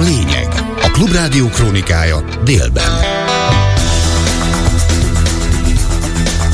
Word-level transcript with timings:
lényeg. 0.00 0.48
A 0.82 0.90
Klubrádió 0.92 1.48
krónikája 1.48 2.24
délben. 2.44 3.19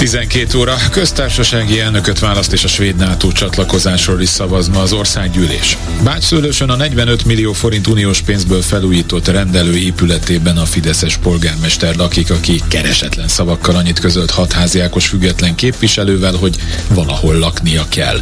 12 0.06 0.58
óra 0.58 0.76
köztársasági 0.90 1.80
elnököt 1.80 2.18
választ 2.18 2.52
és 2.52 2.64
a 2.64 2.68
svéd 2.68 2.96
NATO 2.96 3.32
csatlakozásról 3.32 4.20
is 4.20 4.28
szavaz 4.28 4.68
ma 4.68 4.80
az 4.80 4.92
országgyűlés. 4.92 5.76
Bácsszőlősön 6.02 6.70
a 6.70 6.76
45 6.76 7.24
millió 7.24 7.52
forint 7.52 7.86
uniós 7.86 8.20
pénzből 8.20 8.62
felújított 8.62 9.28
rendelő 9.28 9.76
épületében 9.76 10.56
a 10.56 10.64
Fideszes 10.64 11.16
polgármester 11.16 11.96
lakik, 11.96 12.30
aki 12.30 12.62
keresetlen 12.68 13.28
szavakkal 13.28 13.76
annyit 13.76 13.98
közölt 13.98 14.30
hatháziákos 14.30 15.06
független 15.06 15.54
képviselővel, 15.54 16.34
hogy 16.34 16.56
valahol 16.88 17.38
laknia 17.38 17.86
kell. 17.88 18.20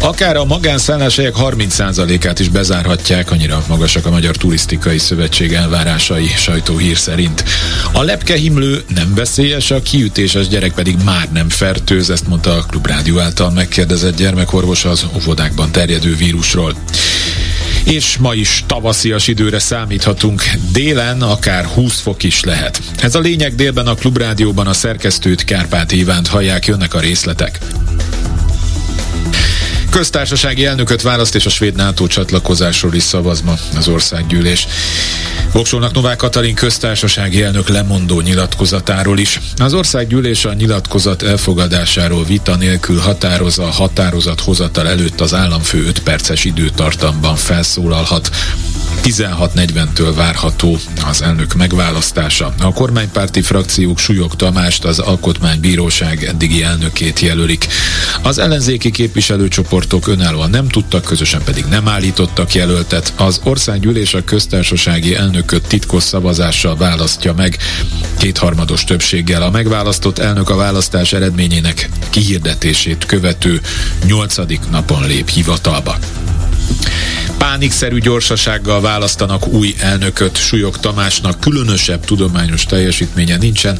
Akár 0.00 0.36
a 0.36 0.44
magánszálláshelyek 0.44 1.34
30%-át 1.38 2.38
is 2.38 2.48
bezárhatják, 2.48 3.30
annyira 3.30 3.64
magasak 3.68 4.06
a 4.06 4.10
Magyar 4.10 4.36
Turisztikai 4.36 4.98
Szövetség 4.98 5.52
elvárásai 5.52 6.28
sajtóhír 6.36 6.96
szerint. 6.96 7.44
A 7.92 8.02
lepkehimlő 8.02 8.82
nem 8.94 9.14
veszélyes, 9.14 9.70
a 9.70 9.82
kiütéses 9.82 10.48
gyerek 10.48 10.72
pedig 10.72 10.96
már 11.04 11.17
nem 11.32 11.48
fertőz, 11.48 12.10
ezt 12.10 12.28
mondta 12.28 12.56
a 12.56 12.62
Klubrádió 12.62 13.18
által 13.18 13.50
megkérdezett 13.50 14.16
gyermekorvos 14.16 14.84
az 14.84 15.06
óvodákban 15.16 15.70
terjedő 15.70 16.16
vírusról 16.16 16.74
és 17.84 18.16
ma 18.16 18.34
is 18.34 18.64
tavaszias 18.66 19.28
időre 19.28 19.58
számíthatunk. 19.58 20.42
Délen 20.72 21.22
akár 21.22 21.64
20 21.64 22.00
fok 22.00 22.22
is 22.22 22.40
lehet. 22.40 22.80
Ez 23.02 23.14
a 23.14 23.20
lényeg 23.20 23.54
délben 23.54 23.86
a 23.86 23.94
Klubrádióban 23.94 24.66
a 24.66 24.72
szerkesztőt 24.72 25.44
Kárpát 25.44 25.92
Ivánt 25.92 26.26
hallják, 26.26 26.66
jönnek 26.66 26.94
a 26.94 27.00
részletek. 27.00 27.58
Köztársasági 29.90 30.66
elnököt 30.66 31.02
választ 31.02 31.34
és 31.34 31.46
a 31.46 31.50
svéd 31.50 31.74
NATO 31.74 32.06
csatlakozásról 32.06 32.94
is 32.94 33.02
szavaz 33.02 33.40
ma 33.40 33.54
az 33.76 33.88
országgyűlés. 33.88 34.66
Voksolnak 35.52 35.92
Novák 35.92 36.16
Katalin 36.16 36.54
köztársasági 36.54 37.42
elnök 37.42 37.68
lemondó 37.68 38.20
nyilatkozatáról 38.20 39.18
is. 39.18 39.40
Az 39.56 39.74
országgyűlés 39.74 40.44
a 40.44 40.52
nyilatkozat 40.52 41.22
elfogadásáról 41.22 42.24
vita 42.24 42.56
nélkül 42.56 42.98
határoz 42.98 43.58
a 43.58 43.70
határozat 43.70 44.40
hozatal 44.40 44.88
előtt 44.88 45.20
az 45.20 45.34
államfő 45.34 45.86
5 45.86 45.98
perces 45.98 46.44
időtartamban 46.44 47.36
felszólalhat. 47.36 48.30
16.40-től 49.02 50.12
várható 50.16 50.78
az 51.08 51.22
elnök 51.22 51.54
megválasztása. 51.54 52.54
A 52.60 52.72
kormánypárti 52.72 53.42
frakciók 53.42 53.98
Súlyog 53.98 54.36
Tamást 54.36 54.84
az 54.84 54.98
Alkotmánybíróság 54.98 56.24
eddigi 56.24 56.62
elnökét 56.62 57.20
jelölik. 57.20 57.66
Az 58.22 58.38
ellenzéki 58.38 58.90
képviselőcsoportok 58.90 60.06
önállóan 60.06 60.50
nem 60.50 60.68
tudtak, 60.68 61.04
közösen 61.04 61.42
pedig 61.44 61.64
nem 61.64 61.88
állítottak 61.88 62.54
jelöltet. 62.54 63.12
Az 63.16 63.40
országgyűlés 63.44 64.14
a 64.14 64.24
köztársasági 64.24 65.14
elnököt 65.14 65.66
titkos 65.66 66.02
szavazással 66.02 66.76
választja 66.76 67.32
meg 67.32 67.58
kétharmados 68.18 68.84
többséggel. 68.84 69.42
A 69.42 69.50
megválasztott 69.50 70.18
elnök 70.18 70.50
a 70.50 70.56
választás 70.56 71.12
eredményének 71.12 71.88
kihirdetését 72.10 73.06
követő 73.06 73.60
nyolcadik 74.04 74.60
napon 74.70 75.06
lép 75.06 75.28
hivatalba 75.28 75.98
pánikszerű 77.38 77.98
gyorsasággal 77.98 78.80
választanak 78.80 79.46
új 79.46 79.74
elnököt. 79.78 80.36
Súlyog 80.36 80.78
Tamásnak 80.78 81.40
különösebb 81.40 82.04
tudományos 82.04 82.64
teljesítménye 82.64 83.36
nincsen, 83.36 83.78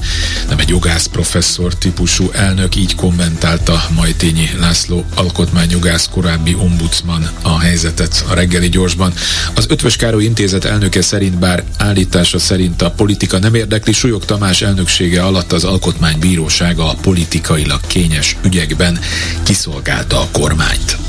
nem 0.49 0.59
egy 0.59 0.69
jogász 0.69 1.07
professzor 1.07 1.75
típusú 1.75 2.31
elnök, 2.33 2.77
így 2.77 2.95
kommentálta 2.95 3.85
Majtényi 3.95 4.51
László 4.59 5.05
alkotmányjogász 5.15 6.09
korábbi 6.11 6.55
ombudsman 6.55 7.29
a 7.43 7.59
helyzetet 7.59 8.25
a 8.29 8.35
reggeli 8.35 8.69
gyorsban. 8.69 9.13
Az 9.55 9.67
Ötvös 9.69 9.97
Károly 9.97 10.25
Intézet 10.25 10.65
elnöke 10.65 11.03
szerint 11.03 11.39
bár 11.39 11.65
állítása 11.77 12.39
szerint 12.39 12.83
a 12.83 12.91
politika 12.91 13.39
nem 13.39 13.55
érdekli, 13.55 13.93
Súlyog 13.93 14.25
Tamás 14.25 14.63
elnöksége 14.63 15.23
alatt 15.23 15.53
az 15.53 15.65
alkotmánybírósága 15.65 16.91
a 16.91 16.97
politikailag 17.01 17.81
kényes 17.87 18.37
ügyekben 18.45 18.99
kiszolgálta 19.43 20.21
a 20.21 20.29
kormányt. 20.33 21.08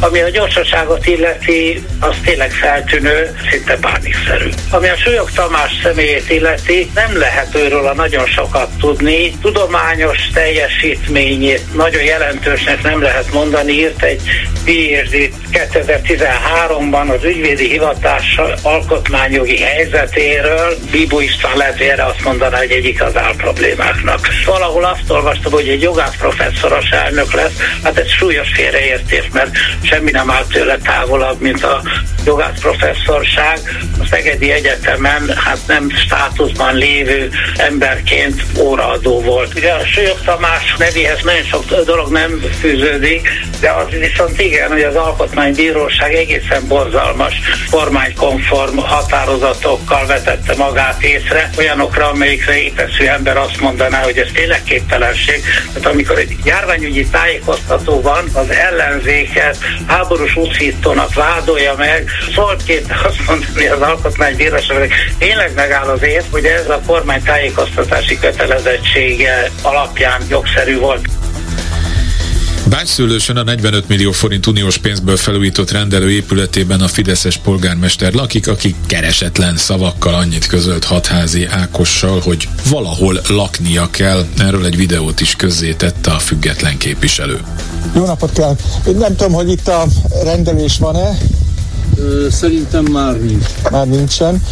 Ami 0.00 0.20
a 0.20 0.28
gyorsaságot 0.28 1.06
illeti, 1.06 1.84
az 2.00 2.16
tényleg 2.24 2.50
feltűnő, 2.50 3.36
szinte 3.50 3.76
bánikszerű. 3.76 4.48
Ami 4.70 4.88
a 4.88 4.96
Súlyog 4.96 5.30
Tamás 5.30 5.72
személyét 5.82 6.30
illeti, 6.30 6.90
nem 6.94 7.18
lehet 7.18 7.54
őről 7.54 7.86
a 7.86 7.94
nagyon 7.94 8.26
sokat 8.26 8.70
tudni. 8.80 9.30
Tudományos 9.42 10.18
teljesítményét 10.32 11.74
nagyon 11.74 12.02
jelentősnek 12.02 12.82
nem 12.82 13.02
lehet 13.02 13.32
mondani. 13.32 13.72
Írt 13.72 14.02
egy 14.02 14.22
PhD 14.64 15.30
2013-ban 15.52 17.16
az 17.16 17.24
ügyvédi 17.24 17.68
hivatás 17.68 18.40
alkotmányjogi 18.62 19.58
helyzetéről. 19.58 20.76
Bíbó 20.90 21.20
István 21.20 21.56
lehet, 21.56 21.80
erre 21.80 22.04
azt 22.04 22.24
mondaná, 22.24 22.58
hogy 22.58 22.70
egyik 22.70 23.02
az 23.02 23.12
problémáknak. 23.36 24.28
Valahol 24.44 24.84
azt 24.84 25.10
olvastam, 25.10 25.52
hogy 25.52 25.68
egy 25.68 25.82
jogász 25.82 26.16
professzoros 26.16 26.90
elnök 26.90 27.32
lesz, 27.32 27.56
hát 27.82 27.98
ez 27.98 28.10
súlyos 28.10 28.48
félreértés, 28.54 29.28
mert 29.32 29.50
semmi 29.88 30.10
nem 30.10 30.30
áll 30.30 30.44
tőle 30.52 30.76
távolabb, 30.76 31.40
mint 31.40 31.64
a 31.64 31.82
jogász 32.24 32.60
professzorság. 32.60 33.58
A 34.00 34.06
Szegedi 34.10 34.50
Egyetemen 34.50 35.32
hát 35.36 35.58
nem 35.66 35.90
státuszban 35.90 36.74
lévő 36.74 37.30
emberként 37.56 38.42
óraadó 38.58 39.20
volt. 39.20 39.54
Ugye 39.54 39.72
a 39.72 39.84
Sőjog 39.84 40.20
Tamás 40.24 40.74
nevéhez 40.78 41.22
nagyon 41.22 41.42
sok 41.42 41.84
dolog 41.84 42.10
nem 42.12 42.42
fűződik, 42.60 43.28
de 43.60 43.70
az 43.70 43.86
viszont 43.90 44.40
igen, 44.40 44.70
hogy 44.70 44.82
az 44.82 44.94
Alkotmánybíróság 44.94 46.14
egészen 46.14 46.66
borzalmas 46.66 47.34
kormánykonform 47.70 48.76
határozatokkal 48.76 50.06
vetette 50.06 50.54
magát 50.56 51.02
észre, 51.02 51.50
olyanokra, 51.58 52.08
amelyikre 52.10 52.62
épeszű 52.62 53.04
ember 53.04 53.36
azt 53.36 53.60
mondaná, 53.60 54.02
hogy 54.02 54.18
ez 54.18 54.28
tényleg 54.34 54.62
képtelenség. 54.62 55.42
Tehát 55.72 55.92
amikor 55.92 56.18
egy 56.18 56.36
járványügyi 56.44 57.06
tájékoztató 57.06 58.00
van, 58.00 58.24
az 58.32 58.50
ellenzéket 58.50 59.58
háborús 59.86 60.36
úszítónak 60.36 61.14
vádolja 61.14 61.74
meg, 61.76 62.10
szólt 62.34 62.62
két 62.64 62.86
azt 63.04 63.26
mondani 63.26 63.66
az 63.66 63.80
alkotmánybíróság, 63.80 64.78
hogy 64.78 64.90
tényleg 65.18 65.54
megáll 65.54 65.88
az 65.88 66.02
év, 66.02 66.22
hogy 66.30 66.44
ez 66.44 66.68
a 66.68 66.80
kormány 66.86 67.22
tájékoztatási 67.22 68.18
kötelezettsége 68.18 69.50
alapján 69.62 70.22
jogszerű 70.28 70.78
volt. 70.78 71.08
Bácsszőlősön 72.68 73.36
a 73.36 73.42
45 73.42 73.88
millió 73.88 74.12
forint 74.12 74.46
uniós 74.46 74.78
pénzből 74.78 75.16
felújított 75.16 75.70
rendelő 75.70 76.10
épületében 76.10 76.80
a 76.80 76.88
Fideszes 76.88 77.36
polgármester 77.36 78.12
lakik, 78.12 78.48
aki 78.48 78.74
keresetlen 78.86 79.56
szavakkal 79.56 80.14
annyit 80.14 80.46
közölt 80.46 80.84
hatházi 80.84 81.46
Ákossal, 81.46 82.20
hogy 82.20 82.48
valahol 82.70 83.20
laknia 83.28 83.88
kell. 83.90 84.26
Erről 84.38 84.64
egy 84.64 84.76
videót 84.76 85.20
is 85.20 85.36
közzétette 85.36 86.10
a 86.10 86.18
független 86.18 86.76
képviselő. 86.78 87.40
Jó 87.94 88.04
napot 88.04 88.32
kell! 88.32 88.56
Nem 88.98 89.16
tudom, 89.16 89.32
hogy 89.32 89.50
itt 89.50 89.68
a 89.68 89.84
rendelés 90.24 90.78
van-e, 90.78 91.18
Szerintem 92.30 92.84
már 92.84 93.20
nincs. 93.20 93.44
Már 93.70 93.86
nincsen. 93.86 94.42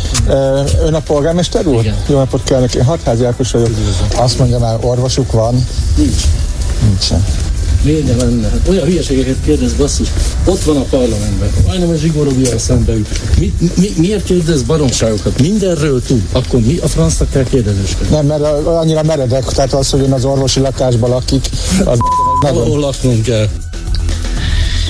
Ön 0.85 0.95
a 0.95 1.01
polgármester 1.01 1.67
úr? 1.67 1.81
Igen. 1.81 1.95
Jó 2.09 2.17
napot 2.17 2.45
kell 2.45 2.61
neki. 2.61 2.79
Hatházi 2.79 3.25
Ákos 3.25 3.51
vagyok. 3.51 3.71
Azt 4.17 4.39
mondja 4.39 4.59
már, 4.59 4.77
orvosuk 4.81 5.33
van. 5.33 5.67
Nincs. 5.97 6.23
Nincsen. 6.83 7.25
Ne 7.85 8.17
lenne? 8.17 8.49
Hát 8.49 8.69
olyan 8.69 8.87
hülyeségeket 8.87 9.37
kérdez, 9.45 9.73
basszus. 9.73 10.09
Ott 10.45 10.63
van 10.63 10.77
a 10.77 10.83
parlamentben. 10.83 11.49
Majdnem 11.67 11.89
a 11.89 11.95
Zsigó 11.95 12.23
Robival 12.23 12.59
szembe 12.59 12.93
ül. 12.93 13.07
Mi, 13.39 13.53
mi, 13.77 13.93
miért 13.97 14.25
kérdez 14.25 14.63
baromságokat? 14.63 15.41
Mindenről 15.41 16.03
tud. 16.03 16.23
Akkor 16.33 16.61
mi 16.61 16.77
a 16.77 16.89
francnak 16.89 17.31
kell 17.31 17.45
kérdezősködni? 17.45 18.15
Nem, 18.15 18.27
mert 18.27 18.43
annyira 18.67 19.03
meredek, 19.03 19.45
tehát 19.45 19.73
az, 19.73 19.91
hogy 19.91 20.01
ön 20.01 20.13
az 20.13 20.25
orvosi 20.25 20.61
lakásban 20.61 21.11
lakik, 21.11 21.49
az. 21.85 21.99
Ahol 22.41 22.79
laknunk 22.79 23.23
kell. 23.23 23.49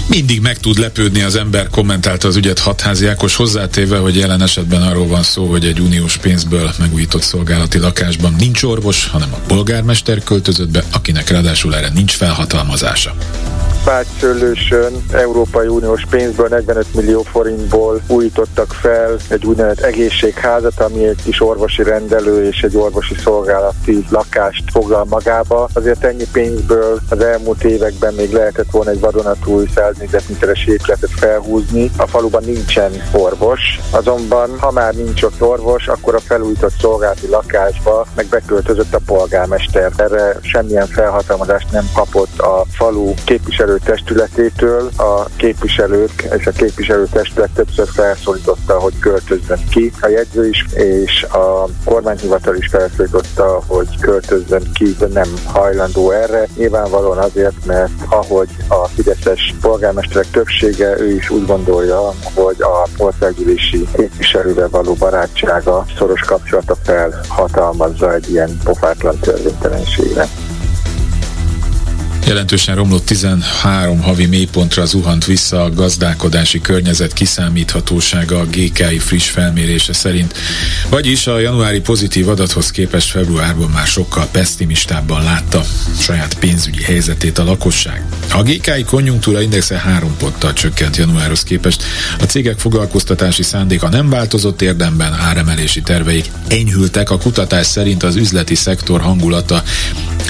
Mindig 0.09 0.41
meg 0.41 0.59
tud 0.59 0.79
lepődni 0.79 1.23
az 1.23 1.37
ember, 1.37 1.69
kommentálta 1.69 2.29
az 2.29 2.37
ügyet 2.37 2.59
hatházi 2.59 3.07
Ákos 3.07 3.37
hozzátéve, 3.37 3.99
hogy 3.99 4.17
jelen 4.17 4.43
esetben 4.43 4.83
arról 4.83 5.07
van 5.07 5.23
szó, 5.23 5.47
hogy 5.47 5.65
egy 5.65 5.81
uniós 5.81 6.17
pénzből 6.17 6.71
megújított 6.79 7.23
szolgálati 7.23 7.79
lakásban 7.79 8.35
nincs 8.39 8.63
orvos, 8.63 9.07
hanem 9.07 9.33
a 9.33 9.37
polgármester 9.47 10.23
költözött 10.23 10.69
be, 10.69 10.85
akinek 10.93 11.29
ráadásul 11.29 11.75
erre 11.75 11.91
nincs 11.95 12.13
felhatalmazása. 12.13 13.15
Bácsszőlősön 13.87 15.05
Európai 15.13 15.67
Uniós 15.67 16.05
pénzből 16.11 16.49
45 16.49 16.95
millió 16.95 17.23
forintból 17.23 18.01
újítottak 18.09 18.73
fel 18.73 19.17
egy 19.29 19.47
úgynevezett 19.47 19.85
egészségházat, 19.85 20.81
ami 20.81 21.07
egy 21.07 21.23
kis 21.25 21.43
orvosi 21.43 21.83
rendelő 21.83 22.45
és 22.45 22.63
egy 22.63 22.77
orvosi 22.77 23.15
szolgálati 23.15 24.05
lakást 24.11 24.71
foglal 24.71 25.05
magába. 25.05 25.69
Azért 25.73 26.05
ennyi 26.05 26.25
pénzből 26.33 27.01
az 27.11 27.21
elmúlt 27.21 27.65
években 27.65 28.15
még 28.15 28.33
lehetett 28.33 28.71
volna 28.71 28.91
egy 28.91 29.01
vadonatúj 29.01 29.67
100 29.75 29.97
négyzetméteres 29.99 30.67
épületet 30.67 31.11
felhúzni. 31.11 31.91
A 31.97 32.07
faluban 32.07 32.43
nincsen 32.45 32.93
orvos, 33.13 33.61
azonban 33.91 34.59
ha 34.59 34.71
már 34.71 34.95
nincs 34.95 35.23
ott 35.23 35.43
orvos, 35.43 35.89
akkor 35.89 36.15
a 36.15 36.21
felújított 36.21 36.75
szolgálati 36.81 37.27
lakásba 37.27 38.07
meg 38.15 38.27
beköltözött 38.27 38.95
a 38.95 39.01
polgármester. 39.07 39.93
Erre 39.97 40.39
semmilyen 40.41 40.87
felhatalmazást 40.87 41.73
nem 41.73 41.91
kapott 41.95 42.39
a 42.39 42.65
falu 42.71 43.15
képviselőtestületétől 43.77 44.91
a 44.97 45.25
képviselők 45.37 46.29
és 46.39 46.47
a 46.47 46.51
képviselőtestület 46.51 47.51
többször 47.51 47.89
felszólította, 47.89 48.79
hogy 48.79 48.99
költözzön 48.99 49.59
ki 49.71 49.93
a 50.01 50.09
jegyző 50.09 50.49
is, 50.49 50.67
és 50.75 51.23
a 51.23 51.69
kormányhivatal 51.85 52.57
is 52.57 52.67
felszólította, 52.67 53.63
hogy 53.67 53.99
költözzön 54.01 54.63
ki, 54.75 54.97
de 54.99 55.07
nem 55.07 55.29
hajlandó 55.45 56.11
erre. 56.11 56.47
Nyilvánvalóan 56.57 57.19
azért, 57.19 57.65
mert 57.65 57.91
ahogy 58.09 58.49
a 58.69 58.87
Fideszes 58.87 59.55
polgármesterek 59.61 60.31
többsége, 60.31 60.99
ő 60.99 61.15
is 61.15 61.31
úgy 61.31 61.47
gondolja, 61.47 62.01
hogy 62.35 62.57
a 62.63 62.87
országgyűlési 62.97 63.89
képviselővel 63.97 64.69
való 64.69 64.95
barátsága, 64.95 65.85
szoros 65.99 66.21
kapcsolata 66.21 66.77
felhatalmazza 66.83 68.15
egy 68.15 68.31
ilyen 68.31 68.59
pofátlan 68.65 69.19
törvénytelenségre. 69.19 70.29
Jelentősen 72.27 72.75
romlott 72.75 73.07
13 73.07 74.01
havi 74.01 74.27
mélypontra 74.27 74.85
zuhant 74.85 75.25
vissza 75.25 75.63
a 75.63 75.71
gazdálkodási 75.71 76.61
környezet 76.61 77.13
kiszámíthatósága 77.13 78.39
a 78.39 78.45
GKI 78.45 78.99
friss 78.99 79.29
felmérése 79.29 79.93
szerint. 79.93 80.35
Vagyis 80.89 81.27
a 81.27 81.39
januári 81.39 81.81
pozitív 81.81 82.29
adathoz 82.29 82.71
képest 82.71 83.11
februárban 83.11 83.71
már 83.71 83.87
sokkal 83.87 84.29
pessimistábban 84.31 85.23
látta 85.23 85.65
saját 85.99 86.39
pénzügyi 86.39 86.83
helyzetét 86.83 87.39
a 87.39 87.45
lakosság. 87.45 88.05
A 88.33 88.43
GKI 88.43 88.85
konjunktúra 88.85 89.41
indexe 89.41 89.79
3 89.79 90.17
ponttal 90.17 90.53
csökkent 90.53 90.97
januárhoz 90.97 91.43
képest. 91.43 91.83
A 92.21 92.25
cégek 92.25 92.59
foglalkoztatási 92.59 93.43
szándéka 93.43 93.89
nem 93.89 94.11
változott 94.11 94.63
érdemben, 94.63 95.13
áremelési 95.13 95.81
terveik 95.81 96.31
enyhültek. 96.49 97.11
A 97.11 97.19
kutatás 97.19 97.67
szerint 97.67 98.03
az 98.03 98.17
üzleti 98.17 98.55
szektor 98.55 99.01
hangulata 99.01 99.63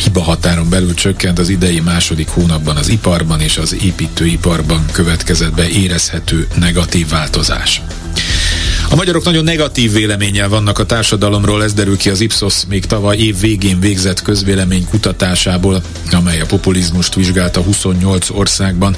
hiba 0.03 0.23
határon 0.23 0.69
belül 0.69 0.95
csökkent 0.95 1.39
az 1.39 1.49
idei 1.49 1.81
második 1.87 2.29
hónapban 2.29 2.77
az 2.77 2.89
iparban 2.89 3.41
és 3.41 3.59
az 3.59 3.75
építőiparban 3.83 4.87
következett 4.93 5.55
be 5.55 5.69
érezhető 5.69 6.47
negatív 6.59 7.09
változás. 7.09 7.83
A 8.91 8.95
magyarok 8.95 9.25
nagyon 9.25 9.45
negatív 9.45 9.93
véleménnyel 9.93 10.49
vannak 10.49 10.79
a 10.79 10.87
társadalomról, 10.87 11.63
ez 11.63 11.75
derül 11.75 11.97
ki 11.97 12.11
az 12.11 12.21
Ipsos 12.21 12.55
még 12.69 12.85
tavaly 12.85 13.17
év 13.17 13.41
végén 13.41 13.81
végzett 13.81 14.23
közvélemény 14.23 14.87
kutatásából, 14.91 15.83
amely 16.13 16.41
a 16.41 16.47
populizmust 16.47 17.15
vizsgálta 17.15 17.61
28 17.61 18.31
országban. 18.31 18.97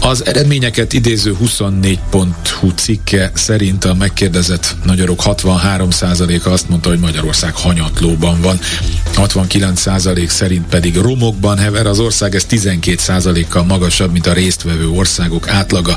Az 0.00 0.26
eredményeket 0.26 0.92
idéző 0.92 1.36
24.hu 1.44 2.70
cikke 2.74 3.30
szerint 3.34 3.84
a 3.84 3.94
megkérdezett 3.94 4.76
magyarok 4.86 5.20
63%-a 5.24 6.48
azt 6.48 6.68
mondta, 6.68 6.88
hogy 6.88 6.98
Magyarország 6.98 7.54
hanyatlóban 7.54 8.40
van, 8.40 8.58
69% 9.16 10.26
szerint 10.26 10.66
pedig 10.66 10.96
romokban 10.96 11.58
hever, 11.58 11.86
az 11.86 11.98
ország 11.98 12.34
ez 12.34 12.46
12%-kal 12.50 13.64
magasabb, 13.64 14.12
mint 14.12 14.26
a 14.26 14.32
résztvevő 14.32 14.88
országok 14.88 15.48
átlaga. 15.48 15.96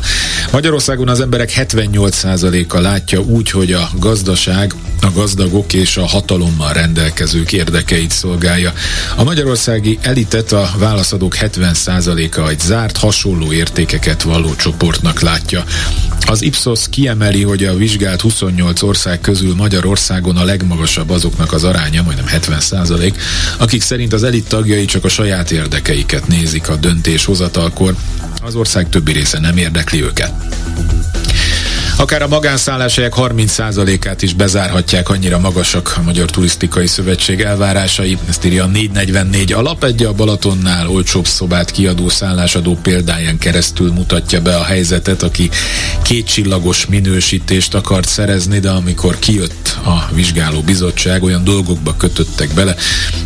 Magyarországon 0.52 1.08
az 1.08 1.20
emberek 1.20 1.52
78%-a 1.56 2.80
látja 2.80 3.22
úgy, 3.30 3.50
hogy 3.50 3.72
a 3.74 3.90
gazdaság 4.00 4.74
a 5.02 5.12
gazdagok 5.14 5.74
és 5.74 5.98
a 5.98 6.06
hatalommal 6.06 6.74
rendelkezők 6.74 7.52
érdekeit 7.52 8.12
szolgálja. 8.12 8.74
A 9.16 9.24
magyarországi 9.24 10.00
elitet 10.02 10.52
a 10.52 10.72
válaszadók 10.78 11.36
70%-a 11.40 12.50
egy 12.50 12.60
zárt, 12.60 12.98
hasonló 12.98 13.54
értékeket 13.54 14.22
valló 14.22 14.56
csoportnak 14.56 15.20
látja. 15.20 15.64
Az 16.26 16.42
Ipsos 16.42 16.90
kiemeli, 16.90 17.44
hogy 17.44 17.64
a 17.64 17.76
vizsgált 17.76 18.22
28 18.22 18.82
ország 18.82 19.22
közül 19.22 19.56
Magyarországon 19.56 20.38
a 20.38 20.44
legmagasabb 20.44 21.10
azoknak 21.10 21.54
az 21.54 21.64
aránya, 21.64 22.04
majdnem 22.04 22.28
70 22.28 22.60
százalék, 22.60 23.18
akik 23.58 23.82
szerint 23.82 24.14
az 24.14 24.24
elit 24.24 24.48
tagjai 24.48 24.86
csak 24.86 25.06
a 25.06 25.10
saját 25.10 25.52
érdekeiket 25.52 26.28
nézik 26.28 26.70
a 26.70 26.76
döntéshozatalkor, 26.76 27.96
az 28.42 28.56
ország 28.56 28.90
többi 28.90 29.12
része 29.12 29.40
nem 29.40 29.58
érdekli 29.58 30.04
őket. 30.04 30.32
Akár 32.00 32.22
a 32.22 32.28
magánszálláshelyek 32.28 33.14
30%-át 33.18 34.22
is 34.22 34.34
bezárhatják, 34.34 35.10
annyira 35.10 35.40
magasak 35.40 35.94
a 35.98 36.02
Magyar 36.02 36.30
Turisztikai 36.30 36.88
Szövetség 36.88 37.42
elvárásai. 37.42 38.18
Ezt 38.30 38.46
írja 38.46 38.64
a 38.64 38.68
444 38.68 39.54
alap, 39.54 39.84
egy 39.84 40.04
a 40.04 40.14
Balatonnál 40.14 40.88
olcsóbb 40.88 41.28
szobát 41.28 41.72
kiadó 41.72 42.10
szállásadó 42.10 42.78
példáján 42.82 43.38
keresztül 43.38 43.92
mutatja 43.92 44.42
be 44.42 44.56
a 44.56 44.64
helyzetet, 44.64 45.24
aki 45.24 45.50
két 46.02 46.28
csillagos 46.28 46.86
minősítést 46.86 47.74
akart 47.74 48.08
szerezni, 48.08 48.60
de 48.60 48.70
amikor 48.70 49.20
kijött 49.20 49.78
a 49.86 50.14
vizsgáló 50.14 50.62
bizottság, 50.62 51.24
olyan 51.24 51.44
dolgokba 51.44 51.96
kötöttek 51.98 52.54
bele, 52.54 52.76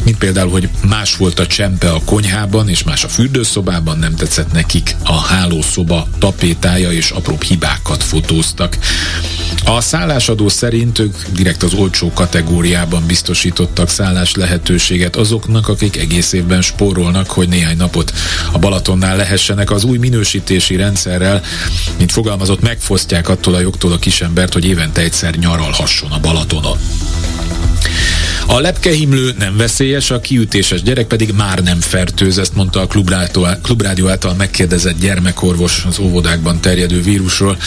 mint 0.04 0.18
például, 0.18 0.52
hogy 0.52 0.70
más 0.88 1.16
volt 1.16 1.40
a 1.40 1.48
csempe 1.48 1.90
a 1.92 2.02
konyhában, 2.06 2.70
és 2.70 2.84
más 2.84 3.04
a 3.04 3.08
fürdőszobában, 3.08 3.98
nem 3.98 4.16
tetszett 4.16 4.52
nekik 4.52 4.96
a 5.04 5.18
hálószoba 5.18 6.08
tapétája, 6.20 6.92
és 6.92 7.10
apróbb 7.10 7.42
hibákat 7.42 8.04
fotóztak 8.04 8.62
dolgoztak. 8.63 8.77
A 9.65 9.81
szállásadó 9.81 10.50
szerint 10.50 11.00
ők 11.00 11.15
direkt 11.33 11.63
az 11.63 11.74
olcsó 11.74 12.12
kategóriában 12.13 13.06
biztosítottak 13.06 13.89
szállás 13.89 14.36
lehetőséget 14.36 15.15
azoknak, 15.15 15.68
akik 15.68 15.98
egész 15.98 16.33
évben 16.33 16.62
spórolnak, 16.62 17.30
hogy 17.30 17.50
néhány 17.50 17.77
napot 17.77 18.13
a 18.51 18.60
Balatonnál 18.60 19.15
lehessenek 19.15 19.71
az 19.71 19.83
új 19.83 19.98
minősítési 19.98 20.75
rendszerrel, 20.75 21.42
mint 21.98 22.12
fogalmazott, 22.12 22.62
megfosztják 22.62 23.30
attól 23.30 23.54
a 23.54 23.60
jogtól 23.60 23.92
a 23.92 23.98
kisembert, 23.98 24.54
hogy 24.54 24.65
évente 24.65 25.01
egyszer 25.01 25.36
nyaralhasson 25.36 26.12
a 26.12 26.19
Balatonon. 26.19 26.77
A 28.48 28.60
lepkehimlő 28.60 29.33
nem 29.38 29.57
veszélyes, 29.57 30.12
a 30.12 30.19
kiütéses 30.19 30.81
gyerek 30.81 31.07
pedig 31.07 31.31
már 31.31 31.60
nem 31.60 31.80
fertőz, 31.80 32.38
ezt 32.38 32.56
mondta 32.56 32.81
a 32.81 32.88
klubrádió 33.62 34.07
által 34.07 34.33
megkérdezett 34.33 35.00
gyermekorvos 35.00 35.86
az 35.88 36.00
óvodákban 36.00 36.60
terjedő 36.60 37.01
vírusról. 37.01 37.57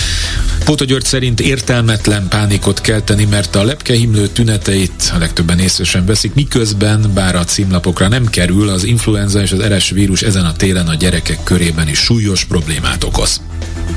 Póta 0.66 0.84
György 0.84 1.04
szerint 1.04 1.40
értelmetlen 1.40 2.28
pánikot 2.28 2.80
kell 2.80 3.00
tenni, 3.00 3.24
mert 3.24 3.56
a 3.56 3.64
lepkehimlő 3.64 4.26
tüneteit 4.26 5.12
a 5.14 5.18
legtöbben 5.18 5.58
észre 5.58 6.02
veszik, 6.06 6.34
miközben, 6.34 7.10
bár 7.14 7.36
a 7.36 7.44
címlapokra 7.44 8.08
nem 8.08 8.26
kerül, 8.26 8.68
az 8.68 8.84
influenza 8.84 9.40
és 9.40 9.52
az 9.52 9.62
RS 9.62 9.90
vírus 9.90 10.22
ezen 10.22 10.44
a 10.44 10.52
télen 10.52 10.88
a 10.88 10.94
gyerekek 10.94 11.42
körében 11.42 11.88
is 11.88 11.98
súlyos 11.98 12.44
problémát 12.44 13.04
okoz 13.04 13.40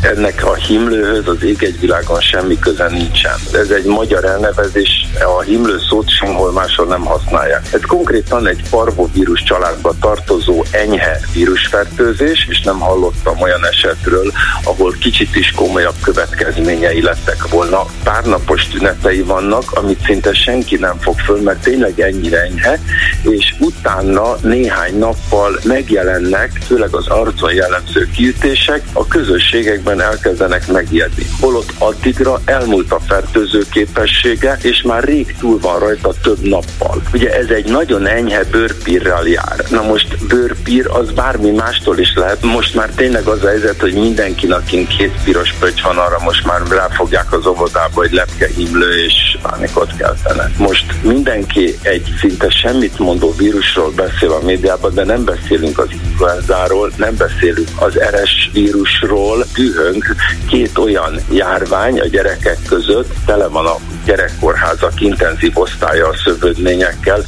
ennek 0.02 0.46
a 0.46 0.54
himlőhöz 0.54 1.28
az 1.28 1.44
ég 1.44 1.64
egy 1.64 1.80
világon 1.80 2.20
semmi 2.20 2.60
köze 2.60 2.90
nincsen. 2.90 3.36
Ez 3.54 3.70
egy 3.70 3.86
magyar 3.86 4.26
elnevezés, 4.26 5.08
a 5.38 5.42
himlő 5.42 5.80
szót 5.90 6.10
sehol 6.10 6.52
máshol 6.52 6.86
nem 6.86 7.06
használják. 7.06 7.74
Ez 7.74 7.82
konkrétan 7.88 8.48
egy 8.48 8.64
parvovírus 8.70 9.44
családba 9.44 9.94
tartozó 10.02 10.64
enyhe 10.72 11.20
vírusfertőzés, 11.34 12.48
és 12.50 12.62
nem 12.62 12.80
hallottam 12.80 13.42
olyan 13.42 13.66
esetről, 13.66 14.32
ahol 14.64 14.96
kicsit 15.00 15.36
is 15.36 15.52
komolyabb 15.52 15.96
következményei 16.02 17.02
lettek 17.02 17.48
volna. 17.48 17.86
Párnapos 18.04 18.68
tünetei 18.68 19.22
vannak, 19.22 19.72
amit 19.72 20.04
szinte 20.06 20.34
senki 20.34 20.76
nem 20.76 20.98
fog 21.00 21.20
föl, 21.20 21.42
mert 21.42 21.62
tényleg 21.62 22.00
ennyire 22.00 22.42
enyhe, 22.42 22.80
és 23.22 23.56
utána 23.60 24.36
néhány 24.42 24.98
nappal 24.98 25.60
megjelennek, 25.64 26.52
főleg 26.66 26.96
az 26.96 27.08
arcon 27.08 27.54
jellemző 27.54 28.10
kiütések, 28.16 28.82
a 28.94 29.08
közösségekben 29.08 29.79
esetekben 29.80 30.02
elkezdenek 30.02 30.68
megijedni. 30.68 31.26
Holott 31.40 31.74
addigra 31.78 32.42
elmúlt 32.46 32.92
a 32.92 33.00
fertőző 33.00 33.66
képessége, 33.72 34.58
és 34.62 34.82
már 34.82 35.04
rég 35.04 35.36
túl 35.40 35.60
van 35.60 35.80
rajta 35.80 36.14
több 36.24 36.40
nappal. 36.42 37.02
Ugye 37.14 37.38
ez 37.38 37.50
egy 37.50 37.66
nagyon 37.66 38.08
enyhe 38.08 38.44
bőrpírral 38.44 39.28
jár. 39.28 39.66
Na 39.70 39.82
most 39.82 40.28
bőrpír 40.28 40.88
az 40.88 41.12
bármi 41.12 41.52
mástól 41.52 41.98
is 41.98 42.14
lehet. 42.16 42.44
Most 42.44 42.76
már 42.76 42.90
tényleg 42.90 43.28
az 43.28 43.44
a 43.44 43.48
helyzet, 43.48 43.80
hogy 43.80 43.94
mindenkinek 43.94 44.58
akin 44.58 44.88
két 44.88 45.14
piros 45.24 45.54
pöcs 45.60 45.82
van, 45.82 45.98
arra 45.98 46.20
most 46.24 46.46
már 46.46 46.62
ráfogják 46.70 47.34
az 47.34 47.46
óvodába, 47.46 47.94
hogy 47.94 48.12
lepkehimlő 48.12 49.04
és 49.06 49.38
pánikot 49.42 49.96
keltene. 49.98 50.52
Most 50.58 50.86
mindenki 51.02 51.80
egy 51.82 52.14
szinte 52.20 52.50
semmit 52.50 53.00
mondó 53.00 53.34
vírusról 53.38 53.92
beszél 53.92 54.32
a 54.32 54.46
médiában, 54.46 54.94
de 54.94 55.04
nem 55.04 55.24
beszélünk 55.24 55.80
az 55.80 55.88
influenzáról, 55.92 56.92
nem 56.96 57.16
beszélünk 57.16 57.70
az 57.76 57.94
RS 57.94 58.50
vírusról, 58.54 59.46
dühöng 59.70 60.04
két 60.50 60.78
olyan 60.78 61.20
járvány 61.32 62.00
a 62.00 62.06
gyerekek 62.06 62.58
között, 62.68 63.14
tele 63.26 63.48
van 63.48 63.66
a 63.66 63.76
gyerekkórházak 64.06 65.02
intenzív 65.02 65.58
osztálya 65.58 66.08
a 66.08 66.16
szövődményekkel. 66.24 67.24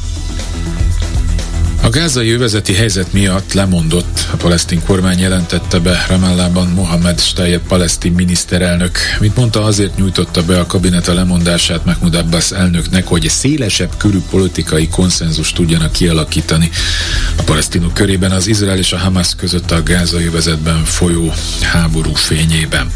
A 1.82 1.88
gázai 1.88 2.30
övezeti 2.30 2.74
helyzet 2.74 3.12
miatt 3.12 3.52
lemondott 3.52 4.26
a 4.32 4.36
palesztin 4.36 4.82
kormány 4.86 5.18
jelentette 5.18 5.78
be 5.78 6.04
Ramallában 6.08 6.68
Mohamed 6.68 7.20
Stayeb 7.20 7.66
palesztin 7.66 8.12
miniszterelnök. 8.12 8.98
Mint 9.20 9.36
mondta, 9.36 9.64
azért 9.64 9.96
nyújtotta 9.96 10.42
be 10.44 10.60
a 10.60 10.66
kabinet 10.66 11.08
a 11.08 11.14
lemondását 11.14 11.84
Mahmoud 11.84 12.14
Abbas 12.14 12.50
elnöknek, 12.50 13.06
hogy 13.06 13.28
szélesebb 13.28 13.96
körű 13.96 14.18
politikai 14.30 14.88
konszenzus 14.88 15.52
tudjanak 15.52 15.92
kialakítani 15.92 16.70
a 17.36 17.42
palesztinok 17.42 17.94
körében 17.94 18.30
az 18.30 18.46
Izrael 18.46 18.78
és 18.78 18.92
a 18.92 18.98
Hamas 18.98 19.34
között 19.36 19.70
a 19.70 19.82
gázai 19.82 20.26
övezetben 20.26 20.84
folyó 20.84 21.32
háború 21.60 22.14
fényében. 22.14 22.92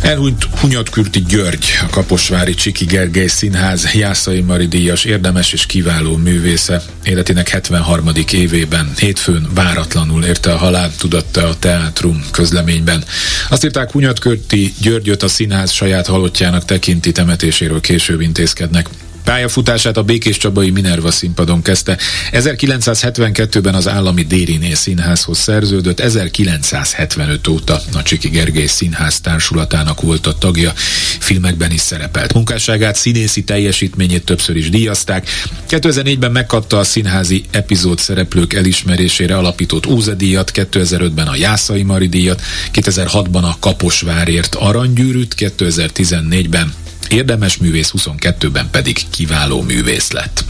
Elhunyt 0.00 0.44
Hunyatkürti 0.60 1.22
György, 1.28 1.66
a 1.82 1.90
Kaposvári 1.90 2.54
Csiki 2.54 2.84
Gergely 2.84 3.26
Színház 3.26 3.92
Jászai 3.94 4.40
Mari 4.40 4.66
díjas 4.66 5.04
érdemes 5.04 5.52
és 5.52 5.66
kiváló 5.66 6.16
művésze. 6.16 6.82
Életének 7.04 7.48
73. 7.48 8.10
évében 8.32 8.92
hétfőn 8.98 9.48
váratlanul 9.54 10.24
érte 10.24 10.52
a 10.52 10.56
halál, 10.56 10.92
tudatta 10.98 11.48
a 11.48 11.58
teátrum 11.58 12.24
közleményben. 12.30 13.04
Azt 13.48 13.64
írták 13.64 13.90
Hunyatkürti 13.90 14.74
Györgyöt 14.80 15.22
a 15.22 15.28
színház 15.28 15.70
saját 15.70 16.06
halottjának 16.06 16.64
tekinti 16.64 17.12
temetéséről 17.12 17.80
később 17.80 18.20
intézkednek. 18.20 18.88
Pályafutását 19.26 19.96
a 19.96 20.02
Békés 20.02 20.36
Csabai 20.36 20.70
Minerva 20.70 21.10
színpadon 21.10 21.62
kezdte. 21.62 21.98
1972-ben 22.32 23.74
az 23.74 23.88
Állami 23.88 24.22
Dériné 24.22 24.74
Színházhoz 24.74 25.38
szerződött, 25.38 26.00
1975 26.00 27.48
óta 27.48 27.80
a 27.92 28.02
Csiki 28.02 28.28
Gergely 28.28 28.66
Színház 28.66 29.20
társulatának 29.20 30.00
volt 30.00 30.26
a 30.26 30.38
tagja, 30.38 30.72
filmekben 31.18 31.70
is 31.70 31.80
szerepelt. 31.80 32.32
Munkásságát, 32.32 32.96
színészi 32.96 33.44
teljesítményét 33.44 34.24
többször 34.24 34.56
is 34.56 34.70
díjazták. 34.70 35.28
2004-ben 35.70 36.32
megkapta 36.32 36.78
a 36.78 36.84
színházi 36.84 37.44
epizód 37.50 37.98
szereplők 37.98 38.52
elismerésére 38.52 39.36
alapított 39.36 39.86
Óze 39.86 40.14
díjat, 40.14 40.50
2005-ben 40.54 41.26
a 41.26 41.36
Jászai 41.36 41.82
Mari 41.82 42.08
díjat, 42.08 42.42
2006-ban 42.72 43.42
a 43.42 43.56
Kaposvárért 43.60 44.54
aranygyűrűt, 44.54 45.34
2014-ben 45.38 46.72
Érdemes 47.10 47.56
művész 47.56 47.92
22-ben 47.96 48.70
pedig 48.70 48.96
kiváló 49.10 49.62
művész 49.62 50.10
lett. 50.10 50.44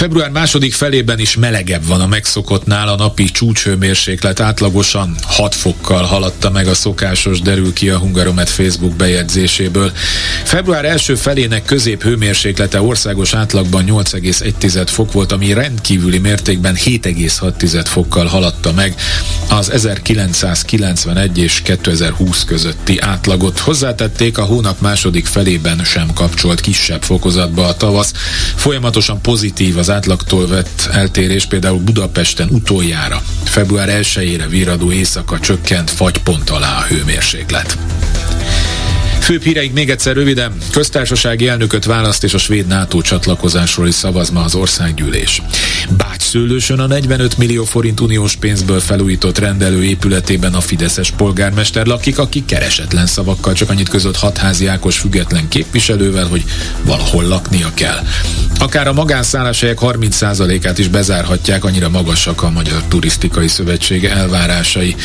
Február 0.00 0.30
második 0.30 0.74
felében 0.74 1.18
is 1.18 1.36
melegebb 1.36 1.86
van 1.86 2.00
a 2.00 2.06
megszokottnál, 2.06 2.88
a 2.88 2.96
napi 2.96 3.24
csúcshőmérséklet 3.24 4.40
átlagosan 4.40 5.16
6 5.22 5.54
fokkal 5.54 6.02
haladta 6.02 6.50
meg 6.50 6.66
a 6.66 6.74
szokásos, 6.74 7.40
derül 7.40 7.72
ki 7.72 7.88
a 7.88 7.98
Hungaromet 7.98 8.48
Facebook 8.48 8.94
bejegyzéséből. 8.94 9.92
Február 10.44 10.84
első 10.84 11.14
felének 11.14 11.64
közép 11.64 12.02
hőmérséklete 12.02 12.80
országos 12.80 13.34
átlagban 13.34 13.84
8,1 13.86 14.86
fok 14.86 15.12
volt, 15.12 15.32
ami 15.32 15.52
rendkívüli 15.52 16.18
mértékben 16.18 16.74
7,6 16.74 17.84
fokkal 17.84 18.26
haladta 18.26 18.72
meg 18.72 18.94
az 19.48 19.70
1991 19.70 21.38
és 21.38 21.62
2020 21.62 22.44
közötti 22.44 22.98
átlagot. 22.98 23.58
Hozzátették 23.58 24.38
a 24.38 24.44
hónap 24.44 24.80
második 24.80 25.26
felében 25.26 25.84
sem 25.84 26.12
kapcsolt 26.14 26.60
kisebb 26.60 27.02
fokozatba 27.02 27.66
a 27.66 27.76
tavasz. 27.76 28.12
Folyamatosan 28.56 29.20
pozitív 29.20 29.78
az 29.78 29.88
átlagtól 29.90 30.46
vett 30.46 30.88
eltérés 30.92 31.46
például 31.46 31.78
Budapesten 31.78 32.48
utoljára 32.50 33.22
február 33.44 33.88
1-ére 34.02 34.46
viradó 34.48 34.92
éjszaka 34.92 35.38
csökkent 35.38 35.90
fagypont 35.90 36.50
alá 36.50 36.78
a 36.78 36.82
hőmérséklet. 36.82 37.78
Főbb 39.30 39.42
híreik 39.42 39.72
még 39.72 39.90
egyszer 39.90 40.14
röviden. 40.14 40.52
Köztársasági 40.70 41.48
elnököt 41.48 41.84
választ 41.84 42.24
és 42.24 42.34
a 42.34 42.38
svéd 42.38 42.66
NATO 42.66 43.00
csatlakozásról 43.00 43.88
is 43.88 43.94
szavaz 43.94 44.30
ma 44.30 44.42
az 44.42 44.54
országgyűlés. 44.54 45.42
Bács 45.96 46.22
szőlősön 46.22 46.78
a 46.78 46.86
45 46.86 47.38
millió 47.38 47.64
forint 47.64 48.00
uniós 48.00 48.36
pénzből 48.36 48.80
felújított 48.80 49.38
rendelő 49.38 49.84
épületében 49.84 50.54
a 50.54 50.60
Fideszes 50.60 51.10
polgármester 51.10 51.86
lakik, 51.86 52.18
aki 52.18 52.44
keresetlen 52.44 53.06
szavakkal 53.06 53.52
csak 53.52 53.70
annyit 53.70 53.88
között 53.88 54.16
hatházi 54.16 54.66
Ákos 54.66 54.98
független 54.98 55.48
képviselővel, 55.48 56.26
hogy 56.26 56.44
valahol 56.82 57.24
laknia 57.24 57.70
kell. 57.74 57.98
Akár 58.58 58.88
a 58.88 58.92
magánszálláshelyek 58.92 59.78
30%-át 59.80 60.78
is 60.78 60.88
bezárhatják, 60.88 61.64
annyira 61.64 61.88
magasak 61.88 62.42
a 62.42 62.50
Magyar 62.50 62.82
Turisztikai 62.88 63.48
Szövetsége 63.48 64.10
elvárásai. 64.10 64.96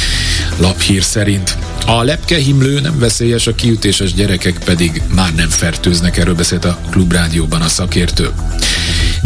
Laphír 0.57 1.03
szerint 1.03 1.57
a 1.85 2.03
lepkehimlő 2.03 2.79
nem 2.79 2.99
veszélyes, 2.99 3.47
a 3.47 3.55
kiütéses 3.55 4.13
gyerekek 4.15 4.57
pedig 4.65 5.01
már 5.15 5.33
nem 5.35 5.49
fertőznek, 5.49 6.17
erről 6.17 6.35
beszélt 6.35 6.65
a 6.65 6.77
Klubrádióban 6.89 7.61
a 7.61 7.67
szakértő. 7.67 8.29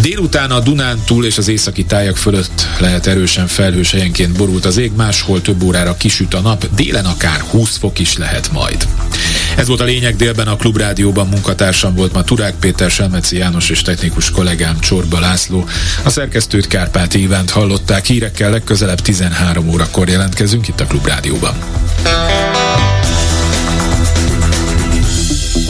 Délután 0.01 0.51
a 0.51 0.59
Dunán 0.59 0.99
túl 1.05 1.25
és 1.25 1.37
az 1.37 1.47
északi 1.47 1.85
tájak 1.85 2.17
fölött 2.17 2.67
lehet 2.79 3.07
erősen 3.07 3.47
felhős 3.47 3.91
helyenként 3.91 4.37
borult 4.37 4.65
az 4.65 4.77
ég, 4.77 4.91
máshol 4.95 5.41
több 5.41 5.63
órára 5.63 5.97
kisüt 5.97 6.33
a 6.33 6.39
nap, 6.39 6.75
délen 6.75 7.05
akár 7.05 7.39
20 7.39 7.77
fok 7.77 7.99
is 7.99 8.17
lehet 8.17 8.51
majd. 8.51 8.87
Ez 9.55 9.67
volt 9.67 9.79
a 9.81 9.83
lényeg 9.83 10.15
délben 10.15 10.47
a 10.47 10.55
Klubrádióban 10.55 11.27
munkatársam 11.27 11.95
volt 11.95 12.13
ma 12.13 12.23
Turák 12.23 12.55
Péter, 12.59 12.91
Selmeci 12.91 13.37
János 13.37 13.69
és 13.69 13.81
technikus 13.81 14.31
kollégám 14.31 14.79
Csorba 14.79 15.19
László. 15.19 15.65
A 16.03 16.09
szerkesztőt 16.09 16.67
Kárpát 16.67 17.13
Ivánt 17.13 17.49
hallották, 17.49 18.05
hírekkel 18.05 18.49
legközelebb 18.49 18.99
13 18.99 19.69
órakor 19.69 20.09
jelentkezünk 20.09 20.67
itt 20.67 20.79
a 20.79 20.85
Klubrádióban. 20.85 21.53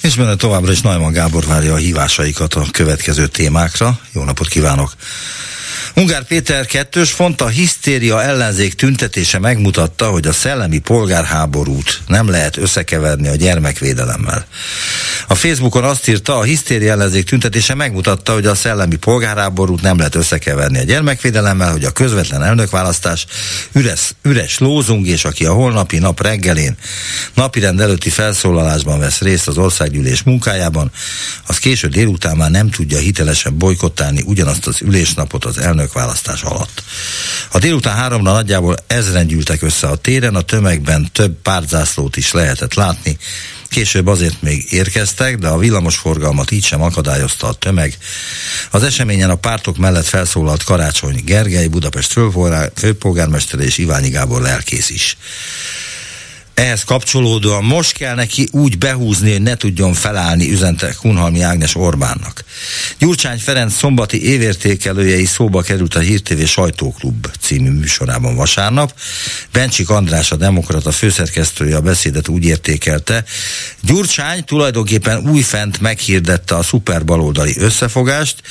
És 0.00 0.16
benne 0.16 0.36
továbbra 0.36 0.72
is 0.72 0.80
Najman 0.80 1.12
Gábor 1.12 1.46
várja 1.46 1.72
a 1.72 1.76
hívásaikat 1.76 2.54
a 2.54 2.66
következő 2.72 3.26
témákra. 3.26 4.00
Jó 4.12 4.24
napot 4.24 4.48
kívánok! 4.48 4.92
Ungár 5.94 6.24
Péter 6.24 6.66
kettős 6.66 7.12
font, 7.12 7.40
a 7.40 7.48
hisztéria 7.48 8.22
ellenzék 8.22 8.74
tüntetése 8.74 9.38
megmutatta, 9.38 10.10
hogy 10.10 10.26
a 10.26 10.32
szellemi 10.32 10.78
polgárháborút 10.78 12.00
nem 12.06 12.28
lehet 12.28 12.56
összekeverni 12.56 13.28
a 13.28 13.34
gyermekvédelemmel. 13.34 14.46
A 15.28 15.34
Facebookon 15.34 15.84
azt 15.84 16.08
írta, 16.08 16.38
a 16.38 16.42
hisztéria 16.42 16.92
ellenzék 16.92 17.24
tüntetése 17.24 17.74
megmutatta, 17.74 18.32
hogy 18.32 18.46
a 18.46 18.54
szellemi 18.54 18.96
polgárháborút 18.96 19.82
nem 19.82 19.98
lehet 19.98 20.14
összekeverni 20.14 20.78
a 20.78 20.82
gyermekvédelemmel, 20.82 21.72
hogy 21.72 21.84
a 21.84 21.90
közvetlen 21.90 22.42
elnökválasztás 22.42 23.26
üres, 23.72 24.14
üres 24.22 24.58
lózung, 24.58 25.06
és 25.06 25.24
aki 25.24 25.44
a 25.44 25.52
holnapi 25.52 25.98
nap 25.98 26.22
reggelén 26.22 26.76
napirend 27.34 27.80
előtti 27.80 28.10
felszólalásban 28.10 28.98
vesz 28.98 29.20
részt 29.20 29.48
az 29.48 29.58
országgyűlés 29.58 30.22
munkájában, 30.22 30.92
az 31.46 31.58
késő 31.58 31.88
délután 31.88 32.36
már 32.36 32.50
nem 32.50 32.70
tudja 32.70 32.98
hitelesen 32.98 33.58
bolykottálni 33.58 34.22
ugyanazt 34.26 34.66
az 34.66 34.80
ülésnapot 34.82 35.44
az 35.44 35.58
elnök 35.58 35.79
elnökválasztás 35.80 36.42
alatt. 36.42 36.82
A 37.52 37.58
délután 37.58 37.96
háromra 37.96 38.32
nagyjából 38.32 38.76
ezren 38.86 39.26
gyűltek 39.26 39.62
össze 39.62 39.86
a 39.86 39.96
téren, 39.96 40.34
a 40.34 40.40
tömegben 40.40 41.08
több 41.12 41.32
pártzászlót 41.42 42.16
is 42.16 42.32
lehetett 42.32 42.74
látni, 42.74 43.18
Később 43.68 44.06
azért 44.06 44.42
még 44.42 44.72
érkeztek, 44.72 45.38
de 45.38 45.48
a 45.48 45.58
villamosforgalmat 45.58 46.50
így 46.50 46.64
sem 46.64 46.82
akadályozta 46.82 47.46
a 47.46 47.52
tömeg. 47.52 47.98
Az 48.70 48.82
eseményen 48.82 49.30
a 49.30 49.34
pártok 49.34 49.76
mellett 49.76 50.06
felszólalt 50.06 50.62
Karácsony 50.62 51.22
Gergely, 51.24 51.66
Budapest 51.66 52.12
főpolgármester 52.74 53.60
és 53.60 53.78
Iványi 53.78 54.08
Gábor 54.08 54.40
lelkész 54.40 54.90
is 54.90 55.16
ehhez 56.60 56.84
kapcsolódóan 56.84 57.64
most 57.64 57.92
kell 57.92 58.14
neki 58.14 58.48
úgy 58.52 58.78
behúzni, 58.78 59.30
hogy 59.30 59.42
ne 59.42 59.54
tudjon 59.54 59.94
felállni, 59.94 60.50
üzente 60.50 60.94
Kunhalmi 61.00 61.40
Ágnes 61.40 61.74
Orbánnak. 61.76 62.44
Gyurcsány 62.98 63.38
Ferenc 63.38 63.76
szombati 63.76 64.24
évértékelője 64.24 65.16
is 65.16 65.28
szóba 65.28 65.62
került 65.62 65.94
a 65.94 65.98
Hír 65.98 66.20
TV 66.20 66.44
Sajtóklub 66.44 67.26
című 67.40 67.70
műsorában 67.70 68.34
vasárnap. 68.34 68.94
Bencsik 69.52 69.88
András, 69.90 70.32
a 70.32 70.36
demokrata 70.36 70.92
főszerkesztője 70.92 71.76
a 71.76 71.80
beszédet 71.80 72.28
úgy 72.28 72.44
értékelte. 72.44 73.24
Gyurcsány 73.80 74.44
tulajdonképpen 74.44 75.28
újfent 75.28 75.80
meghirdette 75.80 76.56
a 76.56 76.62
szuperbaloldali 76.62 77.54
összefogást, 77.58 78.42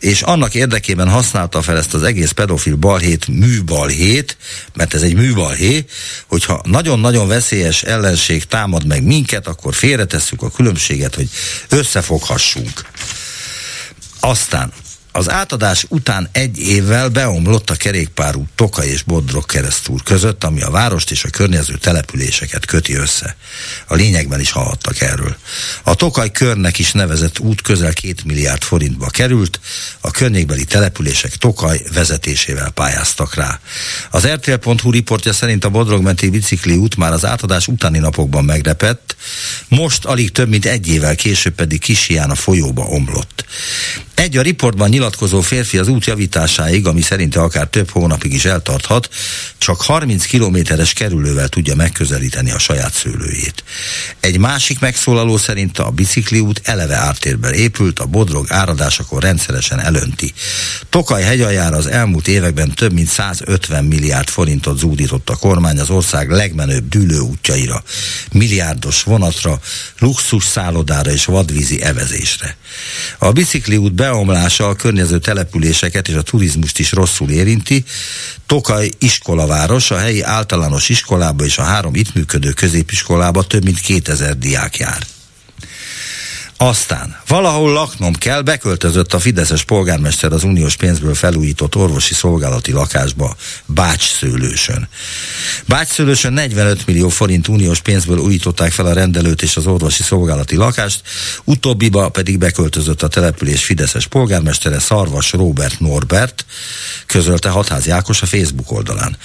és 0.00 0.22
annak 0.22 0.54
érdekében 0.54 1.08
használta 1.08 1.62
fel 1.62 1.76
ezt 1.76 1.94
az 1.94 2.02
egész 2.02 2.30
pedofil 2.30 2.76
balhét 2.76 3.28
műbalhét, 3.28 4.36
mert 4.74 4.94
ez 4.94 5.02
egy 5.02 5.14
műbalhé, 5.14 5.84
hogyha 6.26 6.60
nagyon-nagyon 6.64 7.28
veszélyes 7.28 7.54
veszélyes 7.56 7.82
ellenség 7.82 8.44
támad 8.44 8.86
meg 8.86 9.02
minket, 9.02 9.46
akkor 9.46 9.74
félretesszük 9.74 10.42
a 10.42 10.50
különbséget, 10.50 11.14
hogy 11.14 11.28
összefoghassunk. 11.68 12.84
Aztán 14.20 14.72
Az 15.16 15.30
átadás 15.30 15.84
után 15.88 16.28
egy 16.32 16.58
évvel 16.58 17.08
beomlott 17.08 17.70
a 17.70 17.74
kerékpárút 17.74 18.48
Toka 18.54 18.84
és 18.84 19.02
Bodrog 19.02 19.46
keresztúr 19.46 20.02
között, 20.02 20.44
ami 20.44 20.62
a 20.62 20.70
várost 20.70 21.10
és 21.10 21.24
a 21.24 21.28
környező 21.28 21.76
településeket 21.76 22.66
köti 22.66 22.94
össze. 22.94 23.36
A 23.86 23.94
lényegben 23.94 24.40
is 24.40 24.50
hallhattak 24.50 25.00
erről. 25.00 25.36
A 25.82 25.94
Tokaj 25.94 26.30
körnek 26.30 26.78
is 26.78 26.92
nevezett 26.92 27.38
út 27.38 27.60
közel 27.60 27.92
két 27.92 28.24
milliárd 28.24 28.62
forintba 28.62 29.06
került, 29.06 29.60
a 30.00 30.10
környékbeli 30.10 30.64
települések 30.64 31.36
Tokaj 31.36 31.82
vezetésével 31.94 32.70
pályáztak 32.70 33.34
rá. 33.34 33.60
Az 34.10 34.26
RTL.hu 34.26 34.90
riportja 34.90 35.32
szerint 35.32 35.64
a 35.64 35.70
Bodrogmenti 35.70 36.30
bicikli 36.30 36.76
út 36.76 36.96
már 36.96 37.12
az 37.12 37.24
átadás 37.24 37.68
utáni 37.68 37.98
napokban 37.98 38.44
megrepett, 38.44 39.16
most 39.68 40.04
alig 40.04 40.32
több 40.32 40.48
mint 40.48 40.66
egy 40.66 40.88
évvel 40.88 41.14
később 41.14 41.54
pedig 41.54 41.80
Kisiján 41.80 42.30
a 42.30 42.34
folyóba 42.34 42.82
omlott. 42.82 43.44
Egy 44.16 44.36
a 44.36 44.42
riportban 44.42 44.88
nyilatkozó 44.88 45.40
férfi 45.40 45.78
az 45.78 45.88
út 45.88 46.04
javításáig, 46.04 46.86
ami 46.86 47.00
szerinte 47.00 47.40
akár 47.40 47.66
több 47.66 47.90
hónapig 47.90 48.32
is 48.32 48.44
eltarthat, 48.44 49.08
csak 49.58 49.82
30 49.82 50.24
kilométeres 50.24 50.92
kerülővel 50.92 51.48
tudja 51.48 51.74
megközelíteni 51.74 52.50
a 52.50 52.58
saját 52.58 52.92
szőlőjét. 52.92 53.64
Egy 54.20 54.38
másik 54.38 54.78
megszólaló 54.78 55.36
szerint 55.36 55.78
a 55.78 55.90
bicikliút 55.90 56.60
eleve 56.64 56.94
ártérben 56.94 57.52
épült, 57.52 57.98
a 57.98 58.06
bodrog 58.06 58.46
áradásakor 58.48 59.22
rendszeresen 59.22 59.80
elönti. 59.80 60.32
Tokaj 60.90 61.22
hegyaljára 61.22 61.76
az 61.76 61.86
elmúlt 61.86 62.28
években 62.28 62.74
több 62.74 62.92
mint 62.92 63.08
150 63.08 63.84
milliárd 63.84 64.28
forintot 64.28 64.78
zúdított 64.78 65.30
a 65.30 65.36
kormány 65.36 65.78
az 65.78 65.90
ország 65.90 66.30
legmenőbb 66.30 66.88
dűlőútjaira, 66.88 67.82
milliárdos 68.32 69.02
vonatra, 69.02 69.60
luxus 69.98 70.44
szállodára 70.44 71.10
és 71.10 71.24
vadvízi 71.24 71.82
evezésre. 71.82 72.56
A 73.18 73.32
bicikliút 73.32 73.94
beomlása 74.06 74.68
a 74.68 74.74
környező 74.74 75.18
településeket 75.18 76.08
és 76.08 76.14
a 76.14 76.22
turizmust 76.22 76.78
is 76.78 76.92
rosszul 76.92 77.30
érinti. 77.30 77.84
Tokaj 78.46 78.90
iskolaváros, 78.98 79.90
a 79.90 79.98
helyi 79.98 80.22
általános 80.22 80.88
iskolába 80.88 81.44
és 81.44 81.58
a 81.58 81.62
három 81.62 81.94
itt 81.94 82.14
működő 82.14 82.50
középiskolába 82.50 83.42
több 83.42 83.64
mint 83.64 83.80
2000 83.80 84.38
diák 84.38 84.76
jár. 84.76 85.15
Aztán 86.58 87.16
valahol 87.26 87.72
laknom 87.72 88.12
kell, 88.12 88.40
beköltözött 88.40 89.12
a 89.12 89.18
Fideszes 89.18 89.64
polgármester 89.64 90.32
az 90.32 90.44
uniós 90.44 90.76
pénzből 90.76 91.14
felújított 91.14 91.74
orvosi 91.74 92.14
szolgálati 92.14 92.72
lakásba 92.72 93.36
Bács-szőlősön. 93.66 94.88
Bács-szőlősön 95.66 96.32
45 96.32 96.86
millió 96.86 97.08
forint 97.08 97.48
uniós 97.48 97.80
pénzből 97.80 98.18
újították 98.18 98.72
fel 98.72 98.86
a 98.86 98.92
rendelőt 98.92 99.42
és 99.42 99.56
az 99.56 99.66
orvosi 99.66 100.02
szolgálati 100.02 100.56
lakást, 100.56 101.00
utóbbiba 101.44 102.08
pedig 102.08 102.38
beköltözött 102.38 103.02
a 103.02 103.08
település 103.08 103.64
Fideszes 103.64 104.06
polgármestere 104.06 104.78
Szarvas 104.78 105.32
Robert 105.32 105.80
Norbert, 105.80 106.44
közölte 107.06 107.48
Hatházi 107.48 107.90
Ákos 107.90 108.22
a 108.22 108.26
Facebook 108.26 108.72
oldalán. 108.72 109.16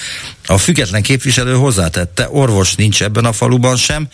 A 0.46 0.58
független 0.58 1.02
képviselő 1.02 1.54
hozzátette, 1.54 2.28
orvos 2.32 2.76
nincs 2.76 3.04
ebben 3.04 3.26
a 3.26 3.34
faluban 3.34 3.76
sem, 3.76 4.08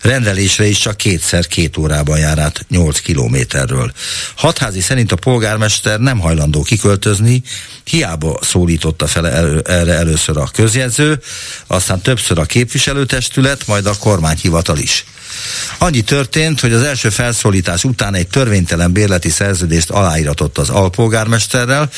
rendelésre 0.00 0.66
is 0.66 0.78
csak 0.78 0.96
kétszer 0.96 1.46
két 1.46 1.76
órában 1.76 2.18
jár 2.18 2.38
át 2.38 2.59
8 2.68 3.00
kilométerről. 3.00 3.92
Hatházi 4.36 4.80
szerint 4.80 5.12
a 5.12 5.16
polgármester 5.16 5.98
nem 5.98 6.18
hajlandó 6.18 6.62
kiköltözni, 6.62 7.42
hiába 7.84 8.38
szólította 8.42 9.06
fel 9.06 9.28
elő, 9.28 9.62
erre 9.64 9.92
először 9.92 10.36
a 10.36 10.50
közjegyző, 10.52 11.20
aztán 11.66 12.00
többször 12.00 12.38
a 12.38 12.44
képviselőtestület, 12.44 13.66
majd 13.66 13.86
a 13.86 13.96
kormányhivatal 13.98 14.78
is. 14.78 15.04
Annyi 15.78 16.00
történt, 16.00 16.60
hogy 16.60 16.72
az 16.72 16.82
első 16.82 17.08
felszólítás 17.10 17.84
után 17.84 18.14
egy 18.14 18.28
törvénytelen 18.28 18.92
bérleti 18.92 19.30
szerződést 19.30 19.90
aláíratott 19.90 20.58
az 20.58 20.68
alpolgármesterrel, 20.68 21.90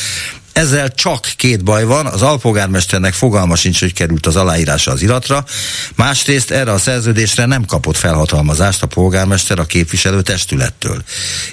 ezzel 0.53 0.95
csak 0.95 1.33
két 1.37 1.65
baj 1.65 1.85
van, 1.85 2.07
az 2.07 2.23
alpolgármesternek 2.23 3.13
fogalma 3.13 3.57
sincs, 3.57 3.81
hogy 3.81 3.93
került 3.93 4.27
az 4.27 4.37
aláírása 4.37 4.91
az 4.91 5.03
iratra, 5.03 5.45
másrészt 5.95 6.51
erre 6.51 6.73
a 6.73 6.79
szerződésre 6.79 7.45
nem 7.47 7.65
kapott 7.65 7.97
felhatalmazást 7.97 8.83
a 8.83 8.87
polgármester 8.87 9.59
a 9.59 9.65
képviselő 9.65 10.23
testülettől. 10.23 11.03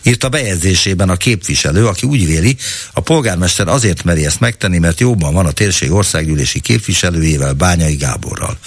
Írta 0.04 0.30
bejegyzésében 0.30 1.10
a 1.10 1.16
képviselő, 1.16 1.88
aki 1.88 2.08
úgy 2.08 2.26
véli, 2.26 2.58
a 2.94 3.00
polgármester 3.00 3.68
azért 3.68 4.04
meri 4.04 4.26
ezt 4.26 4.40
megtenni, 4.40 4.78
mert 4.78 5.00
jóban 5.00 5.34
van 5.34 5.46
a 5.46 5.52
térség 5.52 5.92
országgyűlési 5.92 6.60
képviselőjével, 6.60 7.54
Bányai 7.54 7.96
Gáborral. 7.96 8.58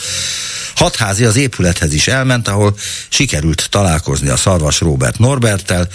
Hatházi 0.75 1.25
az 1.25 1.37
épülethez 1.37 1.93
is 1.93 2.09
elment, 2.09 2.49
ahol 2.49 2.77
sikerült 3.09 3.67
találkozni 3.71 4.29
a 4.29 4.37
Szarvas 4.37 4.81
Robert 4.81 5.19
Norbertel, 5.19 5.89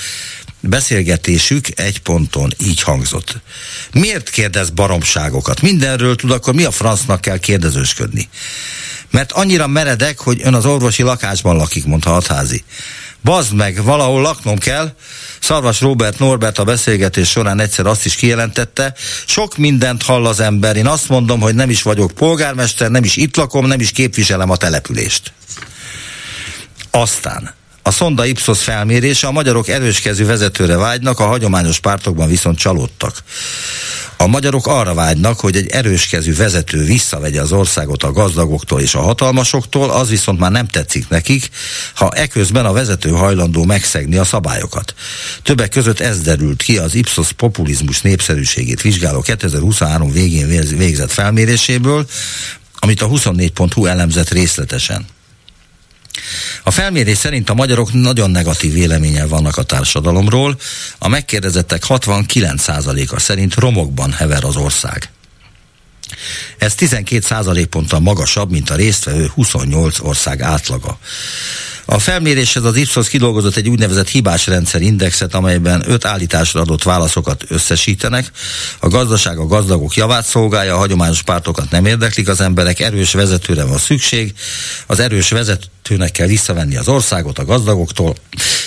beszélgetésük 0.67 1.79
egy 1.79 1.99
ponton 1.99 2.53
így 2.57 2.81
hangzott. 2.81 3.37
Miért 3.93 4.29
kérdez 4.29 4.69
baromságokat? 4.69 5.61
Mindenről 5.61 6.15
tud, 6.15 6.31
akkor 6.31 6.53
mi 6.53 6.63
a 6.63 6.71
francnak 6.71 7.21
kell 7.21 7.37
kérdezősködni? 7.37 8.29
Mert 9.11 9.31
annyira 9.31 9.67
meredek, 9.67 10.19
hogy 10.19 10.41
ön 10.43 10.53
az 10.53 10.65
orvosi 10.65 11.03
lakásban 11.03 11.55
lakik, 11.55 11.85
mondta 11.85 12.09
Hatházi. 12.09 12.63
Bazd 13.23 13.53
meg, 13.53 13.83
valahol 13.83 14.21
laknom 14.21 14.57
kell. 14.57 14.95
Szarvas 15.39 15.81
Robert 15.81 16.19
Norbert 16.19 16.57
a 16.57 16.63
beszélgetés 16.63 17.29
során 17.29 17.59
egyszer 17.59 17.85
azt 17.85 18.05
is 18.05 18.15
kijelentette, 18.15 18.93
sok 19.25 19.57
mindent 19.57 20.03
hall 20.03 20.25
az 20.25 20.39
ember, 20.39 20.75
én 20.75 20.87
azt 20.87 21.09
mondom, 21.09 21.39
hogy 21.39 21.55
nem 21.55 21.69
is 21.69 21.81
vagyok 21.81 22.11
polgármester, 22.11 22.91
nem 22.91 23.03
is 23.03 23.15
itt 23.15 23.35
lakom, 23.35 23.65
nem 23.65 23.79
is 23.79 23.91
képviselem 23.91 24.49
a 24.49 24.55
települést. 24.55 25.33
Aztán 26.91 27.55
a 27.87 27.91
Szonda 27.91 28.25
Ipsos 28.25 28.63
felmérése 28.63 29.27
a 29.27 29.31
magyarok 29.31 29.67
erőskező 29.67 30.25
vezetőre 30.25 30.77
vágynak, 30.77 31.19
a 31.19 31.25
hagyományos 31.25 31.79
pártokban 31.79 32.27
viszont 32.27 32.57
csalódtak. 32.57 33.23
A 34.17 34.27
magyarok 34.27 34.67
arra 34.67 34.93
vágynak, 34.93 35.39
hogy 35.39 35.55
egy 35.55 35.67
erőskezű 35.67 36.35
vezető 36.35 36.83
visszavegye 36.83 37.41
az 37.41 37.51
országot 37.51 38.03
a 38.03 38.11
gazdagoktól 38.11 38.81
és 38.81 38.95
a 38.95 39.01
hatalmasoktól, 39.01 39.89
az 39.89 40.09
viszont 40.09 40.39
már 40.39 40.51
nem 40.51 40.67
tetszik 40.67 41.09
nekik, 41.09 41.49
ha 41.95 42.11
eközben 42.11 42.65
a 42.65 42.73
vezető 42.73 43.09
hajlandó 43.09 43.63
megszegni 43.63 44.17
a 44.17 44.23
szabályokat. 44.23 44.93
Többek 45.43 45.69
között 45.69 45.99
ez 45.99 46.21
derült 46.21 46.63
ki 46.63 46.77
az 46.77 46.95
Ipsos 46.95 47.31
populizmus 47.31 48.01
népszerűségét 48.01 48.81
vizsgáló 48.81 49.21
2023 49.21 50.11
végén 50.11 50.47
végzett 50.77 51.11
felméréséből, 51.11 52.05
amit 52.79 53.01
a 53.01 53.07
24.hu 53.07 53.85
elemzett 53.85 54.29
részletesen. 54.29 55.05
A 56.63 56.71
felmérés 56.71 57.17
szerint 57.17 57.49
a 57.49 57.53
magyarok 57.53 57.93
nagyon 57.93 58.31
negatív 58.31 58.73
véleménye 58.73 59.25
vannak 59.25 59.57
a 59.57 59.63
társadalomról, 59.63 60.59
a 60.97 61.07
megkérdezettek 61.07 61.83
69%-a 61.87 63.19
szerint 63.19 63.53
romokban 63.55 64.11
hever 64.11 64.43
az 64.43 64.55
ország. 64.55 65.09
Ez 66.57 66.75
12 66.75 67.65
ponttal 67.65 67.99
magasabb, 67.99 68.51
mint 68.51 68.69
a 68.69 68.75
résztvevő 68.75 69.31
28 69.33 69.99
ország 69.99 70.41
átlaga. 70.41 70.99
A 71.89 71.99
felméréshez 71.99 72.63
az 72.63 72.75
Ipsos 72.75 73.09
kidolgozott 73.09 73.55
egy 73.55 73.69
úgynevezett 73.69 74.09
hibás 74.09 74.47
rendszer 74.47 74.81
indexet, 74.81 75.33
amelyben 75.33 75.83
öt 75.85 76.05
állításra 76.05 76.61
adott 76.61 76.83
válaszokat 76.83 77.43
összesítenek. 77.47 78.31
A 78.79 78.87
gazdaság 78.87 79.37
a 79.37 79.45
gazdagok 79.45 79.95
javát 79.95 80.25
szolgálja, 80.25 80.73
a 80.73 80.77
hagyományos 80.77 81.21
pártokat 81.21 81.69
nem 81.69 81.85
érdeklik 81.85 82.27
az 82.27 82.41
emberek, 82.41 82.79
erős 82.79 83.13
vezetőre 83.13 83.63
van 83.63 83.77
szükség, 83.77 84.33
az 84.87 84.99
erős 84.99 85.29
vezetőnek 85.29 86.11
kell 86.11 86.27
visszavenni 86.27 86.77
az 86.77 86.87
országot 86.87 87.39
a 87.39 87.45
gazdagoktól, 87.45 88.15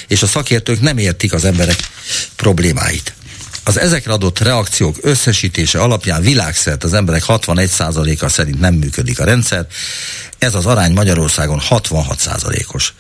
és 0.09 0.23
a 0.23 0.27
szakértők 0.27 0.81
nem 0.81 0.99
értik 0.99 1.33
az 1.33 1.45
emberek 1.45 1.89
problémáit. 2.37 3.15
Az 3.65 3.79
ezekre 3.79 4.13
adott 4.13 4.39
reakciók 4.39 4.97
összesítése 5.01 5.81
alapján 5.81 6.23
világszerte 6.23 6.87
az 6.87 6.95
emberek 6.95 7.23
61%-a 7.27 8.29
szerint 8.29 8.61
nem 8.61 8.75
működik 8.75 9.21
a 9.21 9.25
rendszer, 9.25 9.67
ez 10.41 10.55
az 10.55 10.67
arány 10.67 10.93
Magyarországon 10.93 11.61
66%-os. 11.71 12.93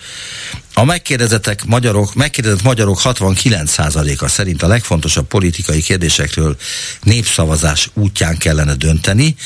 A 0.74 0.84
megkérdezettek 0.84 1.64
magyarok, 1.64 2.14
megkérdezett 2.14 2.62
magyarok 2.62 3.00
69%-a 3.04 4.28
szerint 4.28 4.62
a 4.62 4.68
legfontosabb 4.68 5.26
politikai 5.26 5.82
kérdésekről 5.82 6.56
népszavazás 7.02 7.90
útján 7.94 8.36
kellene 8.36 8.74
dönteni, 8.74 9.36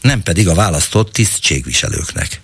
nem 0.00 0.22
pedig 0.22 0.48
a 0.48 0.54
választott 0.54 1.12
tisztségviselőknek. 1.12 2.40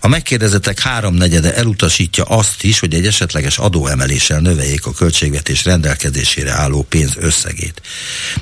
A 0.00 0.08
megkérdezettek 0.08 0.80
háromnegyede 0.80 1.54
elutasítja 1.54 2.24
azt 2.24 2.62
is, 2.62 2.78
hogy 2.78 2.94
egy 2.94 3.06
esetleges 3.06 3.58
adóemeléssel 3.58 4.40
növeljék 4.40 4.86
a 4.86 4.92
költségvetés 4.92 5.64
rendelkezésére 5.64 6.52
álló 6.52 6.82
pénz 6.82 7.12
összegét. 7.16 7.82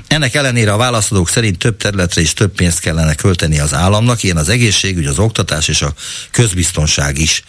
Ennek 0.07 0.35
ellenére 0.35 0.73
a 0.73 0.77
válaszadók 0.77 1.29
szerint 1.29 1.57
több 1.57 1.77
területre 1.77 2.21
is 2.21 2.33
több 2.33 2.55
pénzt 2.55 2.79
kellene 2.79 3.15
költeni 3.15 3.59
az 3.59 3.73
államnak, 3.73 4.23
ilyen 4.23 4.37
az 4.37 4.49
egészségügy, 4.49 5.05
az 5.05 5.19
oktatás 5.19 5.67
és 5.67 5.81
a 5.81 5.93
közbiztonság 6.31 7.17
is. 7.17 7.43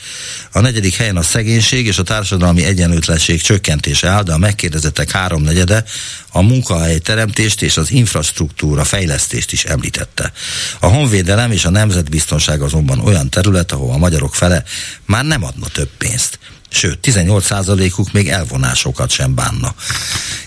A 0.53 0.61
negyedik 0.61 0.95
helyen 0.95 1.17
a 1.17 1.23
szegénység 1.23 1.87
és 1.87 1.99
a 1.99 2.03
társadalmi 2.03 2.65
egyenlőtlenség 2.65 3.43
csökkentése 3.43 4.09
áll, 4.09 4.23
de 4.23 4.33
a 4.33 4.39
megkérdezettek 4.39 5.11
háromnegyede 5.11 5.85
a 6.33 6.43
munkahely 6.43 6.99
teremtést 6.99 7.63
és 7.63 7.77
az 7.77 7.91
infrastruktúra 7.91 8.85
fejlesztést 8.85 9.53
is 9.53 9.65
említette. 9.65 10.33
A 10.79 10.87
honvédelem 10.87 11.53
és 11.53 11.65
a 11.65 11.71
nemzetbiztonság 11.71 12.63
azonban 12.63 12.99
olyan 12.99 13.29
terület, 13.31 13.62
ahol 13.71 13.93
a 13.93 13.97
magyarok 13.97 14.35
fele 14.35 14.63
már 15.07 15.25
nem 15.25 15.45
adna 15.45 15.67
több 15.67 15.91
pénzt. 15.99 16.39
Sőt, 16.69 16.99
18%-uk 17.03 18.13
még 18.13 18.29
elvonásokat 18.29 19.11
sem 19.11 19.35
bánna, 19.35 19.75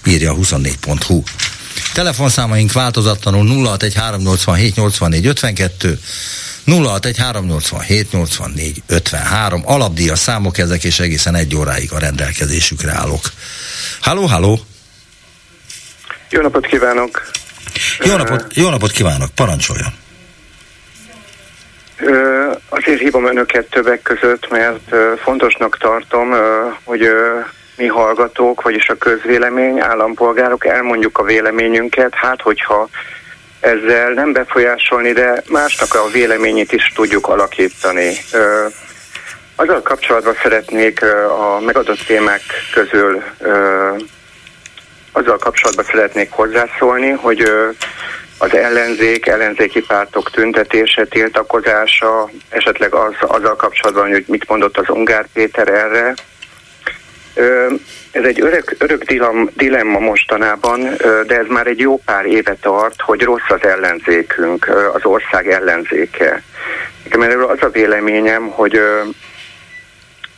írja 0.06 0.32
a 0.32 0.36
24.hu. 0.36 1.24
Telefonszámaink 1.94 2.72
változatlanul 2.72 3.78
0613878452 3.80 5.98
0613878453 6.66 9.64
alapdíjas 9.64 10.20
számok 10.20 10.58
ezek, 10.58 10.84
és 10.84 11.00
egészen 11.00 11.36
egy 11.36 11.56
óráig 11.56 11.92
a 11.92 12.00
rendelkezésükre 12.00 12.92
állok. 12.92 13.32
Halló, 14.02 14.26
halló! 14.26 14.60
Jó 16.30 16.42
napot 16.42 16.66
kívánok! 16.66 17.32
Jó 18.04 18.16
napot, 18.16 18.56
jó 18.56 18.70
napot 18.70 18.92
kívánok, 18.92 19.30
parancsoljon! 19.36 19.94
Azért 22.70 23.00
hívom 23.00 23.26
önöket 23.26 23.70
többek 23.70 24.02
között, 24.02 24.50
mert 24.50 24.96
fontosnak 25.22 25.78
tartom, 25.78 26.36
hogy 26.84 27.10
mi 27.78 27.88
hallgatók, 27.88 28.62
vagyis 28.62 28.90
a 28.90 28.98
közvélemény, 28.98 29.80
állampolgárok 29.80 30.66
elmondjuk 30.66 31.18
a 31.18 31.24
véleményünket, 31.24 32.14
hát 32.14 32.42
hogyha 32.42 32.90
ezzel 33.60 34.10
nem 34.10 34.34
befolyásolni, 34.34 35.12
de 35.12 35.44
másnak 35.50 35.94
a 35.94 36.10
véleményét 36.12 36.72
is 36.72 36.92
tudjuk 36.96 37.28
alakítani. 37.28 38.14
Azzal 39.56 39.82
kapcsolatban 39.82 40.36
szeretnék 40.42 41.04
a 41.30 41.60
megadott 41.66 42.06
témák 42.06 42.42
közül 42.74 43.24
azzal 45.12 45.38
kapcsolatban 45.38 45.86
szeretnék 45.86 46.32
hozzászólni, 46.32 47.10
hogy 47.10 47.52
az 48.38 48.56
ellenzék, 48.56 49.28
ellenzéki 49.28 49.82
pártok 49.82 50.32
tüntetése, 50.32 51.06
tiltakozása, 51.06 52.30
esetleg 52.50 52.94
az, 52.94 53.14
azzal 53.20 53.56
kapcsolatban, 53.56 54.12
hogy 54.12 54.24
mit 54.28 54.48
mondott 54.48 54.78
az 54.78 54.90
Ungár 54.90 55.28
Péter 55.34 55.68
erre. 55.68 56.14
Ez 58.12 58.24
egy 58.24 58.42
örök, 58.42 58.76
örök 58.78 59.04
dilemma, 59.56 60.00
mostanában, 60.00 60.82
de 61.28 61.38
ez 61.38 61.46
már 61.48 61.68
egy 61.68 61.80
jó 61.80 61.98
pár 61.98 62.26
éve 62.26 62.56
tart, 62.62 63.02
hogy 63.02 63.22
rossz 63.22 63.50
az 63.50 63.64
ellenzékünk, 63.64 64.68
az 64.94 65.06
ország 65.06 65.50
ellenzéke. 65.50 66.44
Nekem 67.04 67.22
erről 67.22 67.46
az 67.46 67.62
a 67.62 67.70
véleményem, 67.70 68.48
hogy 68.48 68.82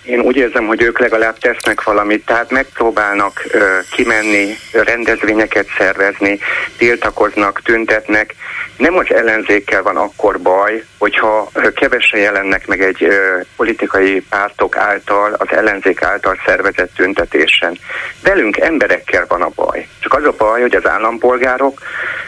én 0.08 0.20
úgy 0.20 0.36
érzem, 0.36 0.66
hogy 0.66 0.82
ők 0.82 1.00
legalább 1.00 1.38
tesznek 1.38 1.84
valamit, 1.84 2.26
tehát 2.26 2.52
megpróbálnak 2.52 3.46
ö, 3.52 3.78
kimenni, 3.92 4.56
rendezvényeket 4.72 5.68
szervezni, 5.78 6.40
tiltakoznak, 6.78 7.62
tüntetnek. 7.64 8.36
Nem 8.78 8.98
az 8.98 9.06
ellenzékkel 9.10 9.84
van 9.84 9.98
akkor 9.98 10.40
baj, 10.40 10.84
hogyha 10.98 11.52
kevesen 11.76 12.20
jelennek 12.20 12.68
meg 12.68 12.82
egy 12.82 13.04
ö, 13.04 13.40
politikai 13.56 14.26
pártok 14.30 14.78
által, 14.78 15.34
az 15.34 15.48
ellenzék 15.50 16.02
által 16.02 16.40
szervezett 16.46 16.94
tüntetésen. 16.96 17.78
Velünk 18.24 18.58
emberekkel 18.58 19.26
van 19.28 19.42
a 19.42 19.52
baj. 19.56 19.88
Csak 20.00 20.14
az 20.14 20.24
a 20.24 20.34
baj, 20.38 20.62
hogy 20.62 20.76
az 20.76 20.88
állampolgárok 20.88 21.82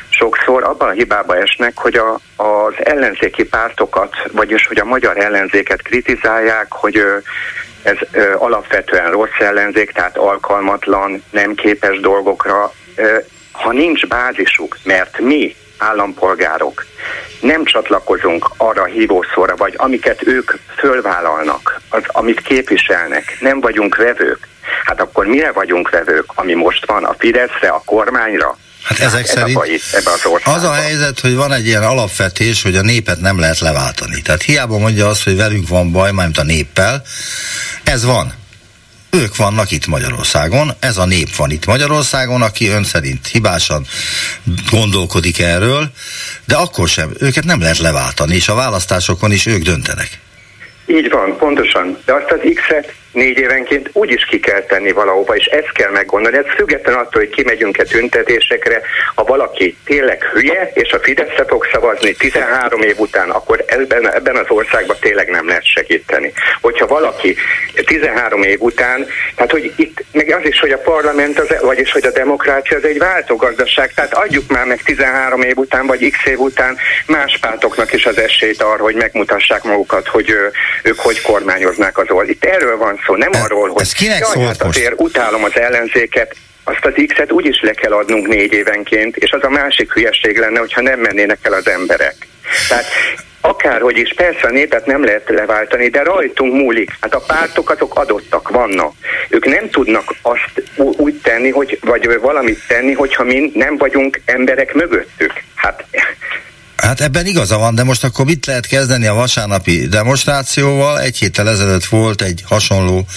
sokszor 0.09 0.63
abban 0.63 0.89
a 0.89 0.91
hibába 0.91 1.37
esnek, 1.37 1.77
hogy 1.77 1.95
a, 1.95 2.19
az 2.43 2.73
ellenzéki 2.83 3.43
pártokat, 3.43 4.15
vagyis 4.31 4.67
hogy 4.67 4.79
a 4.79 4.85
magyar 4.85 5.17
ellenzéket 5.17 5.81
kritizálják, 5.81 6.65
hogy 6.69 6.97
ö, 6.97 7.17
ez 7.83 7.97
ö, 8.11 8.35
alapvetően 8.37 9.11
rossz 9.11 9.39
ellenzék, 9.39 9.91
tehát 9.91 10.17
alkalmatlan, 10.17 11.23
nem 11.31 11.55
képes 11.55 11.99
dolgokra. 11.99 12.73
Ö, 12.95 13.17
ha 13.51 13.71
nincs 13.71 14.07
bázisuk, 14.07 14.77
mert 14.83 15.19
mi 15.19 15.55
állampolgárok 15.77 16.85
nem 17.41 17.63
csatlakozunk 17.63 18.49
arra 18.57 18.85
hívószóra, 18.85 19.55
vagy 19.55 19.73
amiket 19.77 20.27
ők 20.27 20.51
fölvállalnak, 20.77 21.81
az, 21.89 22.03
amit 22.07 22.41
képviselnek, 22.41 23.37
nem 23.39 23.59
vagyunk 23.59 23.95
vevők, 23.95 24.47
hát 24.83 25.01
akkor 25.01 25.25
mire 25.25 25.51
vagyunk 25.51 25.89
vevők, 25.89 26.25
ami 26.35 26.53
most 26.53 26.85
van, 26.85 27.03
a 27.03 27.15
Fideszre, 27.17 27.69
a 27.69 27.81
kormányra, 27.85 28.57
Hát 28.89 28.99
ezek 28.99 29.23
ez 29.23 29.29
szerint 29.29 29.59
ebbe 29.91 30.11
az, 30.11 30.55
az 30.55 30.63
a 30.63 30.73
helyzet, 30.73 31.19
hogy 31.19 31.35
van 31.35 31.53
egy 31.53 31.65
ilyen 31.65 31.83
alapvetés, 31.83 32.61
hogy 32.61 32.75
a 32.75 32.81
népet 32.81 33.19
nem 33.19 33.39
lehet 33.39 33.59
leváltani. 33.59 34.21
Tehát 34.21 34.41
hiába 34.41 34.77
mondja 34.77 35.07
azt, 35.07 35.23
hogy 35.23 35.35
velünk 35.35 35.67
van 35.67 35.91
baj, 35.91 36.11
mármint 36.11 36.37
a 36.37 36.43
néppel, 36.43 37.03
ez 37.83 38.03
van. 38.03 38.33
Ők 39.09 39.35
vannak 39.35 39.71
itt 39.71 39.87
Magyarországon, 39.87 40.71
ez 40.79 40.97
a 40.97 41.05
nép 41.05 41.35
van 41.35 41.51
itt 41.51 41.65
Magyarországon, 41.65 42.41
aki 42.41 42.67
ön 42.67 42.83
szerint 42.83 43.27
hibásan 43.27 43.85
gondolkodik 44.71 45.39
erről, 45.39 45.91
de 46.45 46.55
akkor 46.55 46.87
sem, 46.87 47.11
őket 47.19 47.43
nem 47.43 47.61
lehet 47.61 47.77
leváltani, 47.77 48.35
és 48.35 48.47
a 48.47 48.55
választásokon 48.55 49.31
is 49.31 49.45
ők 49.45 49.61
döntenek. 49.61 50.19
Így 50.85 51.09
van, 51.09 51.37
pontosan. 51.37 51.97
De 52.05 52.13
azt 52.13 52.31
az 52.31 52.39
X-et 52.55 52.93
négy 53.11 53.37
évenként 53.37 53.89
úgy 53.93 54.11
is 54.11 54.25
ki 54.25 54.39
kell 54.39 54.61
tenni 54.61 54.91
valahova, 54.91 55.35
és 55.35 55.45
ezt 55.45 55.71
kell 55.71 55.91
meggondolni. 55.91 56.37
Ez 56.37 56.53
független 56.55 56.95
attól, 56.95 57.21
hogy 57.21 57.29
kimegyünk-e 57.29 57.83
tüntetésekre, 57.83 58.81
ha 59.15 59.23
valaki 59.23 59.77
tényleg 59.85 60.23
hülye, 60.23 60.71
és 60.73 60.91
a 60.91 60.99
Fideszre 60.99 61.45
fog 61.47 61.67
szavazni 61.71 62.13
13 62.13 62.81
év 62.81 62.99
után, 62.99 63.29
akkor 63.29 63.63
ebben, 63.67 64.13
ebben 64.13 64.35
az 64.35 64.45
országban 64.47 64.97
tényleg 64.99 65.29
nem 65.29 65.47
lehet 65.47 65.65
segíteni. 65.65 66.33
Hogyha 66.61 66.87
valaki 66.87 67.35
13 67.85 68.43
év 68.43 68.61
után, 68.61 69.07
tehát 69.35 69.51
hogy 69.51 69.73
itt, 69.75 70.03
meg 70.11 70.29
az 70.31 70.45
is, 70.45 70.59
hogy 70.59 70.71
a 70.71 70.77
parlament, 70.77 71.39
az, 71.39 71.55
vagyis 71.61 71.91
hogy 71.91 72.05
a 72.05 72.11
demokrácia 72.11 72.77
az 72.77 72.83
egy 72.83 72.97
váltogazdaság, 72.97 73.93
tehát 73.93 74.13
adjuk 74.13 74.51
már 74.51 74.65
meg 74.65 74.81
13 74.81 75.41
év 75.41 75.57
után, 75.57 75.87
vagy 75.87 76.09
x 76.09 76.25
év 76.25 76.39
után 76.39 76.77
más 77.05 77.37
pártoknak 77.41 77.93
is 77.93 78.05
az 78.05 78.17
esélyt 78.17 78.61
arra, 78.61 78.83
hogy 78.83 78.95
megmutassák 78.95 79.63
magukat, 79.63 80.07
hogy 80.07 80.29
ők 80.83 80.99
hogy 80.99 81.21
kormányoznák 81.21 81.97
az 81.97 82.09
országot. 82.09 82.29
Itt 82.29 82.45
erről 82.45 82.77
van 82.77 82.99
nem 83.17 83.31
e, 83.31 83.41
arról, 83.41 83.69
hogy 83.69 83.81
ez 83.81 83.91
kinek 83.91 84.27
jaj, 84.33 84.45
hát 84.45 84.63
azért 84.63 84.93
utálom 84.97 85.43
az 85.43 85.57
ellenzéket, 85.57 86.35
azt 86.63 86.85
az 86.85 86.93
X-et 87.07 87.31
úgyis 87.31 87.61
le 87.61 87.71
kell 87.71 87.91
adnunk 87.91 88.27
négy 88.27 88.53
évenként, 88.53 89.17
és 89.17 89.31
az 89.31 89.43
a 89.43 89.49
másik 89.49 89.93
hülyeség 89.93 90.37
lenne, 90.37 90.59
hogyha 90.59 90.81
nem 90.81 90.99
mennének 90.99 91.39
el 91.41 91.53
az 91.53 91.67
emberek. 91.67 92.15
Tehát 92.67 92.85
akárhogy 93.41 93.97
is, 93.97 94.13
persze 94.15 94.47
a 94.47 94.51
népet 94.51 94.85
nem 94.85 95.03
lehet 95.03 95.29
leváltani, 95.29 95.87
de 95.87 96.03
rajtunk 96.03 96.53
múlik. 96.53 96.91
Hát 97.01 97.13
a 97.13 97.23
pártok 97.27 97.69
azok 97.69 97.95
adottak, 97.95 98.49
vannak. 98.49 98.93
Ők 99.29 99.45
nem 99.45 99.69
tudnak 99.69 100.13
azt 100.21 100.63
úgy 100.75 101.19
tenni, 101.23 101.49
hogy, 101.49 101.79
vagy 101.81 102.19
valamit 102.19 102.59
tenni, 102.67 102.93
hogyha 102.93 103.23
mi 103.23 103.51
nem 103.53 103.77
vagyunk 103.77 104.21
emberek 104.25 104.73
mögöttük. 104.73 105.33
Hát 105.55 105.85
Hát 106.81 107.01
ebben 107.01 107.25
igaza 107.25 107.57
van, 107.57 107.75
de 107.75 107.83
most 107.83 108.03
akkor 108.03 108.25
mit 108.25 108.45
lehet 108.45 108.65
kezdeni 108.65 109.05
a 109.05 109.13
vasárnapi 109.13 109.87
demonstrációval? 109.87 111.01
Egy 111.01 111.17
héttel 111.17 111.49
ezelőtt 111.49 111.85
volt 111.85 112.21
egy 112.21 112.43
hasonló 112.45 113.07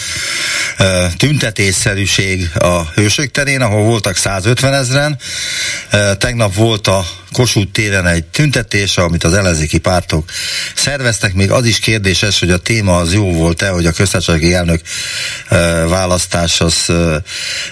uh, 0.79 1.13
tüntetésszerűség 1.17 2.51
a 2.55 2.83
Hősök 2.95 3.31
terén, 3.31 3.61
ahol 3.61 3.83
voltak 3.83 4.17
150 4.17 4.75
ezeren. 4.75 5.19
Uh, 5.93 6.17
tegnap 6.17 6.55
volt 6.55 6.87
a 6.87 7.07
Kossuth 7.33 7.73
téren 7.73 8.07
egy 8.07 8.25
tüntetés, 8.25 8.97
amit 8.97 9.25
az 9.25 9.35
ellenzéki 9.35 9.79
pártok 9.79 10.31
szerveztek. 10.75 11.35
Még 11.35 11.51
az 11.51 11.65
is 11.65 11.79
kérdéses, 11.79 12.39
hogy 12.39 12.51
a 12.51 12.59
téma 12.59 12.97
az 12.97 13.13
jó 13.13 13.33
volt-e, 13.33 13.69
hogy 13.69 13.87
a 13.87 13.93
köztársasági 13.93 14.55
elnök 14.55 14.81
uh, 15.51 15.59
választás 15.89 16.61
az 16.61 16.85
uh, 16.89 17.17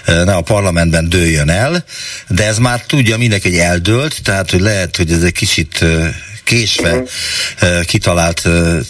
ne 0.05 0.33
a 0.33 0.41
parlamentben 0.41 1.09
dőljön 1.09 1.49
el, 1.49 1.83
de 2.27 2.45
ez 2.45 2.57
már 2.57 2.85
tudja 2.85 3.17
mindenki, 3.17 3.49
hogy 3.49 3.59
eldőlt, 3.59 4.21
tehát 4.23 4.51
hogy 4.51 4.61
lehet, 4.61 4.95
hogy 4.95 5.11
ez 5.11 5.23
egy 5.23 5.31
kicsit 5.31 5.80
késve 6.43 7.03
kitalált 7.85 8.41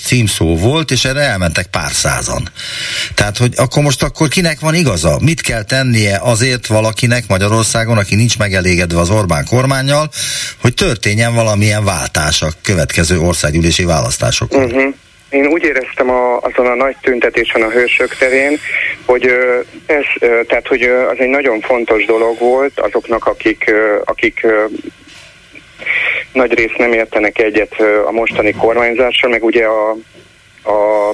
címszó 0.06 0.58
volt, 0.58 0.92
és 0.92 1.06
erre 1.06 1.20
elmentek 1.20 1.66
pár 1.66 1.92
százan. 1.92 2.50
Tehát, 3.16 3.38
hogy 3.38 3.54
akkor 3.56 3.84
most 3.84 4.04
akkor 4.04 4.28
kinek 4.28 4.60
van 4.60 4.76
igaza? 4.76 5.18
Mit 5.22 5.42
kell 5.42 5.64
tennie 5.64 6.20
azért 6.22 6.68
valakinek 6.68 7.24
Magyarországon, 7.28 7.98
aki 7.98 8.16
nincs 8.16 8.38
megelégedve 8.38 9.00
az 9.00 9.10
Orbán 9.10 9.46
kormányjal, 9.46 10.10
hogy 10.62 10.74
történjen 10.74 11.34
valamilyen 11.34 11.84
váltás 11.84 12.42
a 12.42 12.48
következő 12.64 13.20
országgyűlési 13.20 13.84
választásokon? 13.84 14.64
Uh-huh. 14.64 14.94
Én 15.30 15.46
úgy 15.46 15.64
éreztem 15.64 16.10
a, 16.10 16.38
azon 16.38 16.66
a 16.66 16.76
nagy 16.76 16.96
tüntetésen 17.02 17.62
a 17.62 17.70
hősök 17.70 18.18
terén, 18.18 18.60
hogy 19.06 19.30
ez, 19.86 20.06
tehát, 20.48 20.68
hogy 20.68 20.82
az 20.82 21.18
egy 21.18 21.30
nagyon 21.30 21.60
fontos 21.62 22.06
dolog 22.06 22.40
volt 22.40 22.80
azoknak, 22.80 23.26
akik, 23.26 23.72
akik 24.06 24.46
nagy 26.34 26.54
rész 26.54 26.76
nem 26.78 26.94
értenek 26.94 27.39
egyet 27.39 27.76
a 28.06 28.12
mostani 28.12 28.52
kormányzással, 28.52 29.30
meg 29.30 29.44
ugye 29.44 29.65
a, 29.65 29.89
a 30.63 31.12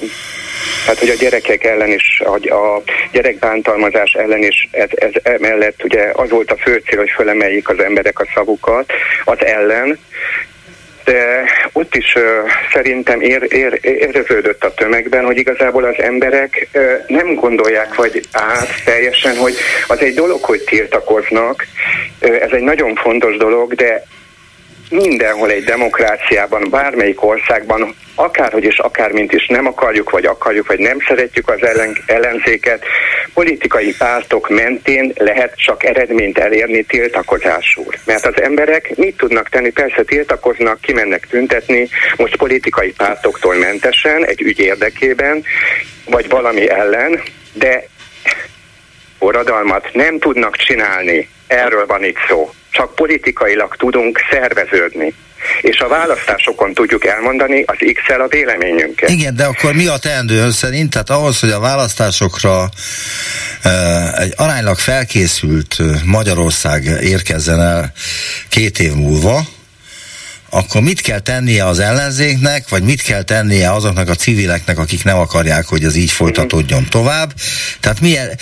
tehát, 0.87 0.99
hogy 0.99 1.09
a 1.09 1.23
gyerekek 1.23 1.63
ellen 1.63 1.91
is, 1.91 2.21
a, 2.25 2.53
a 2.53 2.81
gyerekbántalmazás 3.11 4.11
ellen 4.11 4.43
is, 4.43 4.67
ez, 4.71 4.89
ez 4.95 5.11
emellett 5.23 5.83
ugye 5.83 6.09
az 6.13 6.29
volt 6.29 6.51
a 6.51 6.57
fő 6.57 6.83
cél, 6.85 6.99
hogy 6.99 7.09
fölemeljék 7.09 7.69
az 7.69 7.79
emberek 7.79 8.19
a 8.19 8.27
szavukat 8.33 8.91
az 9.23 9.45
ellen, 9.45 9.99
de 11.03 11.43
ott 11.73 11.95
is 11.95 12.15
uh, 12.15 12.23
szerintem 12.73 13.21
ér, 13.21 13.47
ér, 13.49 13.79
éreződött 13.81 14.63
a 14.63 14.73
tömegben, 14.73 15.25
hogy 15.25 15.37
igazából 15.37 15.83
az 15.83 15.95
emberek 15.97 16.67
uh, 16.73 16.81
nem 17.07 17.35
gondolják 17.35 17.95
vagy 17.95 18.21
át 18.31 18.83
teljesen, 18.85 19.37
hogy 19.37 19.53
az 19.87 19.99
egy 19.99 20.13
dolog, 20.13 20.43
hogy 20.43 20.61
tiltakoznak, 20.61 21.65
uh, 22.21 22.41
ez 22.41 22.51
egy 22.51 22.63
nagyon 22.63 22.95
fontos 22.95 23.37
dolog, 23.37 23.73
de 23.73 24.03
mindenhol 24.89 25.51
egy 25.51 25.63
demokráciában, 25.63 26.67
bármelyik 26.69 27.23
országban, 27.23 27.95
akárhogy 28.15 28.63
és 28.63 28.79
akármint 28.79 29.33
is 29.33 29.47
nem 29.47 29.67
akarjuk, 29.67 30.09
vagy 30.09 30.25
akarjuk, 30.25 30.67
vagy 30.67 30.79
nem 30.79 30.97
szeretjük 31.07 31.49
az 31.49 31.63
ellen, 31.63 31.97
ellenzéket, 32.05 32.83
politikai 33.33 33.95
pártok 33.97 34.49
mentén 34.49 35.13
lehet 35.17 35.53
csak 35.55 35.83
eredményt 35.83 36.37
elérni 36.37 36.83
tiltakozásul. 36.83 37.93
Mert 38.05 38.25
az 38.25 38.41
emberek 38.41 38.95
mit 38.95 39.17
tudnak 39.17 39.49
tenni? 39.49 39.69
Persze 39.69 40.03
tiltakoznak, 40.03 40.81
kimennek 40.81 41.27
tüntetni, 41.27 41.89
most 42.15 42.35
politikai 42.35 42.91
pártoktól 42.91 43.55
mentesen, 43.55 44.25
egy 44.25 44.41
ügy 44.41 44.59
érdekében, 44.59 45.43
vagy 46.05 46.29
valami 46.29 46.69
ellen, 46.69 47.21
de 47.53 47.83
forradalmat 49.19 49.89
nem 49.93 50.19
tudnak 50.19 50.55
csinálni. 50.55 51.29
Erről 51.47 51.85
van 51.85 52.03
itt 52.03 52.17
szó. 52.29 52.53
Csak 52.69 52.95
politikailag 52.95 53.75
tudunk 53.75 54.19
szerveződni. 54.31 55.13
És 55.61 55.79
a 55.79 55.87
választásokon 55.87 56.73
tudjuk 56.73 57.05
elmondani 57.05 57.63
az 57.63 57.75
x 57.93 58.09
a 58.19 58.27
véleményünket. 58.27 59.09
Igen, 59.09 59.35
de 59.35 59.45
akkor 59.45 59.73
mi 59.73 59.87
a 59.87 59.97
teendő 59.97 60.39
ön 60.39 60.51
szerint? 60.51 60.89
Tehát 60.89 61.09
ahhoz, 61.09 61.39
hogy 61.39 61.49
a 61.49 61.59
választásokra 61.59 62.69
egy 64.17 64.33
aránylag 64.35 64.77
felkészült 64.77 65.77
Magyarország 66.05 66.83
érkezzen 67.01 67.61
el 67.61 67.91
két 68.49 68.79
év 68.79 68.93
múlva, 68.93 69.41
akkor 70.49 70.81
mit 70.81 71.01
kell 71.01 71.19
tennie 71.19 71.65
az 71.65 71.79
ellenzéknek, 71.79 72.69
vagy 72.69 72.83
mit 72.83 73.01
kell 73.01 73.21
tennie 73.21 73.71
azoknak 73.71 74.09
a 74.09 74.15
civileknek, 74.15 74.77
akik 74.77 75.03
nem 75.03 75.17
akarják, 75.17 75.65
hogy 75.65 75.83
ez 75.83 75.95
így 75.95 76.11
folytatódjon 76.11 76.89
tovább. 76.89 77.33
Tehát 77.79 77.99
milyen, 77.99 78.37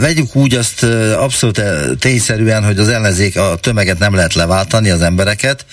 vegyük 0.00 0.36
úgy 0.36 0.54
azt 0.54 0.82
abszolút 1.16 1.62
tényszerűen, 1.98 2.64
hogy 2.64 2.78
az 2.78 2.88
ellenzék 2.88 3.36
a 3.36 3.56
tömeget 3.60 3.98
nem 3.98 4.14
lehet 4.14 4.34
leváltani, 4.34 4.90
az 4.90 5.02
embereket. 5.02 5.66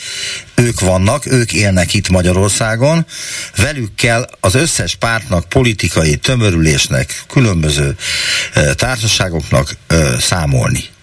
Ők 0.56 0.80
vannak, 0.80 1.26
ők 1.26 1.54
élnek 1.54 1.94
itt 1.94 2.10
Magyarországon. 2.10 3.06
Velük 3.56 3.96
kell 3.96 4.28
az 4.40 4.56
összes 4.56 4.96
pártnak, 4.96 5.50
politikai 5.50 6.16
tömörülésnek, 6.16 7.24
különböző 7.28 7.96
társaságoknak 8.76 9.76
számolni 10.20 10.94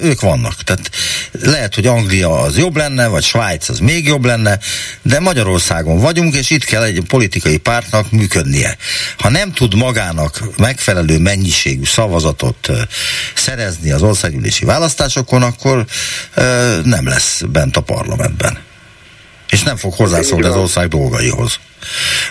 ők 0.00 0.20
vannak. 0.20 0.62
Tehát 0.62 0.90
lehet, 1.32 1.74
hogy 1.74 1.86
Anglia 1.86 2.40
az 2.40 2.58
jobb 2.58 2.76
lenne, 2.76 3.06
vagy 3.06 3.24
Svájc 3.24 3.68
az 3.68 3.78
még 3.78 4.06
jobb 4.06 4.24
lenne, 4.24 4.58
de 5.02 5.20
Magyarországon 5.20 5.98
vagyunk, 5.98 6.34
és 6.34 6.50
itt 6.50 6.64
kell 6.64 6.82
egy 6.82 7.02
politikai 7.08 7.56
pártnak 7.56 8.10
működnie. 8.10 8.76
Ha 9.18 9.30
nem 9.30 9.52
tud 9.52 9.74
magának 9.74 10.42
megfelelő 10.56 11.18
mennyiségű 11.18 11.84
szavazatot 11.84 12.70
szerezni 13.34 13.90
az 13.90 14.02
országgyűlési 14.02 14.64
választásokon, 14.64 15.42
akkor 15.42 15.84
nem 16.84 17.06
lesz 17.06 17.42
bent 17.46 17.76
a 17.76 17.80
parlamentben. 17.80 18.58
És 19.50 19.62
nem 19.62 19.76
fog 19.76 19.92
hozzászólni 19.94 20.46
az 20.46 20.56
ország 20.56 20.88
dolgaihoz. 20.88 21.58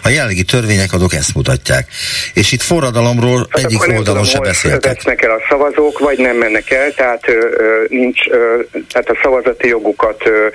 A 0.04 0.10
jelenlegi 0.10 0.44
törvények 0.44 0.94
azok 0.94 1.14
ezt 1.14 1.36
mutatják. 1.36 1.88
És 2.34 2.52
itt 2.52 2.62
forradalomról 2.62 3.48
hát 3.50 3.64
egyik 3.64 3.88
oldalon 3.88 4.24
se 4.24 4.40
beszéltek. 4.40 4.94
Vesznek 4.94 5.22
el 5.22 5.32
a 5.32 5.42
szavazók, 5.50 6.00
vagy 6.00 6.18
nem 6.18 6.36
mennek 6.36 6.72
el, 6.72 6.94
tehát 6.94 7.28
ö, 7.28 7.86
nincs, 7.88 8.28
ö, 8.28 8.60
tehát 8.72 9.10
a 9.10 9.20
szavazati 9.22 9.68
jogukat 9.68 10.28
ö, 10.28 10.48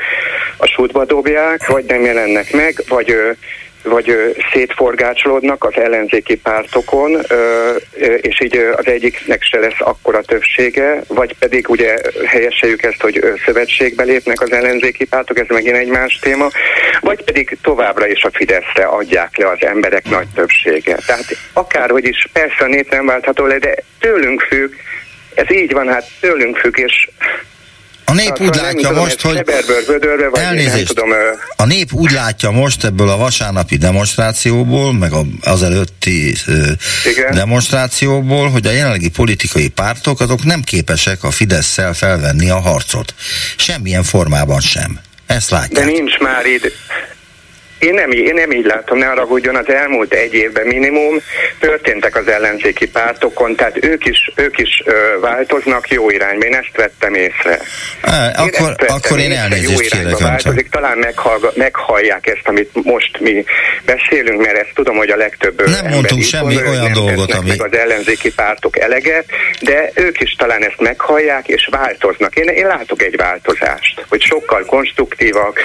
a 0.57 0.67
sútba 0.67 1.05
dobják, 1.05 1.67
vagy 1.67 1.85
nem 1.85 2.05
jelennek 2.05 2.53
meg, 2.53 2.85
vagy 2.89 3.11
ö, 3.11 3.31
vagy 3.83 4.35
szétforgácsolódnak 4.53 5.65
az 5.65 5.77
ellenzéki 5.77 6.37
pártokon, 6.37 7.21
és 8.21 8.41
így 8.41 8.57
az 8.77 8.87
egyiknek 8.87 9.43
se 9.43 9.59
lesz 9.59 9.79
akkora 9.79 10.23
többsége, 10.23 11.03
vagy 11.09 11.35
pedig 11.39 11.69
ugye 11.69 11.97
helyeseljük 12.25 12.83
ezt, 12.83 13.01
hogy 13.01 13.25
szövetségbe 13.45 14.03
lépnek 14.03 14.41
az 14.41 14.53
ellenzéki 14.53 15.05
pártok, 15.05 15.39
ez 15.39 15.47
megint 15.49 15.77
egy 15.77 15.89
más 15.89 16.19
téma, 16.23 16.49
vagy 17.01 17.25
pedig 17.25 17.59
továbbra 17.63 18.07
is 18.07 18.23
a 18.23 18.31
Fideszre 18.33 18.85
adják 18.85 19.37
le 19.37 19.49
az 19.49 19.63
emberek 19.63 20.09
nagy 20.09 20.27
többsége. 20.35 20.97
Tehát 21.07 21.37
akárhogy 21.53 22.05
is, 22.05 22.29
persze 22.33 22.65
a 22.65 22.67
nép 22.67 22.91
nem 22.91 23.07
váltható 23.07 23.47
le, 23.47 23.59
de 23.59 23.75
tőlünk 24.01 24.41
függ, 24.41 24.73
ez 25.35 25.51
így 25.51 25.73
van, 25.73 25.89
hát 25.89 26.11
tőlünk 26.21 26.57
függ, 26.57 26.79
és 26.79 27.09
a 28.11 28.15
nép 28.15 28.29
hát, 28.29 28.41
úgy 28.41 28.55
látja 28.55 28.89
tudom, 28.89 29.03
most, 29.03 29.21
hogy... 29.21 29.45
Elnézést. 30.33 30.87
Tudom, 30.87 31.11
a 31.57 31.65
nép 31.65 31.93
úgy 31.93 32.11
látja 32.11 32.51
most 32.51 32.85
ebből 32.85 33.09
a 33.09 33.17
vasárnapi 33.17 33.77
demonstrációból, 33.77 34.93
meg 34.93 35.13
az 35.41 35.63
előtti 35.63 36.37
Igen. 37.05 37.35
demonstrációból, 37.35 38.51
hogy 38.51 38.67
a 38.67 38.71
jelenlegi 38.71 39.09
politikai 39.09 39.69
pártok 39.69 40.21
azok 40.21 40.45
nem 40.45 40.63
képesek 40.63 41.25
a 41.25 41.31
fidesz 41.31 41.79
felvenni 41.95 42.51
a 42.51 42.61
harcot. 42.61 43.15
Semmilyen 43.57 44.03
formában 44.03 44.61
sem. 44.61 45.01
Ezt 45.27 45.51
látják. 45.51 45.85
De 45.85 45.91
nincs 45.91 46.19
már 46.19 46.47
itt 46.47 46.73
én 47.81 47.95
nem, 47.95 48.11
én 48.11 48.35
nem 48.35 48.51
így 48.51 48.65
látom, 48.65 48.99
ne 48.99 49.07
haragudjon, 49.07 49.57
az 49.57 49.69
elmúlt 49.69 50.13
egy 50.13 50.35
évben 50.35 50.67
minimum 50.67 51.21
történtek 51.59 52.17
az 52.17 52.29
ellenzéki 52.29 52.89
pártokon, 52.89 53.57
tehát 53.57 53.85
ők 53.85 54.07
is, 54.07 54.31
ők 54.35 54.59
is 54.59 54.83
ö, 54.85 54.93
változnak 55.21 55.89
jó 55.89 56.11
irányba, 56.11 56.47
én 56.47 56.55
ezt 56.55 56.77
vettem 56.77 57.15
észre. 57.15 57.59
Á, 58.01 58.27
én 58.27 58.33
akkor, 58.37 58.69
vettem 58.69 58.97
akkor 58.97 59.19
én 59.19 59.33
elnézést 59.33 59.71
jó 59.71 59.81
irányba 59.81 60.19
változik, 60.19 60.69
talán 60.69 60.99
meghallga, 60.99 61.53
meghallják 61.55 62.27
ezt, 62.27 62.49
amit 62.49 62.71
most 62.73 63.21
mi 63.21 63.45
beszélünk, 63.85 64.41
mert 64.41 64.57
ezt 64.57 64.75
tudom, 64.75 64.97
hogy 64.97 65.11
a 65.11 65.17
legtöbb 65.17 65.69
Nem 65.69 65.87
mondtunk 65.93 66.23
semmi 66.23 66.55
van, 66.55 66.67
olyan 66.67 66.93
dolgot, 66.93 67.33
ami... 67.33 67.51
Az 67.59 67.73
ellenzéki 67.73 68.33
pártok 68.33 68.79
eleget, 68.79 69.25
de 69.61 69.91
ők 69.95 70.21
is 70.21 70.35
talán 70.39 70.65
ezt 70.65 70.81
meghallják, 70.81 71.49
és 71.49 71.69
változnak. 71.71 72.37
Én, 72.37 72.49
én 72.49 72.67
látok 72.67 73.03
egy 73.03 73.17
változást, 73.17 74.05
hogy 74.09 74.23
sokkal 74.23 74.65
konstruktívak, 74.65 75.61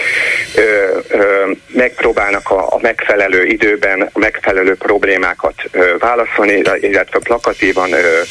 ö, 0.55 0.97
ö, 1.07 1.51
meg 1.67 1.93
próbálnak 2.05 2.49
a, 2.49 2.73
a 2.75 2.79
megfelelő 2.81 3.45
időben 3.45 4.09
a 4.13 4.19
megfelelő 4.19 4.75
problémákat 4.75 5.53
ö, 5.71 5.95
válaszolni, 5.99 6.61
illetve 6.79 7.19
plakatívan 7.19 7.91
ö, 7.93 8.21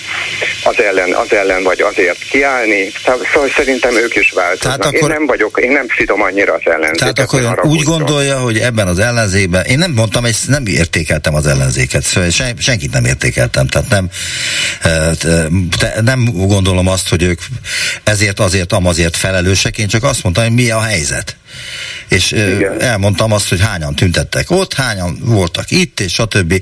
az, 0.64 0.80
ellen, 0.80 1.12
az 1.12 1.32
ellen 1.32 1.62
vagy 1.62 1.80
azért 1.80 2.18
kiállni. 2.18 2.92
Szóval 3.32 3.48
szerintem 3.56 3.94
ők 3.94 4.16
is 4.16 4.30
változnak. 4.30 4.80
Tehát 4.80 4.94
akkor, 4.94 5.10
én 5.10 5.16
nem 5.16 5.26
vagyok, 5.26 5.60
én 5.62 5.70
nem 5.70 5.86
szidom 5.96 6.22
annyira 6.22 6.52
az 6.52 6.60
ellenzéket. 6.64 7.14
Tehát 7.14 7.18
akkor 7.18 7.66
úgy 7.66 7.82
gondolja, 7.82 8.38
hogy 8.38 8.58
ebben 8.58 8.86
az 8.86 8.98
ellenzékben, 8.98 9.64
én 9.64 9.78
nem 9.78 9.92
mondtam, 9.92 10.22
hogy 10.22 10.36
nem 10.46 10.66
értékeltem 10.66 11.34
az 11.34 11.46
ellenzéket, 11.46 12.02
szóval 12.02 12.30
sen, 12.30 12.56
senkit 12.58 12.92
nem 12.92 13.04
értékeltem, 13.04 13.66
tehát 13.66 13.88
nem, 13.88 14.08
nem 16.00 16.24
gondolom 16.32 16.88
azt, 16.88 17.08
hogy 17.08 17.22
ők 17.22 17.40
ezért, 18.04 18.40
azért, 18.40 18.72
amazért 18.72 19.16
felelősek, 19.16 19.78
én 19.78 19.88
csak 19.88 20.02
azt 20.04 20.22
mondtam, 20.22 20.44
hogy 20.44 20.54
mi 20.54 20.70
a 20.70 20.80
helyzet 20.80 21.36
és 22.08 22.32
Igen. 22.32 22.80
elmondtam 22.80 23.32
azt, 23.32 23.48
hogy 23.48 23.60
hányan 23.60 23.94
tüntettek 23.94 24.50
ott, 24.50 24.74
hányan 24.74 25.18
voltak 25.20 25.70
itt, 25.70 26.00
és 26.00 26.12
stb. 26.12 26.54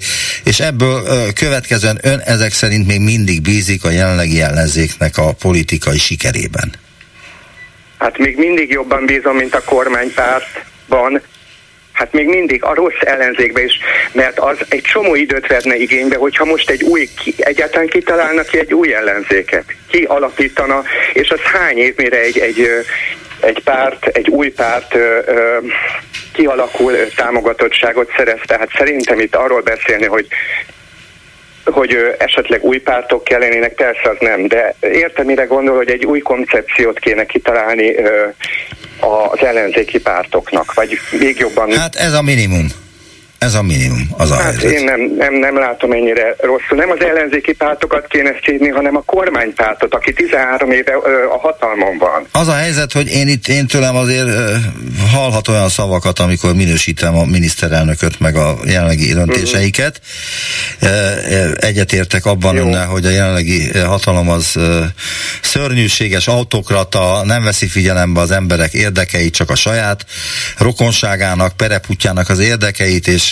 És 0.44 0.60
ebből 0.60 1.32
következően 1.32 1.98
ön 2.02 2.18
ezek 2.18 2.52
szerint 2.52 2.86
még 2.86 3.00
mindig 3.00 3.42
bízik 3.42 3.84
a 3.84 3.90
jelenlegi 3.90 4.40
ellenzéknek 4.40 5.18
a 5.18 5.32
politikai 5.32 5.98
sikerében. 5.98 6.72
Hát 7.98 8.18
még 8.18 8.36
mindig 8.36 8.70
jobban 8.70 9.06
bízom, 9.06 9.36
mint 9.36 9.54
a 9.54 9.62
kormánypártban, 9.64 11.22
Hát 11.92 12.12
még 12.12 12.26
mindig 12.26 12.64
a 12.64 12.74
rossz 12.74 13.00
ellenzékbe 13.00 13.64
is, 13.64 13.78
mert 14.12 14.38
az 14.38 14.56
egy 14.68 14.82
csomó 14.82 15.14
időt 15.14 15.46
verne 15.46 15.76
igénybe, 15.76 16.16
hogyha 16.16 16.44
most 16.44 16.70
egy 16.70 16.82
új, 16.82 17.08
ki, 17.24 17.34
egyáltalán 17.38 17.86
kitalálnak 17.86 18.46
ki 18.46 18.58
egy 18.58 18.74
új 18.74 18.94
ellenzéket, 18.94 19.64
ki 19.90 20.02
alapítana, 20.02 20.82
és 21.12 21.30
az 21.30 21.40
hány 21.40 21.76
év, 21.76 21.96
mire 21.96 22.20
egy, 22.20 22.38
egy, 22.38 22.68
egy 23.44 23.62
párt, 23.64 24.06
egy 24.06 24.28
új 24.28 24.50
párt 24.50 24.94
ö, 24.94 25.18
ö, 25.26 25.58
kialakul, 26.32 26.92
támogatottságot 27.16 28.12
szerez. 28.16 28.40
Tehát 28.46 28.68
szerintem 28.76 29.20
itt 29.20 29.36
arról 29.36 29.60
beszélni, 29.60 30.06
hogy 30.06 30.26
hogy 31.64 32.14
esetleg 32.18 32.64
új 32.64 32.78
pártok 32.78 33.24
kellenének, 33.24 33.74
persze 33.74 34.10
az 34.10 34.16
nem, 34.20 34.46
de 34.46 34.74
értem, 34.80 35.26
mire 35.26 35.44
gondol, 35.44 35.76
hogy 35.76 35.90
egy 35.90 36.04
új 36.04 36.20
koncepciót 36.20 36.98
kéne 36.98 37.24
kitalálni 37.24 37.94
az 39.00 39.44
ellenzéki 39.44 40.00
pártoknak, 40.00 40.74
vagy 40.74 40.98
még 41.18 41.38
jobban... 41.38 41.72
Hát 41.72 41.94
ez 41.94 42.12
a 42.12 42.22
minimum. 42.22 42.81
Ez 43.42 43.54
a 43.54 43.62
minimum, 43.62 44.08
az 44.16 44.30
a 44.30 44.34
hát 44.34 44.44
helyzet. 44.44 44.70
én 44.70 44.84
nem, 44.84 45.00
nem, 45.16 45.34
nem 45.34 45.58
látom 45.58 45.92
ennyire 45.92 46.34
rosszul. 46.38 46.76
Nem 46.76 46.90
az 46.90 47.04
ellenzéki 47.04 47.52
pártokat 47.52 48.06
kéne 48.06 48.30
szídni, 48.44 48.68
hanem 48.68 48.96
a 48.96 49.02
kormánypártot, 49.02 49.94
aki 49.94 50.12
13 50.12 50.70
éve 50.70 50.92
ö, 51.04 51.24
a 51.30 51.38
hatalmon 51.38 51.98
van. 51.98 52.26
Az 52.32 52.48
a 52.48 52.54
helyzet, 52.54 52.92
hogy 52.92 53.10
én 53.10 53.28
itt 53.28 53.48
én 53.48 53.66
tőlem 53.66 53.96
azért 53.96 54.26
ö, 54.26 54.54
hallhat 55.12 55.48
olyan 55.48 55.68
szavakat, 55.68 56.18
amikor 56.18 56.54
minősítem 56.54 57.16
a 57.16 57.24
miniszterelnököt, 57.24 58.20
meg 58.20 58.36
a 58.36 58.56
jelenlegi 58.64 59.12
döntéseiket. 59.12 60.00
Uh-huh. 60.82 61.52
Egyetértek 61.56 62.26
abban 62.26 62.56
önnel, 62.56 62.86
hogy 62.86 63.06
a 63.06 63.10
jelenlegi 63.10 63.78
hatalom 63.78 64.28
az 64.28 64.56
ö, 64.56 64.80
szörnyűséges, 65.42 66.28
autokrata, 66.28 67.22
nem 67.24 67.42
veszi 67.44 67.66
figyelembe 67.66 68.20
az 68.20 68.30
emberek 68.30 68.72
érdekeit, 68.72 69.34
csak 69.34 69.50
a 69.50 69.54
saját 69.54 70.06
rokonságának, 70.58 71.56
pereputjának 71.56 72.28
az 72.28 72.38
érdekeit, 72.38 73.08
és 73.08 73.31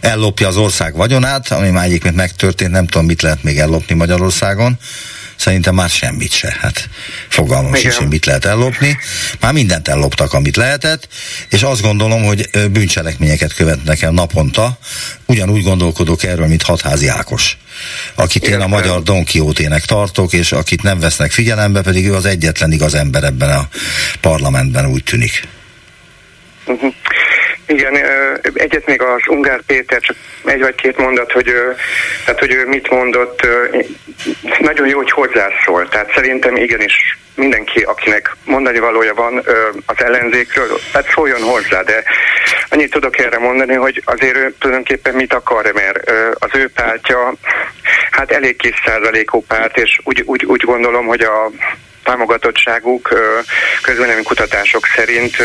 ellopja 0.00 0.48
az 0.48 0.56
ország 0.56 0.94
vagyonát, 0.94 1.50
ami 1.50 1.70
már 1.70 1.84
egyébként 1.84 2.14
megtörtént, 2.14 2.70
nem 2.70 2.86
tudom, 2.86 3.06
mit 3.06 3.22
lehet 3.22 3.42
még 3.42 3.58
ellopni 3.58 3.94
Magyarországon. 3.94 4.78
szerintem 5.36 5.74
már 5.74 5.88
semmit 5.88 6.32
se. 6.32 6.56
Hát 6.60 6.88
fogalmam 7.28 7.74
sincs, 7.74 7.94
hogy 7.94 8.08
mit 8.08 8.24
lehet 8.24 8.44
ellopni. 8.44 8.98
Már 9.40 9.52
mindent 9.52 9.88
elloptak, 9.88 10.32
amit 10.32 10.56
lehetett, 10.56 11.08
és 11.48 11.62
azt 11.62 11.82
gondolom, 11.82 12.24
hogy 12.24 12.50
bűncselekményeket 12.70 13.54
követnek 13.54 14.02
el 14.02 14.10
naponta. 14.10 14.78
Ugyanúgy 15.26 15.62
gondolkodok 15.62 16.22
erről, 16.22 16.46
mint 16.46 16.62
hatházi 16.62 17.08
Ákos 17.08 17.56
akit 18.14 18.46
én 18.46 18.60
a 18.60 18.66
magyar 18.66 19.02
Don 19.02 19.24
Quixote-nek 19.24 19.84
tartok, 19.84 20.32
és 20.32 20.52
akit 20.52 20.82
nem 20.82 21.00
vesznek 21.00 21.32
figyelembe, 21.32 21.82
pedig 21.82 22.06
ő 22.06 22.14
az 22.14 22.24
egyetlen 22.24 22.72
igaz 22.72 22.94
ember 22.94 23.24
ebben 23.24 23.50
a 23.50 23.68
parlamentben 24.20 24.86
úgy 24.86 25.02
tűnik. 25.02 25.48
Uh-huh. 26.66 26.94
Igen, 27.66 27.96
egyet 28.54 28.86
még 28.86 29.02
az 29.02 29.20
Ungár 29.28 29.60
Péter, 29.66 30.00
csak 30.00 30.16
egy 30.44 30.60
vagy 30.60 30.74
két 30.74 30.96
mondat, 30.96 31.32
hogy, 31.32 31.54
tehát, 32.24 32.40
hogy 32.40 32.52
ő 32.52 32.66
mit 32.66 32.90
mondott, 32.90 33.46
nagyon 34.58 34.88
jó, 34.88 34.96
hogy 34.96 35.10
hozzászól. 35.10 35.88
Tehát 35.88 36.12
szerintem 36.14 36.56
igenis 36.56 37.18
mindenki, 37.34 37.82
akinek 37.82 38.36
mondani 38.44 38.78
valója 38.78 39.14
van 39.14 39.42
az 39.86 40.04
ellenzékről, 40.04 40.80
tehát 40.92 41.10
szóljon 41.10 41.42
hozzá, 41.42 41.82
de 41.82 42.02
annyit 42.68 42.90
tudok 42.90 43.18
erre 43.18 43.38
mondani, 43.38 43.74
hogy 43.74 44.02
azért 44.04 44.36
ő 44.36 44.54
tulajdonképpen 44.58 45.14
mit 45.14 45.34
akar, 45.34 45.72
mert 45.72 46.10
az 46.34 46.50
ő 46.52 46.70
pártja 46.74 47.34
hát 48.10 48.30
elég 48.30 48.56
kis 48.56 48.82
százalékú 48.84 49.44
párt, 49.48 49.78
és 49.78 50.00
úgy, 50.04 50.22
úgy, 50.24 50.44
úgy 50.44 50.62
gondolom, 50.64 51.06
hogy 51.06 51.20
a 51.20 51.50
támogatottságuk 52.04 53.08
közvélemény 53.82 54.24
kutatások 54.24 54.86
szerint 54.96 55.36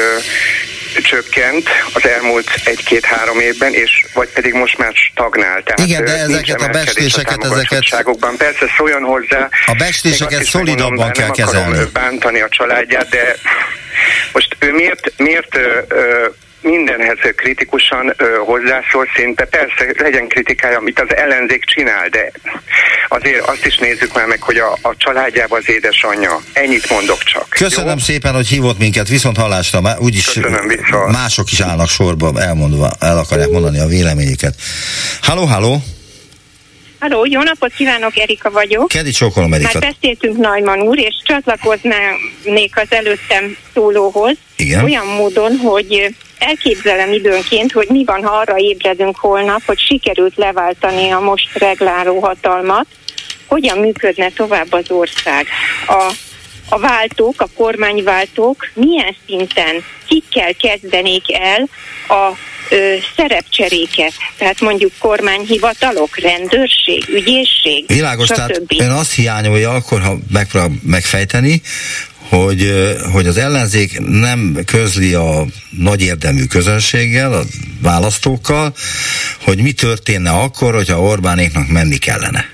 csökkent 1.01 1.69
az 1.93 2.08
elmúlt 2.08 2.49
egy-két-három 2.63 3.39
évben, 3.39 3.73
és 3.73 4.06
vagy 4.13 4.30
pedig 4.30 4.54
most 4.54 4.77
már 4.77 4.91
stagnál. 4.93 5.63
Tehát 5.63 5.89
Igen, 5.89 6.06
de 6.06 6.12
ezeket 6.12 6.62
a 6.62 6.67
becsléseket, 6.67 7.43
a 7.43 7.54
ezeket... 7.54 8.38
Persze 8.38 8.65
szóljon 8.77 9.04
hozzá. 9.04 9.49
A 9.65 9.75
becsléseket 9.77 10.43
szolidabban 10.43 11.12
kell 11.12 11.32
kezelni. 11.32 11.77
Bántani 11.93 12.41
a 12.41 12.49
családját, 12.49 13.10
de 13.10 13.36
most 14.34 14.56
ő 14.60 14.71
miért, 14.71 15.13
miért 15.17 15.58
ö, 15.58 16.27
mindenhez 16.62 17.17
kritikusan 17.36 18.13
ö, 18.17 18.26
hozzászól 18.45 19.08
szinte. 19.15 19.45
Persze 19.45 19.93
legyen 19.97 20.28
kritikája, 20.28 20.78
amit 20.78 21.00
az 21.00 21.15
ellenzék 21.15 21.63
csinál, 21.63 22.10
de 22.10 22.32
azért 23.08 23.47
azt 23.47 23.65
is 23.65 23.78
nézzük 23.78 24.13
már 24.13 24.26
meg, 24.26 24.41
hogy 24.41 24.58
a, 24.58 24.78
a 24.82 24.95
családjában 24.97 25.60
az 25.60 25.69
édesanyja. 25.69 26.41
Ennyit 26.54 26.89
mondok 26.89 27.24
csak. 27.24 27.50
Köszönöm 27.50 27.97
jó? 27.97 27.97
szépen, 27.97 28.34
hogy 28.34 28.47
hívott 28.47 28.78
minket, 28.78 29.08
viszont 29.08 29.38
hallásra, 29.38 29.82
már 29.82 30.00
úgyis 30.00 30.26
Köszönöm, 30.26 30.71
mások 31.12 31.52
is 31.52 31.60
állnak 31.60 31.89
sorba, 31.89 32.32
elmondva, 32.41 32.91
el 33.00 33.17
akarják 33.17 33.50
mondani 33.50 33.80
a 33.80 33.86
véleményüket. 33.86 34.56
Halló, 35.21 35.45
halló! 35.45 35.82
Halló, 37.00 37.26
jó 37.26 37.41
napot 37.41 37.74
kívánok, 37.74 38.17
Erika 38.17 38.52
vagyok. 38.52 38.88
Kedi 38.88 39.12
csókolom, 39.12 39.54
Erika. 39.54 39.80
Már 39.80 39.93
beszéltünk 39.93 40.38
Najman 40.38 40.82
úr, 40.82 40.97
és 40.97 41.15
csatlakoznánék 41.24 42.78
az 42.78 42.88
előttem 42.89 43.58
szólóhoz. 43.74 44.36
Igen? 44.56 44.84
Olyan 44.84 45.06
módon, 45.06 45.58
hogy 45.58 46.15
elképzelem 46.41 47.13
időnként, 47.13 47.71
hogy 47.71 47.88
mi 47.89 48.04
van, 48.06 48.23
ha 48.23 48.38
arra 48.38 48.58
ébredünk 48.58 49.17
holnap, 49.17 49.62
hogy 49.65 49.80
sikerült 49.80 50.36
leváltani 50.36 51.10
a 51.10 51.19
most 51.19 51.58
regláló 51.58 52.19
hatalmat, 52.19 52.86
hogyan 53.45 53.77
működne 53.77 54.30
tovább 54.30 54.73
az 54.73 54.91
ország. 54.91 55.47
A, 55.88 56.12
a 56.69 56.80
váltók, 56.80 57.41
a 57.41 57.47
kormányváltók 57.56 58.69
milyen 58.73 59.15
szinten, 59.25 59.84
kikkel 60.08 60.54
kezdenék 60.54 61.23
el 61.34 61.67
a 62.08 62.38
ö, 62.69 62.95
szerepcseréket, 63.15 64.13
tehát 64.38 64.60
mondjuk 64.60 64.91
kormányhivatalok, 64.99 66.17
rendőrség, 66.17 67.04
ügyészség, 67.10 67.86
Világos, 67.88 68.25
stb. 68.25 68.38
tehát 68.38 68.62
ön 68.69 68.91
azt 68.91 69.13
hiányolja, 69.13 69.69
akkor 69.69 70.01
ha 70.01 70.17
megpróbál 70.32 70.71
megfejteni, 70.84 71.62
hogy, 72.32 72.72
hogy 73.12 73.28
az 73.28 73.38
ellenzék 73.38 74.00
nem 74.00 74.58
közli 74.65 75.13
a 75.13 75.46
nagy 75.70 76.02
érdemű 76.02 76.44
közönséggel, 76.44 77.34
a 77.34 77.44
választókkal, 77.82 78.74
hogy 79.44 79.62
mi 79.62 79.72
történne 79.72 80.30
akkor, 80.30 80.74
hogyha 80.74 81.02
Orbánéknak 81.02 81.67
menni 81.67 81.98
kellene. 81.98 82.50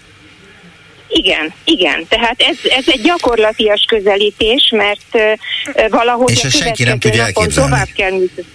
Igen, 1.07 1.53
igen. 1.63 2.05
Tehát 2.09 2.35
ez, 2.37 2.57
ez 2.77 2.83
egy 2.87 3.01
gyakorlatias 3.01 3.85
közelítés, 3.87 4.73
mert 4.75 5.05
uh, 5.13 5.89
valahogy 5.89 6.31
És 6.31 6.43
a 6.43 6.49
senki 6.49 6.83
nem 6.83 6.99
tudja 6.99 7.23
elképzelni. 7.23 7.69
tovább 7.69 7.87
kell 7.95 8.11
működni. 8.11 8.51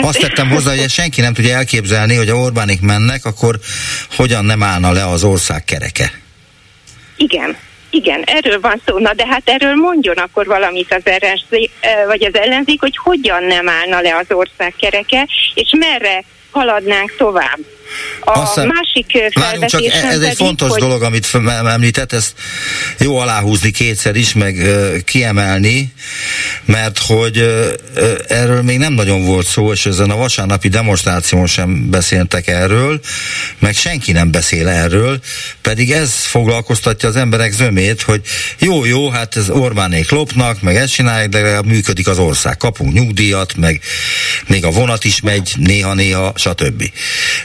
Azt 0.00 0.18
tettem 0.18 0.48
hozzá, 0.48 0.76
hogy 0.76 0.90
senki 0.90 1.20
nem 1.20 1.34
tudja 1.34 1.56
elképzelni, 1.56 2.14
hogy 2.14 2.28
a 2.28 2.34
Orbánik 2.34 2.80
mennek, 2.80 3.24
akkor 3.24 3.58
hogyan 4.16 4.44
nem 4.44 4.62
állna 4.62 4.92
le 4.92 5.06
az 5.08 5.24
ország 5.24 5.64
kereke. 5.64 6.12
Igen, 7.16 7.56
igen, 7.90 8.22
erről 8.22 8.60
van 8.60 8.82
szó. 8.86 8.98
Na 8.98 9.14
de 9.14 9.26
hát 9.26 9.48
erről 9.48 9.74
mondjon 9.74 10.16
akkor 10.16 10.46
valamit 10.46 10.94
az 10.94 11.02
ellenzék, 11.04 11.70
vagy 12.06 12.24
az 12.24 12.34
ellenzék, 12.34 12.80
hogy 12.80 12.96
hogyan 12.96 13.44
nem 13.44 13.68
állna 13.68 14.00
le 14.00 14.16
az 14.16 14.36
ország 14.36 14.74
kereke, 14.80 15.28
és 15.54 15.72
merre 15.78 16.22
haladnánk 16.50 17.14
tovább. 17.16 17.58
A 18.20 18.38
Aztán, 18.38 18.66
másik 18.66 19.30
felvetés 19.34 19.70
csak 19.70 19.84
e- 19.84 20.08
ez 20.08 20.20
egy 20.20 20.36
fontos 20.36 20.70
hogy... 20.70 20.80
dolog, 20.80 21.02
amit 21.02 21.28
említett, 21.66 22.12
ezt 22.12 22.32
jó 22.98 23.18
aláhúzni 23.18 23.70
kétszer 23.70 24.16
is, 24.16 24.32
meg 24.32 24.56
uh, 24.56 24.98
kiemelni, 24.98 25.92
mert 26.64 26.98
hogy 26.98 27.38
uh, 27.38 28.14
erről 28.28 28.62
még 28.62 28.78
nem 28.78 28.92
nagyon 28.92 29.24
volt 29.24 29.46
szó, 29.46 29.72
és 29.72 29.86
ezen 29.86 30.10
a 30.10 30.16
vasárnapi 30.16 30.68
demonstráción 30.68 31.46
sem 31.46 31.90
beszéltek 31.90 32.46
erről, 32.46 33.00
meg 33.58 33.74
senki 33.74 34.12
nem 34.12 34.30
beszél 34.30 34.68
erről, 34.68 35.20
pedig 35.62 35.92
ez 35.92 36.12
foglalkoztatja 36.12 37.08
az 37.08 37.16
emberek 37.16 37.52
zömét, 37.52 38.02
hogy 38.02 38.20
jó, 38.58 38.84
jó, 38.84 39.10
hát 39.10 39.36
ez 39.36 39.50
Orbánék 39.50 40.10
lopnak, 40.10 40.62
meg 40.62 40.76
ezt 40.76 40.92
csinálják, 40.92 41.28
de 41.28 41.40
legalább 41.40 41.66
működik 41.66 42.08
az 42.08 42.18
ország. 42.18 42.56
Kapunk 42.56 42.92
nyugdíjat, 42.92 43.56
meg 43.56 43.80
még 44.46 44.64
a 44.64 44.70
vonat 44.70 45.04
is 45.04 45.20
megy 45.20 45.52
néha-néha, 45.56 46.32
stb. 46.36 46.90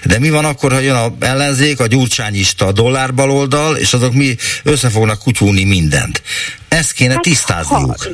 De 0.04 0.20
mi 0.20 0.30
van 0.32 0.46
akkor, 0.46 0.72
ha 0.72 0.80
jön 0.80 0.96
a 0.96 1.14
ellenzék, 1.20 1.80
a 1.80 1.88
gyurcsányista, 1.88 2.66
a 2.66 2.72
dollárbaloldal, 2.72 3.76
és 3.76 3.94
azok 3.94 4.14
mi 4.14 4.36
össze 4.64 4.90
fognak 4.90 5.20
kutyulni 5.20 5.64
mindent. 5.64 6.22
Ezt 6.68 6.92
kéne 6.92 7.14
hát, 7.14 7.22
tisztázniuk. 7.22 8.04
Ha, 8.04 8.10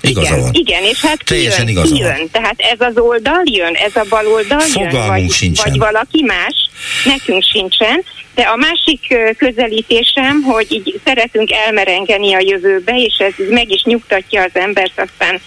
Igaza 0.00 0.26
igen, 0.26 0.40
van. 0.40 0.50
Igen, 0.52 0.82
és 0.82 1.00
hát 1.00 1.22
ki 1.22 1.42
jön, 1.42 1.66
ki 1.66 1.98
jön. 1.98 2.28
Tehát 2.32 2.54
ez 2.56 2.80
az 2.80 2.96
oldal 2.96 3.42
jön, 3.44 3.74
ez 3.74 3.96
a 3.96 4.04
bal 4.08 4.26
oldal 4.26 4.60
Fogalmunk 4.60 4.92
jön, 4.92 5.06
vagy, 5.06 5.30
sincsen. 5.30 5.70
vagy 5.70 5.78
valaki 5.78 6.22
más, 6.22 6.70
nekünk 7.04 7.42
sincsen. 7.42 8.04
De 8.34 8.42
a 8.42 8.56
másik 8.56 9.14
közelítésem, 9.36 10.42
hogy 10.42 10.72
így 10.72 11.00
szeretünk 11.04 11.50
elmerengeni 11.52 12.34
a 12.34 12.40
jövőbe, 12.40 12.92
és 12.96 13.16
ez 13.18 13.46
meg 13.50 13.70
is 13.70 13.82
nyugtatja 13.82 14.42
az 14.42 14.50
embert, 14.52 15.00
aztán 15.00 15.40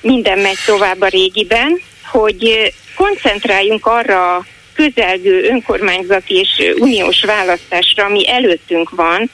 minden 0.00 0.38
megy 0.38 0.58
tovább 0.66 1.00
a 1.00 1.08
régiben, 1.08 1.80
hogy 2.04 2.72
koncentráljunk 2.96 3.86
arra 3.86 4.46
közelgő 4.78 5.44
önkormányzati 5.44 6.34
és 6.34 6.72
uniós 6.78 7.24
választásra, 7.24 8.04
ami 8.04 8.28
előttünk 8.28 8.90
van, 8.90 9.30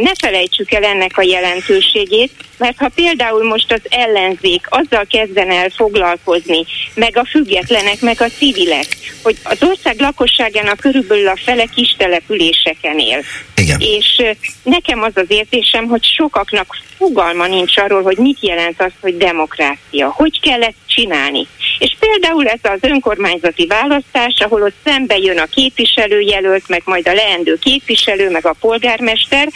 ne 0.00 0.10
felejtsük 0.20 0.72
el 0.72 0.84
ennek 0.84 1.18
a 1.18 1.22
jelentőségét, 1.22 2.30
mert 2.58 2.78
ha 2.78 2.88
például 2.94 3.44
most 3.44 3.72
az 3.72 3.80
ellenzék 3.88 4.66
azzal 4.68 5.06
kezden 5.10 5.50
el 5.50 5.70
foglalkozni, 5.70 6.64
meg 6.94 7.16
a 7.16 7.24
függetlenek, 7.24 8.00
meg 8.00 8.20
a 8.20 8.28
civilek, 8.38 8.86
hogy 9.22 9.36
az 9.42 9.62
ország 9.62 10.00
lakosságának 10.00 10.78
körülbelül 10.78 11.28
a 11.28 11.36
fele 11.44 11.64
kis 11.74 11.94
településeken 11.98 12.98
él. 12.98 13.22
Igen. 13.56 13.80
És 13.80 14.22
nekem 14.62 15.02
az 15.02 15.12
az 15.14 15.26
érzésem, 15.28 15.86
hogy 15.86 16.04
sokaknak 16.04 16.76
fogalma 16.96 17.46
nincs 17.46 17.76
arról, 17.76 18.02
hogy 18.02 18.16
mit 18.16 18.38
jelent 18.40 18.82
az, 18.82 18.92
hogy 19.00 19.16
demokrácia, 19.16 20.08
hogy 20.08 20.40
kell 20.40 20.62
ezt 20.62 20.74
csinálni. 20.86 21.46
És 21.80 21.96
például 21.98 22.46
ez 22.46 22.58
az 22.62 22.78
önkormányzati 22.80 23.66
választás, 23.66 24.34
ahol 24.38 24.62
ott 24.62 24.74
szembe 24.84 25.16
jön 25.16 25.38
a 25.38 25.44
képviselőjelölt, 25.44 26.68
meg 26.68 26.82
majd 26.84 27.08
a 27.08 27.12
leendő 27.12 27.58
képviselő, 27.58 28.30
meg 28.30 28.46
a 28.46 28.56
polgármester, 28.60 29.48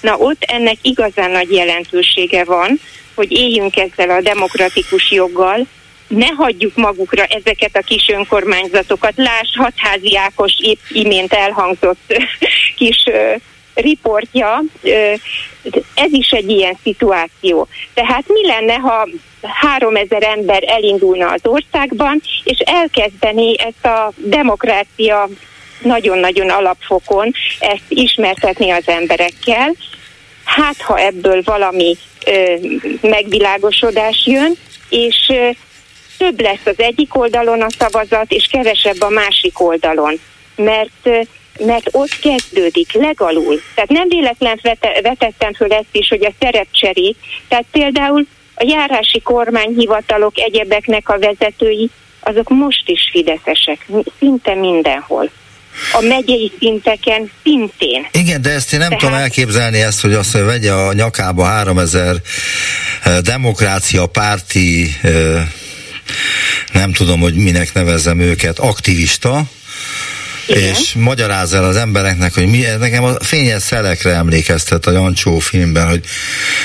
na 0.00 0.16
ott 0.16 0.42
ennek 0.42 0.76
igazán 0.82 1.30
nagy 1.30 1.52
jelentősége 1.52 2.44
van, 2.44 2.80
hogy 3.14 3.32
éljünk 3.32 3.76
ezzel 3.76 4.10
a 4.10 4.20
demokratikus 4.20 5.10
joggal, 5.10 5.66
ne 6.08 6.26
hagyjuk 6.26 6.76
magukra 6.76 7.24
ezeket 7.24 7.76
a 7.76 7.80
kis 7.80 8.08
önkormányzatokat. 8.08 9.12
Láss, 9.16 9.56
hatházi 9.56 10.16
Ákos 10.16 10.52
épp 10.60 10.80
imént 10.88 11.32
elhangzott 11.32 12.14
kis 12.78 13.04
riportja, 13.76 14.62
ez 15.94 16.12
is 16.12 16.30
egy 16.30 16.50
ilyen 16.50 16.76
szituáció. 16.82 17.68
Tehát 17.94 18.24
mi 18.28 18.46
lenne, 18.46 18.74
ha 18.74 19.08
három 19.42 19.96
ezer 19.96 20.22
ember 20.22 20.62
elindulna 20.66 21.28
az 21.28 21.40
országban, 21.42 22.22
és 22.44 22.58
elkezdené 22.58 23.54
ezt 23.58 23.86
a 23.86 24.12
demokrácia 24.16 25.28
nagyon-nagyon 25.82 26.50
alapfokon 26.50 27.32
ezt 27.58 27.84
ismertetni 27.88 28.70
az 28.70 28.88
emberekkel. 28.88 29.74
Hát, 30.44 30.80
ha 30.80 30.98
ebből 30.98 31.42
valami 31.44 31.96
ö, 32.26 32.54
megvilágosodás 33.00 34.22
jön, 34.26 34.54
és 34.88 35.16
ö, 35.28 35.50
több 36.18 36.40
lesz 36.40 36.64
az 36.64 36.78
egyik 36.78 37.16
oldalon 37.16 37.62
a 37.62 37.70
szavazat, 37.78 38.32
és 38.32 38.46
kevesebb 38.50 39.00
a 39.00 39.08
másik 39.08 39.60
oldalon. 39.60 40.20
Mert 40.56 41.00
ö, 41.02 41.20
mert 41.58 41.88
ott 41.90 42.18
kezdődik 42.18 42.92
legalul. 42.92 43.60
Tehát 43.74 43.90
nem 43.90 44.08
véletlen 44.08 44.58
vete, 44.62 45.00
vetettem 45.02 45.52
föl 45.52 45.72
ezt 45.72 45.92
is, 45.92 46.08
hogy 46.08 46.24
a 46.24 46.32
szerepcserék, 46.40 47.16
tehát 47.48 47.64
például 47.70 48.26
a 48.54 48.64
járási 48.66 49.20
kormányhivatalok 49.20 50.38
egyebeknek 50.38 51.08
a 51.08 51.18
vezetői, 51.18 51.90
azok 52.20 52.48
most 52.48 52.88
is 52.88 53.08
fideszesek, 53.12 53.86
szinte 54.18 54.54
mindenhol 54.54 55.30
a 55.92 56.00
megyei 56.00 56.52
szinteken 56.58 57.30
szintén. 57.42 58.06
Igen, 58.12 58.42
de 58.42 58.50
ezt 58.50 58.72
én 58.72 58.78
nem 58.78 58.88
Tehát... 58.88 59.04
tudom 59.04 59.20
elképzelni 59.20 59.80
ezt, 59.80 60.00
hogy 60.00 60.12
azt, 60.12 60.32
hogy 60.32 60.42
vegye 60.42 60.72
a 60.72 60.92
nyakába 60.92 61.44
3000 61.44 62.16
demokrácia 63.22 64.06
párti 64.06 64.96
nem 66.72 66.92
tudom, 66.92 67.20
hogy 67.20 67.34
minek 67.34 67.72
nevezem 67.72 68.20
őket, 68.20 68.58
aktivista, 68.58 69.42
és 70.46 70.92
magyaráz 70.94 71.52
el 71.52 71.64
az 71.64 71.76
embereknek, 71.76 72.34
hogy 72.34 72.46
mi, 72.46 72.64
nekem 72.78 73.04
a 73.04 73.24
fényes 73.24 73.62
szelekre 73.62 74.10
emlékeztet 74.10 74.86
a 74.86 74.90
Jancsó 74.90 75.38
filmben, 75.38 75.88
hogy 75.88 76.04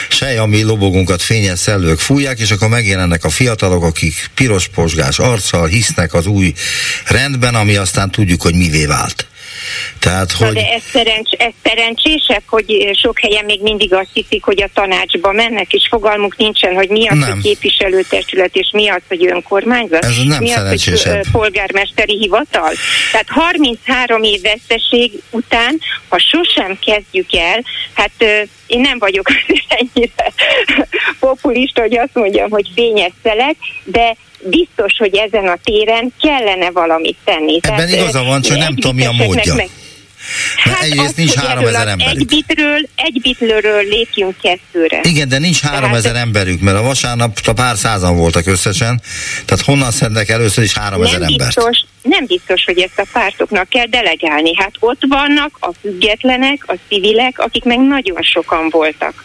sej, 0.09 0.38
ami 0.38 0.61
lobogunkat 0.61 1.21
fényes 1.21 1.59
szellők 1.59 1.99
fújják, 1.99 2.39
és 2.39 2.51
akkor 2.51 2.69
megjelennek 2.69 3.23
a 3.23 3.29
fiatalok, 3.29 3.84
akik 3.84 4.29
piros 4.36 4.67
posgás 4.67 5.19
arccal 5.19 5.67
hisznek 5.67 6.13
az 6.13 6.25
új 6.25 6.53
rendben, 7.05 7.55
ami 7.55 7.75
aztán 7.75 8.11
tudjuk, 8.11 8.41
hogy 8.41 8.55
mivé 8.55 8.86
vált. 8.86 9.30
Tehát, 9.99 10.32
hogy... 10.32 10.53
de 10.53 10.72
ez, 10.72 10.82
szerencs, 10.91 11.32
ez 11.32 11.51
szerencsésebb, 11.64 12.43
hogy 12.45 12.89
sok 13.01 13.20
helyen 13.20 13.45
még 13.45 13.62
mindig 13.62 13.93
azt 13.93 14.09
hiszik, 14.14 14.43
hogy 14.43 14.62
a 14.62 14.70
tanácsba 14.74 15.32
mennek, 15.32 15.74
és 15.74 15.88
fogalmuk 15.89 16.38
nincsen, 16.38 16.74
hogy 16.74 16.89
mi 16.89 17.07
az, 17.07 17.18
nem. 17.18 17.32
hogy 17.32 17.41
képviselőtestület, 17.41 18.55
és 18.55 18.70
mi 18.74 18.89
az, 18.89 19.01
hogy 19.07 19.28
önkormányzat, 19.28 20.05
ez 20.05 20.18
nem 20.26 20.43
mi 20.43 20.51
az, 20.51 20.86
hogy 20.86 21.28
polgármesteri 21.32 22.18
hivatal. 22.18 22.72
Tehát 23.12 23.28
33 23.28 24.24
év 24.24 24.41
veszteség 24.41 25.12
után, 25.30 25.80
ha 26.09 26.18
sosem 26.20 26.78
kezdjük 26.86 27.34
el, 27.34 27.64
hát 27.93 28.12
én 28.68 28.82
nem 28.82 28.99
vagyok 28.99 29.28
ennyire 29.80 30.34
populista, 31.20 31.82
hogy 31.82 31.97
azt 31.97 32.14
mondjam, 32.14 32.49
hogy 32.49 32.68
fényes 32.76 33.12
szelek, 33.24 33.55
de 33.84 34.16
biztos, 34.43 34.93
hogy 34.97 35.15
ezen 35.15 35.47
a 35.47 35.57
téren 35.63 36.13
kellene 36.21 36.71
valamit 36.71 37.17
tenni. 37.23 37.59
Ebben 37.61 37.75
Tehát, 37.75 37.91
igaza 37.91 38.23
van, 38.23 38.41
csak 38.41 38.57
nem 38.57 38.75
tudom 38.75 38.95
mi 38.95 39.05
a 39.05 39.11
módja. 39.11 39.55
Meg, 39.55 39.69
Hát 40.55 40.81
egyrészt 40.81 41.05
az, 41.05 41.13
nincs 41.15 41.33
három 41.33 41.65
ezer 41.65 41.87
emberük. 41.87 42.19
Egy 42.19 42.25
bitről, 42.25 42.89
egy 42.95 43.19
bitlőről 43.21 43.83
lépjünk 43.83 44.35
kettőre. 44.41 44.99
Igen, 45.03 45.27
de 45.27 45.37
nincs 45.37 45.59
három 45.59 45.93
ezer 45.93 46.15
emberük, 46.15 46.61
mert 46.61 46.77
a 46.77 46.81
vasárnap 46.81 47.39
a 47.45 47.53
pár 47.53 47.77
százan 47.77 48.17
voltak 48.17 48.47
összesen, 48.47 49.01
tehát 49.45 49.65
honnan 49.65 49.91
szednek 49.91 50.29
először 50.29 50.63
is 50.63 50.73
három 50.73 51.01
ezer 51.01 51.21
embert? 51.21 51.55
Biztos, 51.55 51.85
nem 52.01 52.25
biztos, 52.25 52.63
hogy 52.65 52.79
ezt 52.79 52.99
a 52.99 53.05
pártoknak 53.11 53.69
kell 53.69 53.85
delegálni. 53.85 54.55
Hát 54.55 54.71
ott 54.79 55.01
vannak 55.07 55.57
a 55.59 55.71
függetlenek, 55.81 56.63
a 56.67 56.75
civilek, 56.87 57.39
akik 57.39 57.63
meg 57.63 57.79
nagyon 57.79 58.21
sokan 58.21 58.69
voltak. 58.69 59.23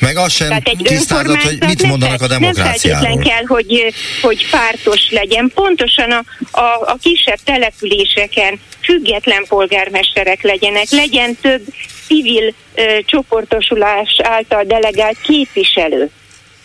Meg 0.00 0.16
az 0.16 0.32
sem 0.32 0.62
tisztázat, 0.82 1.42
hogy 1.42 1.58
mit 1.66 1.82
mondanak 1.82 2.22
a 2.22 2.26
demokráciáról. 2.26 3.08
Nem 3.08 3.18
kell, 3.18 3.44
hogy, 3.46 3.94
hogy 4.22 4.50
pártos 4.50 5.10
legyen. 5.10 5.50
Pontosan 5.54 6.10
a, 6.10 6.24
a, 6.50 6.80
a 6.80 6.96
kisebb 7.02 7.38
településeken 7.44 8.60
független 8.80 9.44
polgármesterek 9.48 10.42
legyenek, 10.42 10.90
legyen 10.90 11.36
több 11.40 11.62
civil 12.06 12.54
ö, 12.74 12.98
csoportosulás 13.04 14.16
által 14.22 14.64
delegált 14.64 15.16
képviselő. 15.22 16.10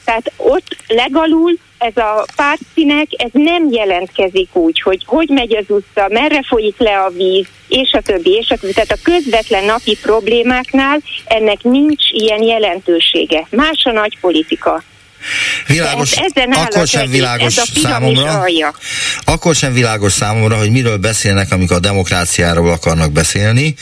Tehát 0.06 0.32
ott 0.38 0.78
legalul 0.88 1.58
ez 1.82 1.98
a 1.98 2.26
pártszínek, 2.36 3.08
ez 3.10 3.30
nem 3.34 3.68
jelentkezik 3.72 4.56
úgy, 4.56 4.82
hogy 4.82 5.04
hogy 5.06 5.30
megy 5.30 5.56
az 5.56 5.66
utca, 5.68 6.08
merre 6.10 6.44
folyik 6.44 6.78
le 6.78 7.00
a 7.00 7.10
víz, 7.10 7.48
és 7.68 7.94
a 7.94 8.02
többi, 8.02 8.32
és 8.32 8.50
a 8.50 8.58
többi. 8.58 8.74
Tehát 8.74 8.92
a 8.92 9.02
közvetlen 9.04 9.66
napi 9.66 9.98
problémáknál 10.02 11.00
ennek 11.26 11.64
nincs 11.64 12.12
ilyen 12.12 12.44
jelentősége. 12.44 13.48
Más 13.50 13.86
a 13.86 13.92
nagy 13.92 14.18
politika. 14.20 14.84
Világos, 15.68 16.14
akkor 16.52 16.88
sem 16.88 17.10
világos 17.10 17.54
számomra, 17.84 18.46
akkor 19.24 19.56
sem 19.56 19.74
világos 19.74 20.14
számomra, 20.14 20.58
hogy 20.58 20.72
miről 20.72 20.98
beszélnek, 20.98 21.52
amikor 21.52 21.76
a 21.76 21.80
demokráciáról 21.80 22.72
akarnak 22.72 23.12
beszélni, 23.12 23.76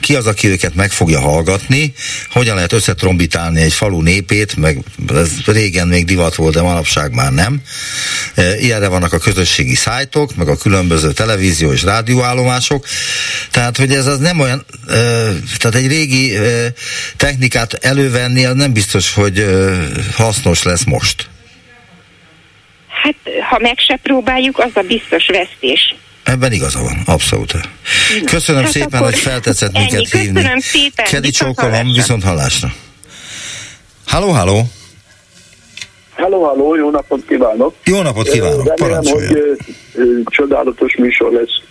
ki 0.00 0.14
az, 0.14 0.26
aki 0.26 0.48
őket 0.48 0.74
meg 0.74 0.92
fogja 0.92 1.20
hallgatni, 1.20 1.92
hogyan 2.30 2.54
lehet 2.54 2.72
összetrombitálni 2.72 3.60
egy 3.60 3.72
falu 3.72 4.02
népét, 4.02 4.56
meg 4.56 4.78
ez 5.14 5.30
régen 5.44 5.88
még 5.88 6.04
divat 6.04 6.34
volt, 6.34 6.54
de 6.54 6.62
manapság 6.62 7.12
már 7.12 7.32
nem. 7.32 7.60
E, 8.34 8.58
ilyenre 8.58 8.88
vannak 8.88 9.12
a 9.12 9.18
közösségi 9.18 9.74
szájtok, 9.74 10.36
meg 10.36 10.48
a 10.48 10.56
különböző 10.56 11.12
televízió 11.12 11.72
és 11.72 11.82
rádióállomások, 11.82 12.86
tehát, 13.50 13.76
hogy 13.76 13.92
ez 13.92 14.06
az 14.06 14.18
nem 14.18 14.40
olyan, 14.40 14.64
e, 14.88 14.94
tehát 15.58 15.74
egy 15.74 15.86
régi 15.86 16.36
e, 16.36 16.72
technikát 17.16 17.72
elővenni, 17.72 18.44
az 18.44 18.54
nem 18.54 18.72
biztos, 18.72 19.12
hogy 19.12 19.46
hasznos 20.14 20.62
lesz 20.62 20.75
lesz 20.76 20.84
most? 20.84 21.28
Hát, 22.88 23.14
ha 23.50 23.58
meg 23.58 23.78
se 23.78 23.98
próbáljuk, 24.02 24.58
az 24.58 24.70
a 24.74 24.82
biztos 24.82 25.26
vesztés. 25.26 25.94
Ebben 26.22 26.52
igaza 26.52 26.82
van, 26.82 27.02
abszolút. 27.06 27.52
Köszönöm 28.24 28.62
hát 28.62 28.70
szépen, 28.70 29.02
hogy 29.02 29.18
feltetszett 29.18 29.74
ennyi. 29.74 29.84
minket 29.90 30.10
hívni. 30.10 30.32
Köszönöm 30.32 30.58
szépen. 30.58 31.04
Kedi 31.04 31.30
csókolom, 31.30 31.92
viszont 31.92 32.22
hallásra. 32.22 32.68
Halló, 34.06 34.30
halló. 34.30 34.62
Halló, 36.16 36.44
halló, 36.44 36.74
jó 36.76 36.90
napot 36.90 37.26
kívánok. 37.28 37.74
Jó 37.84 38.02
napot 38.02 38.28
kívánok, 38.28 38.78
Remélem, 38.78 39.02
hogy 39.04 39.56
csodálatos 40.24 40.96
műsor 40.96 41.32
lesz 41.32 41.62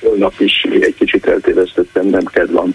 holnap 0.00 0.40
is 0.40 0.66
egy 0.80 0.94
kicsit 0.98 1.26
eltévesztettem, 1.26 2.06
nem 2.06 2.24
kedvem 2.24 2.74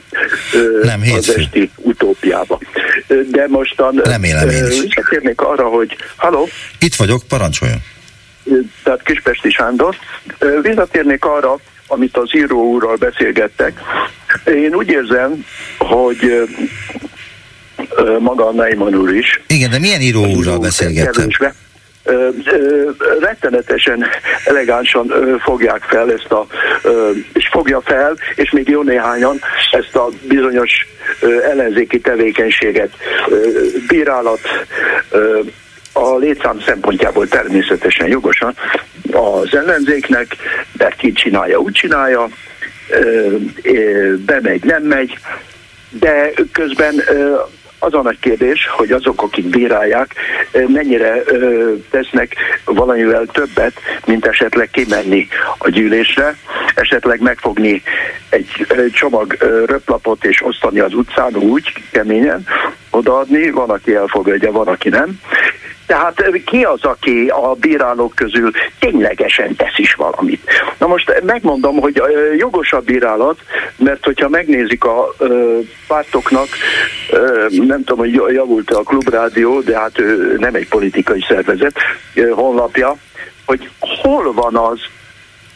nem, 0.84 1.02
az 1.18 1.38
esti 1.38 1.72
utópiába. 1.78 2.60
De 3.08 3.46
mostan 3.48 4.02
Remélem 4.04 4.50
én 4.50 4.66
is. 4.66 4.82
visszatérnék 4.82 5.42
arra, 5.42 5.68
hogy 5.68 5.96
halló? 6.16 6.50
Itt 6.80 6.96
vagyok, 6.96 7.22
parancsoljon. 7.28 7.78
Tehát 8.84 9.04
Kispesti 9.04 9.50
Sándor. 9.50 9.96
Visszatérnék 10.62 11.26
arra, 11.26 11.60
amit 11.88 12.18
az 12.18 12.36
író 12.36 12.72
úrral 12.72 12.96
beszélgettek. 12.96 13.80
Én 14.46 14.76
úgy 14.76 14.90
érzem, 14.90 15.46
hogy 15.78 16.50
maga 18.20 18.48
a 18.48 18.52
Neyman 18.52 18.96
úr 18.96 19.14
is. 19.16 19.42
Igen, 19.48 19.70
de 19.70 19.80
milyen 19.80 20.02
író 20.02 20.26
úrral 20.26 20.60
beszélgettem? 20.60 21.28
Rettenetesen 23.20 24.06
elegánsan 24.46 25.38
fogják 25.44 25.82
fel 25.84 26.12
ezt 26.12 26.32
a, 26.32 26.46
és 27.34 27.48
fogja 27.52 27.82
fel, 27.82 28.18
és 28.36 28.52
még 28.52 28.70
jó 28.70 28.82
néhányan 28.82 29.40
ezt 29.72 29.96
a 29.96 30.10
bizonyos 30.28 30.88
ellenzéki 31.44 32.00
tevékenységet, 32.00 32.92
bírálat, 33.88 34.40
a 35.94 36.18
létszám 36.18 36.60
szempontjából 36.66 37.28
természetesen 37.28 38.08
jogosan 38.08 38.56
az 39.12 39.56
ellenzéknek, 39.56 40.36
mert 40.78 40.96
ki 40.96 41.12
csinálja, 41.12 41.58
úgy 41.58 41.74
csinálja, 41.74 42.30
bemegy, 44.26 44.64
nem 44.64 44.84
megy, 44.84 45.18
de 45.90 46.32
közben 46.52 47.04
az 47.84 47.94
a 47.94 48.02
nagy 48.02 48.20
kérdés, 48.20 48.68
hogy 48.72 48.92
azok, 48.92 49.22
akik 49.22 49.46
bírálják, 49.46 50.16
mennyire 50.68 51.24
tesznek 51.90 52.36
valamivel 52.66 53.26
többet, 53.26 53.74
mint 54.06 54.26
esetleg 54.26 54.70
kimenni 54.70 55.28
a 55.58 55.70
gyűlésre, 55.70 56.38
esetleg 56.76 57.22
megfogni 57.22 57.82
egy 58.30 58.66
csomag 58.94 59.38
röplapot 59.66 60.26
és 60.26 60.42
osztani 60.44 60.80
az 60.80 60.94
utcán 60.94 61.36
úgy 61.36 61.74
keményen, 61.92 62.46
odaadni, 62.90 63.50
van, 63.50 63.70
aki 63.70 63.96
elfogadja, 63.96 64.52
van, 64.52 64.68
aki 64.68 64.90
nem. 64.90 65.20
Tehát 65.86 66.24
ki 66.46 66.64
az, 66.64 66.84
aki 66.84 67.28
a 67.28 67.54
bírálók 67.54 68.16
közül 68.16 68.52
ténylegesen 68.80 69.56
tesz 69.56 69.78
is 69.78 69.94
valamit? 69.94 70.52
Na 70.78 70.88
most 70.88 71.22
megmondom, 71.26 71.80
hogy 71.80 72.02
jogos 72.38 72.74
a 72.74 72.80
bírálat, 72.80 73.40
mert 73.76 74.06
hogyha 74.06 74.30
megnézik 74.30 74.84
a 74.84 75.16
pártoknak, 75.88 76.48
nem 77.50 77.84
tudom, 77.84 77.98
hogy 77.98 78.14
javult 78.34 78.72
a 78.72 78.84
klubrádió, 78.84 79.62
de 79.62 79.80
hát 79.80 80.02
nem 80.38 80.56
egy 80.56 80.68
politikai 80.68 81.26
szervezet 81.28 81.76
honlapja, 82.32 82.96
hogy 83.46 83.70
hol 83.80 84.34
van 84.34 84.56
az, 84.56 84.80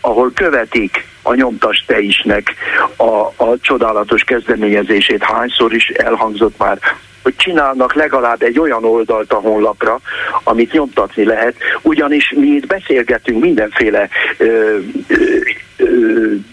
ahol 0.01 0.31
követik 0.33 1.05
a 1.27 1.33
nyomtas 1.33 1.83
teisnek 1.87 2.53
a, 2.95 3.43
a 3.43 3.57
csodálatos 3.61 4.23
kezdeményezését. 4.23 5.23
Hányszor 5.23 5.73
is 5.73 5.87
elhangzott 5.87 6.57
már 6.57 6.79
hogy 7.25 7.35
csinálnak 7.35 7.93
legalább 7.93 8.41
egy 8.41 8.59
olyan 8.59 8.83
oldalt 8.83 9.33
a 9.33 9.35
honlapra, 9.35 9.99
amit 10.43 10.71
nyomtatni 10.71 11.23
lehet, 11.23 11.55
ugyanis 11.81 12.33
mi 12.35 12.47
itt 12.47 12.67
beszélgetünk 12.67 13.41
mindenféle 13.43 14.09
ö, 14.37 14.77
ö, 15.07 15.15
ö, 15.77 15.85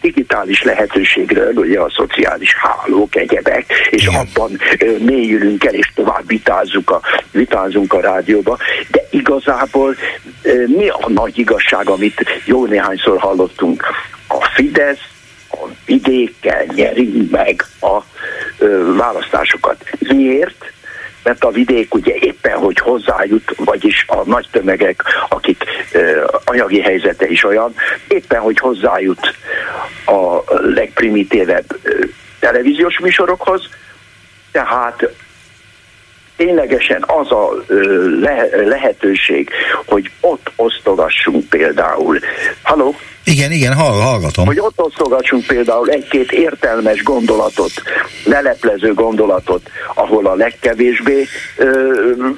digitális 0.00 0.62
lehetőségről, 0.62 1.52
ugye 1.54 1.80
a 1.80 1.90
szociális 1.96 2.54
hálók, 2.56 3.16
egyebek, 3.16 3.64
és 3.90 4.06
Igen. 4.06 4.14
abban 4.14 4.58
ö, 4.78 4.96
mélyülünk 4.98 5.64
el, 5.64 5.74
és 5.74 5.92
tovább 5.94 6.26
vitázzuk 6.26 6.90
a, 6.90 7.00
vitázunk 7.30 7.92
a 7.92 8.00
rádióba, 8.00 8.58
de 8.90 9.06
igazából 9.10 9.96
ö, 10.42 10.66
mi 10.66 10.88
a 10.88 11.08
nagy 11.08 11.38
igazság, 11.38 11.88
amit 11.88 12.24
jó 12.44 12.66
néhányszor 12.66 13.18
hallottunk? 13.18 13.84
A 14.38 14.48
Fidesz 14.54 15.10
a 15.50 15.68
vidékkel 15.86 16.64
nyerünk 16.74 17.30
meg 17.30 17.64
a 17.80 17.98
ö, 18.58 18.94
választásokat. 18.96 19.84
Miért? 19.98 20.72
mert 21.22 21.44
a 21.44 21.50
vidék 21.50 21.94
ugye 21.94 22.14
éppen, 22.14 22.56
hogy 22.56 22.78
hozzájut, 22.78 23.54
vagyis 23.56 24.04
a 24.06 24.22
nagy 24.24 24.48
tömegek, 24.50 25.02
akik 25.28 25.64
ö, 25.92 26.24
anyagi 26.44 26.80
helyzete 26.80 27.26
is 27.26 27.44
olyan, 27.44 27.74
éppen, 28.08 28.40
hogy 28.40 28.58
hozzájut 28.58 29.36
a 30.04 30.42
legprimitívebb 30.60 31.64
ö, 31.82 32.04
televíziós 32.40 32.98
műsorokhoz, 32.98 33.68
tehát 34.52 35.08
ténylegesen 36.36 37.04
az 37.06 37.30
a 37.30 37.50
le- 38.20 38.66
lehetőség, 38.66 39.50
hogy 39.86 40.10
ott 40.20 40.50
osztogassunk 40.56 41.48
például. 41.48 42.18
Haló? 42.62 42.94
Igen, 43.24 43.52
igen, 43.52 43.74
hallgatom. 43.74 44.46
Hogy 44.46 44.60
ott 44.60 44.80
osztogassunk 44.80 45.46
például 45.46 45.90
egy-két 45.90 46.32
értelmes 46.32 47.02
gondolatot, 47.02 47.72
leleplező 48.24 48.94
gondolatot, 48.94 49.62
ahol 49.94 50.26
a 50.26 50.34
legkevésbé 50.34 51.26
ö, 51.56 51.90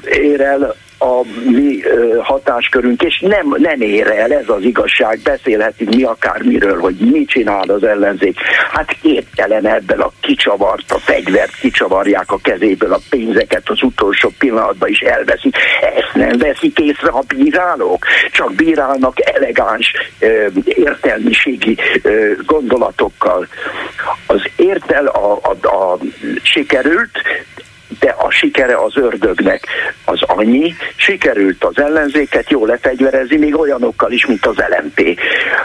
ér 0.05 0.41
el 0.41 0.76
a 0.99 1.20
mi 1.51 1.82
hatáskörünk, 2.22 3.03
és 3.03 3.20
nem, 3.20 3.55
nem 3.59 3.80
ér 3.80 4.07
el, 4.07 4.32
ez 4.32 4.49
az 4.49 4.62
igazság, 4.62 5.20
beszélhetünk 5.24 5.95
mi 5.95 6.03
akármiről, 6.03 6.80
hogy 6.80 6.95
mit 6.95 7.28
csinál 7.28 7.68
az 7.68 7.84
ellenzék. 7.84 8.38
Hát 8.72 8.97
képtelen 9.03 9.66
ebben 9.66 10.01
a 10.01 10.11
kicsavart, 10.20 10.92
a 10.92 10.99
fegyvert, 10.99 11.55
kicsavarják 11.55 12.32
a 12.32 12.38
kezéből 12.42 12.92
a 12.92 13.01
pénzeket, 13.11 13.68
az 13.68 13.82
utolsó 13.82 14.32
pillanatban 14.38 14.88
is 14.88 15.01
elveszik. 15.01 15.57
Ezt 15.97 16.14
nem 16.14 16.38
veszik 16.38 16.78
észre 16.78 17.09
a 17.09 17.22
bírálók, 17.36 18.07
csak 18.32 18.55
bírálnak 18.55 19.28
elegáns, 19.34 19.92
értelmiségi 20.64 21.76
gondolatokkal. 22.47 23.49
Az 24.26 24.42
értel 24.57 25.07
a, 25.07 25.40
a, 25.42 25.66
a 25.66 25.99
sikerült, 26.42 27.11
de 28.05 28.14
a 28.18 28.30
sikere 28.30 28.76
az 28.76 28.96
ördögnek. 28.96 29.66
Az 30.05 30.22
annyi, 30.22 30.74
sikerült 30.96 31.64
az 31.64 31.78
ellenzéket 31.78 32.50
jól 32.50 32.66
lefegyverezni, 32.66 33.36
még 33.36 33.59
olyanokkal 33.59 34.12
is, 34.12 34.26
mint 34.26 34.46
az 34.46 34.57
LMP, 34.57 35.20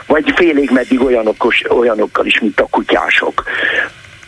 vagy 0.07 0.33
félig 0.35 0.69
meddig 0.69 1.01
olyanokos, 1.01 1.63
olyanokkal 1.69 2.25
is, 2.25 2.39
mint 2.39 2.59
a 2.59 2.67
kutyások. 2.69 3.43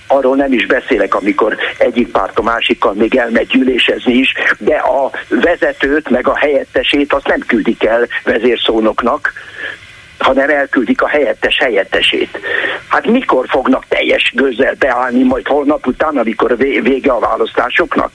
Arról 0.08 0.36
nem 0.36 0.54
is 0.54 0.66
beszélek, 0.66 1.16
amikor 1.16 1.58
egyik 1.78 2.12
párt 2.12 2.40
a 2.40 2.42
másikkal 2.42 2.94
még 2.94 3.16
elmegy 3.16 3.48
gyűlésezni 3.48 4.14
is, 4.14 4.34
de 4.60 4.76
a 4.76 5.12
vezetőt, 5.30 6.10
meg 6.10 6.28
a 6.28 6.38
helyettesét 6.38 7.14
azt 7.14 7.28
nem 7.28 7.40
küldik 7.48 7.84
el 7.84 8.08
vezérszónoknak, 8.24 9.34
hanem 10.22 10.50
elküldik 10.50 11.02
a 11.02 11.08
helyettes 11.08 11.58
helyettesét. 11.58 12.40
Hát 12.88 13.08
mikor 13.08 13.46
fognak 13.50 13.86
teljes 13.88 14.32
gőzzel 14.36 14.76
beállni 14.80 15.24
majd 15.24 15.48
holnap 15.48 15.88
után, 15.88 16.18
amikor 16.18 16.58
vége 16.58 17.12
a 17.12 17.20
választásoknak? 17.20 18.12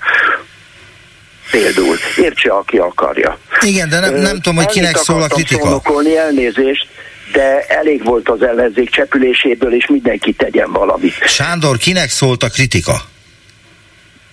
Például. 1.51 1.97
Értse, 2.17 2.53
aki 2.53 2.77
akarja. 2.77 3.39
Igen, 3.61 3.89
de 3.89 4.01
nem, 4.01 4.15
nem 4.15 4.35
tudom, 4.35 4.57
hogy 4.57 4.67
kinek 4.67 4.97
szól 4.97 5.23
a 5.23 5.27
kritika. 5.27 5.81
elnézést, 6.17 6.89
de 7.33 7.61
elég 7.61 8.05
volt 8.05 8.29
az 8.29 8.43
ellenzék 8.43 8.91
csepüléséből, 8.91 9.75
és 9.75 9.87
mindenki 9.87 10.33
tegyen 10.33 10.73
valamit. 10.73 11.15
Sándor, 11.27 11.77
kinek 11.77 12.09
szólt 12.11 12.43
a 12.43 12.49
kritika? 12.49 13.01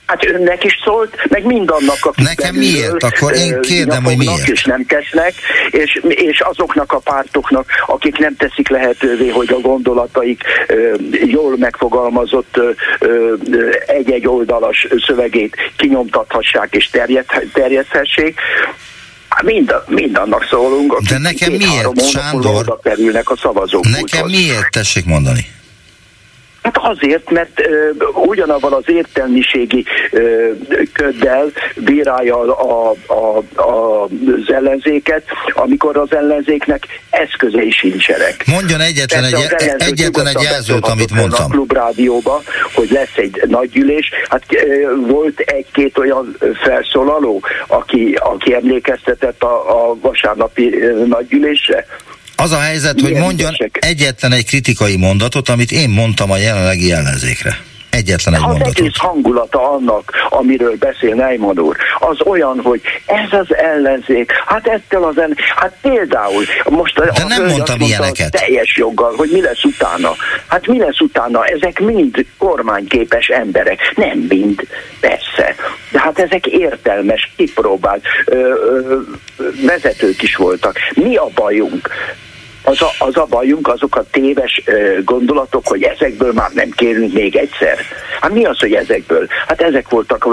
Hát 0.06 0.26
önnek 0.26 0.64
is 0.64 0.80
szólt, 0.84 1.30
meg 1.30 1.46
mindannak, 1.46 1.98
akik 2.02 2.26
Nekem 2.26 2.56
miért? 2.56 3.04
Akkor 3.04 3.34
én 3.34 3.62
kérdem, 3.62 4.04
hogy 4.04 4.18
miért. 4.18 4.48
És 4.48 4.64
nem 4.64 4.86
tesznek, 4.86 5.34
és, 5.72 6.02
és 6.08 6.40
azoknak 6.40 6.92
a 6.92 6.98
pártoknak, 6.98 7.70
akik 7.88 8.18
nem 8.18 8.36
teszik 8.36 8.70
lehetővé, 8.70 9.30
hogy 9.30 9.50
a 9.50 9.60
gondolataik 9.60 10.44
jól 11.26 11.58
megfogalmazott 11.58 12.60
egy-egy 13.88 14.28
oldalas 14.28 14.88
szövegét 15.08 15.56
kinyomtathassák 15.78 16.74
és 16.76 16.90
terjed, 16.90 17.26
terjedhessék, 17.54 18.40
hát 19.28 19.44
Mind, 19.44 19.74
mindannak 19.88 20.48
szólunk. 20.50 21.00
De 21.10 21.18
nekem 21.18 21.52
miért, 21.52 22.10
Sándor? 22.10 22.80
kerülnek 22.84 23.30
a 23.30 23.38
szavazók. 23.38 23.84
Nekem 23.84 24.26
miért, 24.26 24.72
tessék 24.72 25.06
mondani? 25.06 25.48
Hát 26.64 26.78
azért, 26.78 27.32
mert 27.32 27.60
ö, 27.60 27.90
ugyanabban 28.14 28.74
az 28.74 28.84
értelmiségi 28.86 29.86
ö, 30.12 30.52
köddel 30.94 31.52
bírálja 31.76 32.40
a, 32.58 32.94
a, 33.08 33.38
a, 33.62 34.04
az 34.04 34.54
ellenzéket, 34.54 35.24
amikor 35.54 35.98
az 35.98 36.14
ellenzéknek 36.16 36.88
eszközei 37.10 37.72
sincsenek. 37.72 38.44
Mondjon 38.46 38.80
egyetlen 38.80 39.24
egy, 39.24 39.34
egyetlen 39.78 40.28
egy 40.28 40.42
jelzőt, 40.42 40.88
amit 40.88 41.14
mondtam. 41.14 41.46
A 41.46 41.48
klubrádióba, 41.48 42.42
hogy 42.74 42.90
lesz 42.92 43.16
egy 43.16 43.42
nagy 43.48 43.70
gyűlés. 43.70 44.10
Hát 44.30 44.44
ö, 44.50 44.96
volt 45.08 45.40
egy-két 45.40 45.98
olyan 45.98 46.38
felszólaló, 46.64 47.42
aki, 47.68 48.18
aki 48.20 48.54
emlékeztetett 48.54 49.44
a, 49.44 49.90
a 49.90 49.96
vasárnapi 50.02 50.82
ö, 50.82 51.06
nagy 51.06 51.28
gyűlésre. 51.28 51.86
Az 52.44 52.52
a 52.52 52.60
helyzet, 52.60 53.02
hogy 53.02 53.14
mondjon 53.14 53.52
esek. 53.52 53.78
egyetlen 53.82 54.32
egy 54.32 54.46
kritikai 54.46 54.98
mondatot, 54.98 55.50
amit 55.50 55.72
én 55.72 55.90
mondtam 55.90 56.32
a 56.32 56.38
jelenlegi 56.38 56.92
ellenzékre. 56.92 57.58
Egyetlen 57.90 58.34
egy 58.34 58.40
az 58.42 58.48
mondatot. 58.48 58.78
egész 58.78 58.98
hangulata 58.98 59.72
annak, 59.72 60.12
amiről 60.30 60.76
beszél 60.80 61.16
Neyman 61.16 61.60
úr, 61.60 61.76
az 62.00 62.22
olyan, 62.26 62.60
hogy 62.64 62.82
ez 63.06 63.40
az 63.40 63.56
ellenzék, 63.56 64.32
hát 64.46 64.68
ettől 64.68 65.04
az 65.04 65.18
ellen, 65.18 65.38
hát 65.56 65.78
például 65.82 66.44
most 66.70 66.96
De 66.96 67.12
a 67.24 67.28
nem 67.28 67.46
mondtam 67.46 67.82
ilyeneket. 67.82 68.32
teljes 68.32 68.78
joggal, 68.78 69.14
hogy 69.16 69.30
mi 69.32 69.42
lesz 69.42 69.64
utána. 69.64 70.12
Hát 70.48 70.68
mi 70.68 70.80
lesz 70.80 71.00
utána? 71.00 71.46
Ezek 71.46 71.80
mind 71.80 72.26
kormányképes 72.38 73.28
emberek. 73.28 73.94
Nem 73.96 74.18
mind, 74.30 74.68
persze. 75.00 75.56
De 75.92 76.00
hát 76.00 76.20
ezek 76.20 76.48
értelmes, 76.48 77.32
kipróbált 77.36 78.04
ö, 78.26 78.36
ö, 78.36 79.00
vezetők 79.66 80.22
is 80.22 80.36
voltak. 80.36 80.78
Mi 80.94 81.16
a 81.16 81.28
bajunk? 81.36 81.90
Az 82.64 82.82
a, 82.82 82.92
az 82.98 83.18
a 83.18 83.26
bajunk, 83.30 83.68
azok 83.68 83.96
a 83.96 84.06
téves 84.12 84.62
ö, 84.66 85.04
gondolatok, 85.04 85.68
hogy 85.68 85.84
ezekből 85.84 86.34
már 86.34 86.50
nem 86.54 86.70
kérünk 86.70 87.14
még 87.14 87.36
egyszer. 87.36 87.78
Hát 88.22 88.34
mi 88.34 88.46
az, 88.46 88.60
hogy 88.60 88.74
ezekből? 88.74 89.28
Hát 89.48 89.62
ezek 89.62 89.90
voltak, 89.90 90.24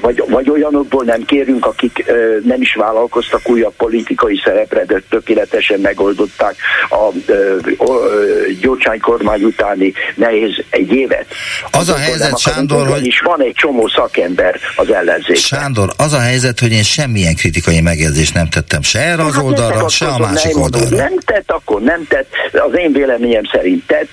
vagy, 0.00 0.24
vagy 0.28 0.50
olyanokból 0.50 1.04
nem 1.04 1.24
kérünk, 1.24 1.66
akik 1.66 2.04
ö, 2.06 2.36
nem 2.44 2.60
is 2.60 2.74
vállalkoztak 2.74 3.50
újabb 3.50 3.74
politikai 3.76 4.40
szerepre, 4.44 4.84
de 4.84 5.02
tökéletesen 5.08 5.80
megoldották 5.80 6.56
a 6.90 7.08
ö, 7.26 7.56
ö, 7.78 8.18
Gyurcsány 8.60 9.00
kormány 9.00 9.42
utáni 9.42 9.92
nehéz 10.14 10.64
egy 10.70 10.92
évet. 10.92 11.26
Az 11.70 11.88
a 11.88 11.96
helyzet, 11.96 12.38
Sándor, 12.38 12.86
hogy... 12.86 13.06
is 13.06 13.20
van 13.20 13.42
egy 13.42 13.54
csomó 13.54 13.88
szakember 13.88 14.60
az 14.76 14.90
ellenzék. 14.90 15.36
Sándor, 15.36 15.92
az 15.96 16.12
a 16.12 16.20
helyzet, 16.20 16.58
hogy 16.58 16.72
én 16.72 16.82
semmilyen 16.82 17.34
kritikai 17.34 17.80
megjegyzést 17.80 18.34
nem 18.34 18.48
tettem 18.48 18.82
se 18.82 18.98
erre 18.98 19.22
az 19.22 19.34
hát 19.34 19.44
oldalra, 19.44 19.88
se 19.88 20.06
a 20.06 20.18
másik 20.18 20.58
oldalra. 20.58 20.96
Nem 20.96 21.18
tett, 21.18 21.50
akkor 21.50 21.79
nem 21.84 22.06
tett, 22.08 22.28
az 22.52 22.78
én 22.78 22.92
véleményem 22.92 23.42
szerint 23.52 23.86
tett, 23.86 24.08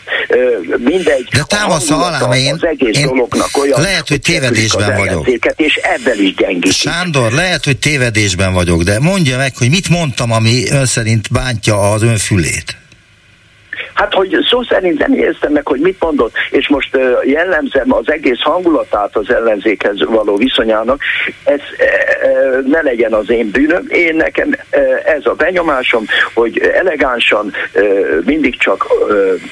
mindegy. 0.77 1.27
De 1.31 1.43
támaszza 1.47 2.05
alá, 2.05 2.35
én, 2.35 2.53
az 2.53 2.65
egész 2.65 2.97
én 2.97 3.05
dolognak 3.07 3.57
olyan, 3.57 3.81
lehet, 3.81 4.07
hogy 4.07 4.21
tévedésben 4.21 4.97
vagyok. 4.97 5.27
És 5.55 5.75
ebben 5.75 6.21
is 6.21 6.35
gyengítik. 6.35 6.71
Sándor, 6.71 7.31
lehet, 7.31 7.65
hogy 7.65 7.77
tévedésben 7.77 8.53
vagyok, 8.53 8.83
de 8.83 8.99
mondja 8.99 9.37
meg, 9.37 9.57
hogy 9.57 9.69
mit 9.69 9.89
mondtam, 9.89 10.31
ami 10.31 10.63
ön 10.71 10.85
szerint 10.85 11.31
bántja 11.31 11.91
az 11.91 12.03
ön 12.03 12.17
fülét. 12.17 12.77
Hát, 13.97 14.13
hogy 14.13 14.37
szó 14.49 14.63
szerint 14.63 14.99
nem 14.99 15.13
éreztem 15.13 15.51
meg, 15.51 15.67
hogy 15.67 15.79
mit 15.79 15.99
mondott, 15.99 16.33
és 16.49 16.67
most 16.67 16.97
jellemzem 17.23 17.93
az 17.93 18.11
egész 18.11 18.41
hangulatát 18.41 19.15
az 19.15 19.29
ellenzékhez 19.31 20.05
való 20.05 20.35
viszonyának, 20.35 21.01
ez 21.43 21.59
ne 22.65 22.81
legyen 22.81 23.13
az 23.13 23.29
én 23.29 23.49
bűnöm. 23.51 23.85
Én 23.89 24.15
nekem 24.15 24.55
ez 25.05 25.25
a 25.25 25.33
benyomásom, 25.33 26.05
hogy 26.33 26.59
elegánsan 26.59 27.53
mindig 28.25 28.57
csak 28.57 28.85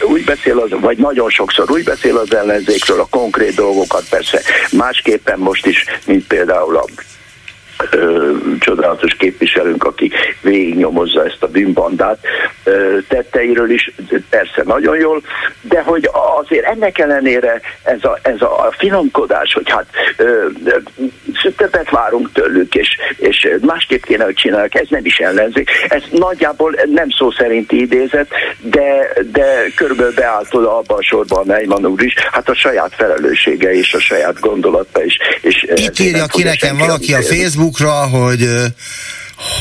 úgy 0.02 0.24
beszél, 0.24 0.60
az, 0.60 0.70
vagy 0.80 0.98
nagyon 0.98 1.30
sokszor 1.30 1.72
úgy 1.72 1.84
beszél 1.84 2.18
az 2.18 2.34
ellenzékről, 2.34 3.00
a 3.00 3.08
konkrét 3.10 3.56
dolgokat 3.56 4.04
persze 4.10 4.42
másképpen 4.72 5.40
most 5.40 5.66
is, 5.66 5.86
mint 6.06 6.28
például 6.28 6.78
a 6.78 6.86
ö, 7.92 8.32
csodálatos 8.60 9.14
képviselőnk, 9.14 9.84
aki 9.84 10.12
végignyomozza 10.42 11.26
ezt 11.26 11.44
a 11.44 11.48
bűnbandát 11.48 12.20
ö, 12.64 12.98
tetteiről 13.08 13.72
is, 13.72 13.92
persze 14.30 14.62
nagyon 14.66 14.98
jól, 14.98 15.22
de 15.62 15.82
hogy 15.82 16.10
azért 16.40 16.66
ennek 16.66 16.98
ellenére 16.98 17.62
ez 17.84 18.04
a, 18.04 18.20
ez 18.22 18.42
a 18.42 18.74
finomkodás, 18.78 19.54
hogy 19.54 19.70
hát 19.70 19.86
ö, 20.18 20.46
többet 21.56 21.90
várunk 21.90 22.32
tőlük, 22.32 22.76
és, 22.76 22.98
és 23.18 23.48
másképp 23.62 24.04
kéne, 24.04 24.24
hogy 24.24 24.34
csinálják, 24.34 24.76
ez 24.76 24.88
nem 24.90 25.06
is 25.06 25.18
ellenzék. 25.18 25.70
Ez 25.90 26.02
nagyjából 26.12 26.76
nem 26.86 27.10
szó 27.10 27.32
szerinti 27.32 27.82
idézet, 27.82 28.28
de, 28.62 29.14
de 29.32 29.66
körülbelül 29.76 30.14
beállt 30.14 30.54
oda 30.54 30.78
abban 30.78 30.98
a 30.98 31.04
sorban 31.04 31.40
a 31.40 31.52
Neyman 31.52 31.86
úr 31.86 32.04
is, 32.04 32.14
hát 32.32 32.50
a 32.50 32.56
saját 32.56 32.94
felelőssége 32.96 33.74
és 33.74 33.94
a 33.94 34.00
saját 34.00 34.40
gondolata 34.40 35.04
is. 35.04 35.18
És 35.42 35.66
Itt 35.76 36.00
írja 36.00 36.26
ki 36.26 36.44
nekem 36.44 36.78
valaki 36.78 37.14
a 37.14 37.22
Facebook 37.22 37.65
Facebookra, 37.66 38.08
hogy 38.08 38.48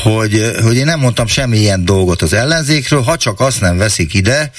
hogy, 0.03 0.51
hogy 0.63 0.75
én 0.75 0.85
nem 0.85 0.99
mondtam 0.99 1.27
semmilyen 1.27 1.85
dolgot 1.85 2.21
az 2.21 2.33
ellenzékről, 2.33 3.01
ha 3.01 3.17
csak 3.17 3.39
azt 3.39 3.61
nem 3.61 3.77
veszik 3.77 4.13
ide, 4.13 4.51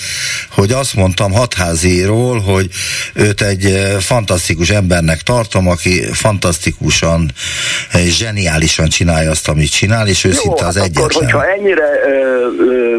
hogy 0.51 0.73
azt 0.73 0.95
mondtam 0.95 1.33
hatháziról, 1.33 2.41
hogy 2.41 2.69
őt 3.15 3.41
egy 3.41 3.87
fantasztikus 3.99 4.71
embernek 4.71 5.21
tartom, 5.21 5.69
aki 5.69 6.03
fantasztikusan, 6.13 7.31
zseniálisan 8.07 8.89
csinálja 8.89 9.31
azt, 9.31 9.49
amit 9.49 9.71
csinál, 9.71 10.09
és 10.09 10.25
ő 10.25 10.29
Jó, 10.29 10.35
szinte 10.35 10.67
az 10.67 10.77
hát 10.77 10.85
egyetlen. 10.85 11.05
Akkor, 11.05 11.23
hogyha 11.23 11.47
ennyire 11.47 11.91
ö, 12.07 12.47
ö, 12.69 12.97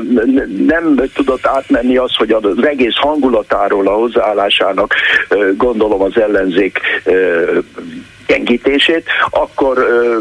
nem 0.66 1.10
tudott 1.14 1.48
átmenni 1.48 1.98
az, 1.98 2.16
hogy 2.16 2.32
az 2.32 2.66
egész 2.66 2.96
hangulatáról, 2.96 3.88
a 3.88 3.92
hozzáállásának 3.92 4.94
ö, 5.30 5.56
gondolom 5.56 6.02
az 6.02 6.18
ellenzék 6.18 6.80
ö, 7.04 7.60
gyengítését, 8.28 9.06
akkor 9.30 9.78
ö, 9.78 10.18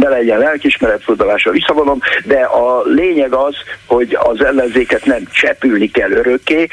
ne 0.00 0.08
legyen 0.08 0.38
lelkismeretfordulásra 0.38 1.50
visszavonom, 1.50 2.00
de 2.24 2.40
a 2.40 2.82
lényeg 2.84 3.32
az, 3.32 3.54
hogy 3.86 4.18
az 4.20 4.44
ellenzéket 4.44 5.04
nem 5.04 5.22
csepülni 5.32 5.90
kell 5.90 6.10
örökké, 6.10 6.68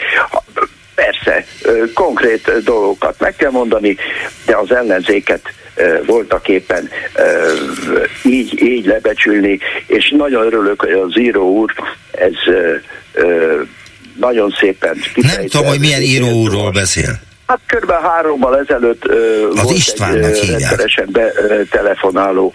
Persze, 0.95 1.45
konkrét 1.93 2.63
dolgokat 2.63 3.15
meg 3.19 3.36
kell 3.36 3.51
mondani, 3.51 3.97
de 4.45 4.55
az 4.55 4.72
ellenzéket 4.72 5.41
voltak 6.05 6.47
éppen 6.47 6.89
így, 8.24 8.61
így 8.61 8.86
lebecsülni, 8.86 9.59
és 9.86 10.13
nagyon 10.17 10.45
örülök, 10.45 10.82
hogy 10.82 10.91
az 10.91 11.19
író 11.19 11.49
úr 11.49 11.74
ez 12.11 12.34
nagyon 14.19 14.55
szépen 14.59 14.97
Nem 15.15 15.47
tudom, 15.47 15.67
hogy 15.67 15.80
milyen 15.80 16.01
író 16.01 16.28
úrról 16.28 16.72
beszél. 16.72 17.19
Hát 17.51 17.59
kb. 17.65 17.91
hárommal 17.91 18.59
ezelőtt 18.59 19.07
ö, 19.07 19.47
Az 19.49 19.63
volt 19.63 19.77
Istvánnak 19.77 20.31
egy 20.31 20.49
rendszeresen 20.49 21.09
betelefonáló 21.11 22.53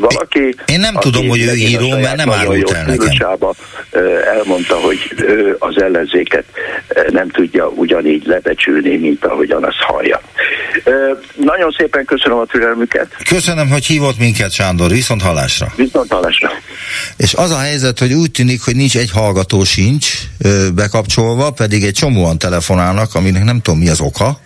valaki. 0.00 0.54
Én 0.66 0.80
nem 0.80 0.96
aki 0.96 1.10
tudom, 1.10 1.28
hogy 1.28 1.40
ő 1.40 1.54
író, 1.54 1.88
mert 1.88 2.16
nem 2.16 2.30
árult 2.30 2.70
el 2.70 2.84
nekem. 2.84 3.54
elmondta, 4.34 4.74
hogy 4.74 5.14
ő 5.16 5.56
az 5.58 5.82
ellenzéket 5.82 6.44
nem 7.10 7.28
tudja 7.30 7.68
ugyanígy 7.68 8.26
lebecsülni, 8.26 8.96
mint 8.96 9.24
ahogyan 9.24 9.64
azt 9.64 9.80
hallja. 9.80 10.20
Ö, 10.84 11.12
Nagyon 11.34 11.74
szépen 11.78 12.04
köszönöm 12.04 12.38
a 12.38 12.44
türelmüket. 12.44 13.06
Köszönöm, 13.28 13.70
hogy 13.70 13.86
hívott 13.86 14.18
minket, 14.18 14.52
Sándor, 14.52 14.90
viszont 14.90 15.22
hallásra. 15.22 15.72
Viszont 15.76 16.12
hallásra. 16.12 16.50
És 17.16 17.34
az 17.34 17.50
a 17.50 17.58
helyzet, 17.58 17.98
hogy 17.98 18.12
úgy 18.12 18.30
tűnik, 18.30 18.62
hogy 18.62 18.76
nincs 18.76 18.96
egy 18.96 19.10
hallgató 19.10 19.64
sincs 19.64 20.12
bekapcsolva, 20.74 21.50
pedig 21.50 21.84
egy 21.84 21.94
csomóan 21.94 22.38
telefonálnak, 22.38 23.14
aminek 23.14 23.44
nem 23.44 23.55
tudom 23.62 23.78
mi 23.78 23.88
az 23.88 24.00
oka, 24.00 24.40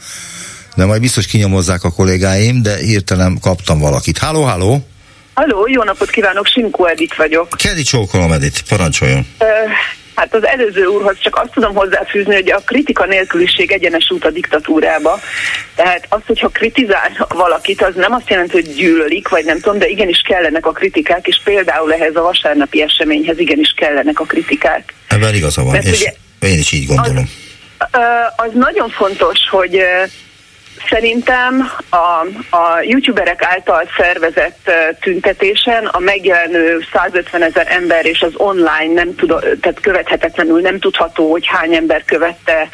de 0.76 0.84
majd 0.84 1.00
biztos 1.00 1.26
kinyomozzák 1.26 1.84
a 1.84 1.90
kollégáim, 1.92 2.62
de 2.62 2.76
hirtelen 2.76 3.38
kaptam 3.40 3.78
valakit. 3.78 4.18
Háló, 4.18 4.44
háló! 4.44 4.86
Halló, 5.34 5.66
jó 5.68 5.82
napot 5.82 6.10
kívánok, 6.10 6.46
Simko 6.46 6.84
Edith 6.84 7.16
vagyok. 7.16 7.48
Kedi 7.56 7.82
csókolom, 7.82 8.32
Edith, 8.32 8.60
parancsoljon. 8.68 9.26
Ö, 9.38 9.44
Hát 10.14 10.34
az 10.34 10.46
előző 10.46 10.84
úrhoz 10.84 11.16
csak 11.20 11.36
azt 11.36 11.50
tudom 11.52 11.74
hozzáfűzni, 11.74 12.34
hogy 12.34 12.50
a 12.50 12.62
kritika 12.64 13.04
nélküliség 13.04 13.72
egyenes 13.72 14.10
út 14.10 14.24
a 14.24 14.30
diktatúrába. 14.30 15.20
Tehát 15.74 16.06
az, 16.08 16.20
hogyha 16.26 16.48
kritizálnak 16.48 17.32
valakit, 17.32 17.82
az 17.82 17.94
nem 17.94 18.12
azt 18.12 18.30
jelenti, 18.30 18.52
hogy 18.52 18.74
gyűlölik, 18.74 19.28
vagy 19.28 19.44
nem 19.44 19.60
tudom, 19.60 19.78
de 19.78 19.86
igenis 19.88 20.20
kellenek 20.28 20.66
a 20.66 20.72
kritikák, 20.72 21.26
és 21.26 21.40
például 21.44 21.92
ehhez 21.92 22.16
a 22.16 22.22
vasárnapi 22.22 22.82
eseményhez 22.82 23.38
igenis 23.38 23.74
kellenek 23.76 24.20
a 24.20 24.24
kritikák. 24.24 24.94
Ebben 25.08 25.34
igaza 25.34 25.62
van, 25.62 25.72
Mert 25.72 25.84
és 25.86 26.00
ugye- 26.00 26.14
én 26.52 26.58
is 26.58 26.72
így 26.72 26.86
gondolom. 26.86 27.28
Ö, 27.28 27.49
Az 28.36 28.50
nagyon 28.52 28.88
fontos, 28.88 29.38
hogy 29.50 29.82
szerintem 30.88 31.70
a, 31.90 31.96
a 32.56 32.80
youtuberek 32.82 33.42
által 33.44 33.88
szervezett 33.96 34.70
tüntetésen 35.00 35.86
a 35.86 35.98
megjelenő 35.98 36.80
150 36.92 37.42
ezer 37.42 37.66
ember 37.70 38.06
és 38.06 38.20
az 38.20 38.32
online 38.36 38.92
nem 38.92 39.14
tud, 39.14 39.28
tehát 39.60 39.80
követhetetlenül 39.80 40.60
nem 40.60 40.78
tudható, 40.78 41.30
hogy 41.30 41.46
hány 41.46 41.74
ember 41.74 42.04
követte 42.04 42.68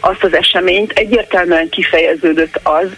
azt 0.00 0.24
az 0.24 0.34
eseményt. 0.34 0.92
Egyértelműen 0.92 1.68
kifejeződött 1.68 2.60
az, 2.62 2.88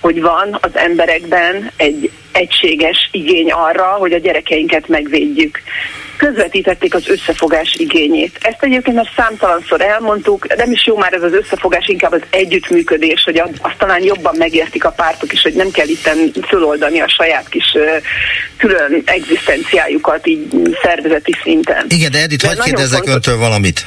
hogy 0.00 0.20
van 0.20 0.58
az 0.60 0.76
emberekben 0.76 1.70
egy 1.76 2.10
egységes 2.32 3.08
igény 3.12 3.52
arra, 3.52 3.84
hogy 3.84 4.12
a 4.12 4.18
gyerekeinket 4.18 4.88
megvédjük 4.88 5.58
közvetítették 6.24 6.94
az 6.94 7.08
összefogás 7.08 7.74
igényét. 7.78 8.38
Ezt 8.40 8.62
egyébként 8.62 8.96
már 8.96 9.10
számtalanszor 9.16 9.80
elmondtuk, 9.80 10.56
nem 10.56 10.72
is 10.72 10.86
jó 10.86 10.96
már 10.96 11.12
ez 11.12 11.22
az 11.22 11.32
összefogás, 11.32 11.86
inkább 11.88 12.12
az 12.12 12.22
együttműködés, 12.30 13.22
hogy 13.24 13.38
azt 13.38 13.78
talán 13.78 14.02
jobban 14.02 14.34
megértik 14.38 14.84
a 14.84 14.90
pártok 14.90 15.32
is, 15.32 15.42
hogy 15.42 15.54
nem 15.54 15.70
kell 15.70 15.88
itten 15.88 16.32
föloldani 16.46 17.00
a 17.00 17.08
saját 17.08 17.48
kis 17.48 17.64
külön 18.56 19.02
egzisztenciájukat 19.04 20.26
így 20.26 20.46
szervezeti 20.82 21.34
szinten. 21.42 21.86
Igen, 21.88 22.10
de 22.10 22.20
Edith, 22.20 22.44
hagyd 22.44 22.58
nagyon 22.58 22.74
kérdezzek 22.74 23.04
fontos- 23.04 23.14
öntől 23.14 23.36
valamit. 23.36 23.86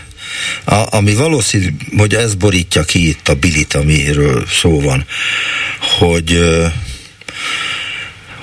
A, 0.65 0.83
ami 0.89 1.13
valószínű, 1.13 1.67
hogy 1.97 2.13
ez 2.13 2.35
borítja 2.35 2.83
ki 2.83 3.07
itt 3.07 3.27
a 3.27 3.35
bilit, 3.35 3.73
amiről 3.73 4.45
szó 4.47 4.81
van, 4.81 5.05
hogy 5.99 6.39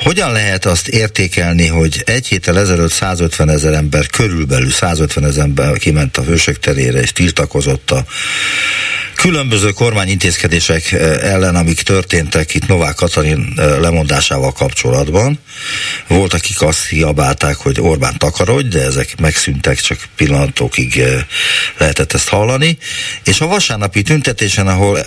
hogyan 0.05 0.33
lehet 0.33 0.65
azt 0.65 0.89
értékelni, 0.89 1.67
hogy 1.67 2.03
egy 2.07 2.27
héttel 2.27 2.59
ezelőtt 2.59 2.93
150 2.93 3.49
ezer 3.49 3.73
ember, 3.73 4.07
körülbelül 4.07 4.71
150 4.71 5.25
ezer 5.25 5.45
ember 5.45 5.79
kiment 5.79 6.17
a 6.17 6.23
Hősök 6.23 6.59
terére 6.59 7.01
és 7.01 7.13
tiltakozott 7.13 7.91
a 7.91 8.05
különböző 9.25 9.71
kormányintézkedések 9.71 10.93
eh, 10.93 11.33
ellen, 11.33 11.57
amik 11.57 11.83
történtek 11.83 12.55
itt 12.55 12.67
Novák 12.67 12.95
Katalin 12.95 13.53
eh, 13.57 13.79
lemondásával 13.81 14.53
kapcsolatban. 14.53 15.39
Volt, 16.07 16.35
akik 16.35 16.63
azt 16.63 16.87
kiabálták, 16.87 17.57
hogy 17.57 17.81
Orbán 17.81 18.19
takarodj, 18.19 18.69
de 18.69 18.83
ezek 18.83 19.21
megszűntek, 19.21 19.81
csak 19.81 19.99
pillanatokig 20.17 20.99
eh, 20.99 21.25
lehetett 21.79 22.13
ezt 22.13 22.29
hallani. 22.29 22.79
És 23.25 23.41
a 23.41 23.47
vasárnapi 23.47 24.03
tüntetésen, 24.03 24.67
ahol 24.67 24.99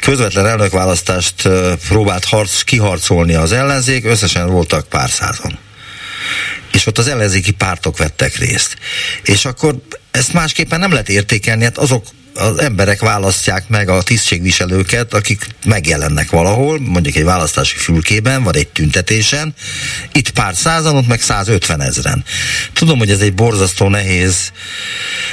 közvetlen 0.00 0.46
elnökválasztást 0.46 1.48
próbált 1.88 2.24
harc, 2.24 2.62
kiharcolni 2.62 3.34
az 3.34 3.52
ellenzék, 3.52 3.95
összesen 4.04 4.50
voltak 4.50 4.88
pár 4.88 5.10
százan 5.10 5.58
és 6.76 6.86
ott 6.86 6.98
az 6.98 7.08
ellenzéki 7.08 7.50
pártok 7.50 7.98
vettek 7.98 8.36
részt. 8.36 8.76
És 9.22 9.44
akkor 9.44 9.74
ezt 10.10 10.32
másképpen 10.32 10.80
nem 10.80 10.90
lehet 10.90 11.08
értékelni, 11.08 11.64
hát 11.64 11.78
azok 11.78 12.06
az 12.34 12.60
emberek 12.60 13.00
választják 13.00 13.68
meg 13.68 13.88
a 13.88 14.02
tisztségviselőket, 14.02 15.14
akik 15.14 15.46
megjelennek 15.64 16.30
valahol, 16.30 16.80
mondjuk 16.80 17.16
egy 17.16 17.24
választási 17.24 17.76
fülkében, 17.76 18.42
vagy 18.42 18.56
egy 18.56 18.68
tüntetésen, 18.68 19.54
itt 20.12 20.30
pár 20.30 20.54
százan, 20.54 20.96
ott 20.96 21.06
meg 21.06 21.20
150 21.20 21.80
ezeren. 21.80 22.24
Tudom, 22.72 22.98
hogy 22.98 23.10
ez 23.10 23.20
egy 23.20 23.34
borzasztó 23.34 23.88
nehéz, 23.88 24.52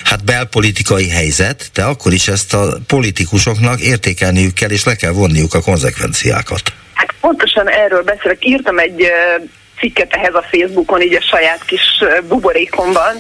hát 0.04 0.24
belpolitikai 0.24 1.10
helyzet, 1.10 1.70
de 1.74 1.84
akkor 1.84 2.14
is 2.14 2.28
ezt 2.28 2.54
a 2.54 2.80
politikusoknak 2.88 3.80
értékelniük 3.80 4.54
kell, 4.54 4.70
és 4.70 4.84
le 4.84 4.96
kell 4.96 5.12
vonniuk 5.12 5.54
a 5.54 5.62
konzekvenciákat. 5.62 6.74
Pontosan 7.24 7.70
erről 7.70 8.04
beszélek. 8.04 8.46
Írtam 8.46 8.80
egy 8.80 9.12
cikket 9.80 10.14
ehhez 10.14 10.34
a 10.34 10.46
Facebookon, 10.52 11.02
így 11.02 11.14
a 11.14 11.22
saját 11.22 11.66
kis 11.66 12.04
buborékomban, 12.28 13.16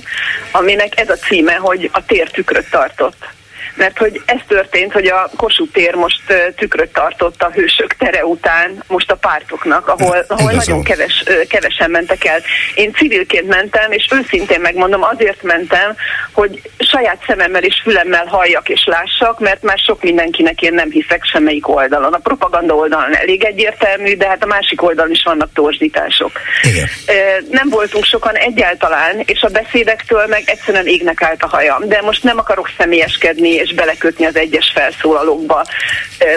aminek 0.51 0.99
ez 0.99 1.09
a 1.09 1.15
címe, 1.15 1.53
hogy 1.53 1.89
a 1.93 2.05
tér 2.05 2.29
tükröt 2.29 2.69
tartott. 2.69 3.27
Mert 3.75 3.97
hogy 3.97 4.21
ez 4.25 4.39
történt, 4.47 4.91
hogy 4.91 5.07
a 5.07 5.29
Kossuth 5.37 5.73
tér 5.73 5.95
most 5.95 6.21
tükröt 6.55 6.93
tartott 6.93 7.41
a 7.41 7.51
hősök 7.53 7.93
tere 7.93 8.25
után 8.25 8.83
most 8.87 9.11
a 9.11 9.15
pártoknak, 9.15 9.87
ahol, 9.87 10.25
ahol 10.27 10.51
Igazol. 10.51 10.55
nagyon 10.55 10.83
keves, 10.83 11.23
kevesen 11.49 11.91
mentek 11.91 12.25
el. 12.25 12.41
Én 12.75 12.93
civilként 12.93 13.47
mentem, 13.47 13.91
és 13.91 14.07
őszintén 14.11 14.59
megmondom, 14.59 15.03
azért 15.03 15.43
mentem, 15.43 15.95
hogy 16.31 16.61
saját 16.77 17.23
szememmel 17.27 17.63
és 17.63 17.81
fülemmel 17.83 18.25
halljak 18.25 18.69
és 18.69 18.83
lássak, 18.85 19.39
mert 19.39 19.61
már 19.63 19.77
sok 19.77 20.03
mindenkinek 20.03 20.61
én 20.61 20.73
nem 20.73 20.89
hiszek 20.89 21.23
semmelyik 21.23 21.67
oldalon. 21.67 22.13
A 22.13 22.17
propaganda 22.17 22.75
oldalon 22.75 23.15
elég 23.15 23.43
egyértelmű, 23.43 24.15
de 24.17 24.27
hát 24.27 24.43
a 24.43 24.47
másik 24.47 24.81
oldalon 24.81 25.11
is 25.11 25.23
vannak 25.23 25.53
torzsítások. 25.53 26.31
Igen. 26.61 26.87
Nem 27.49 27.69
voltunk 27.69 28.05
sokan 28.05 28.35
egyáltalán, 28.35 29.23
és 29.25 29.41
a 29.41 29.47
beszédektől 29.47 30.25
meg 30.27 30.43
egyszerűen 30.45 30.87
égnek 30.87 31.21
állt 31.21 31.43
a 31.43 31.47
hajam. 31.47 31.87
De 31.87 32.01
most 32.01 32.23
nem 32.23 32.37
akarok 32.37 32.69
személyeskedni 32.77 33.49
és 33.63 33.73
belekötni 33.73 34.25
az 34.25 34.35
egyes 34.35 34.71
felszólalókba, 34.73 35.65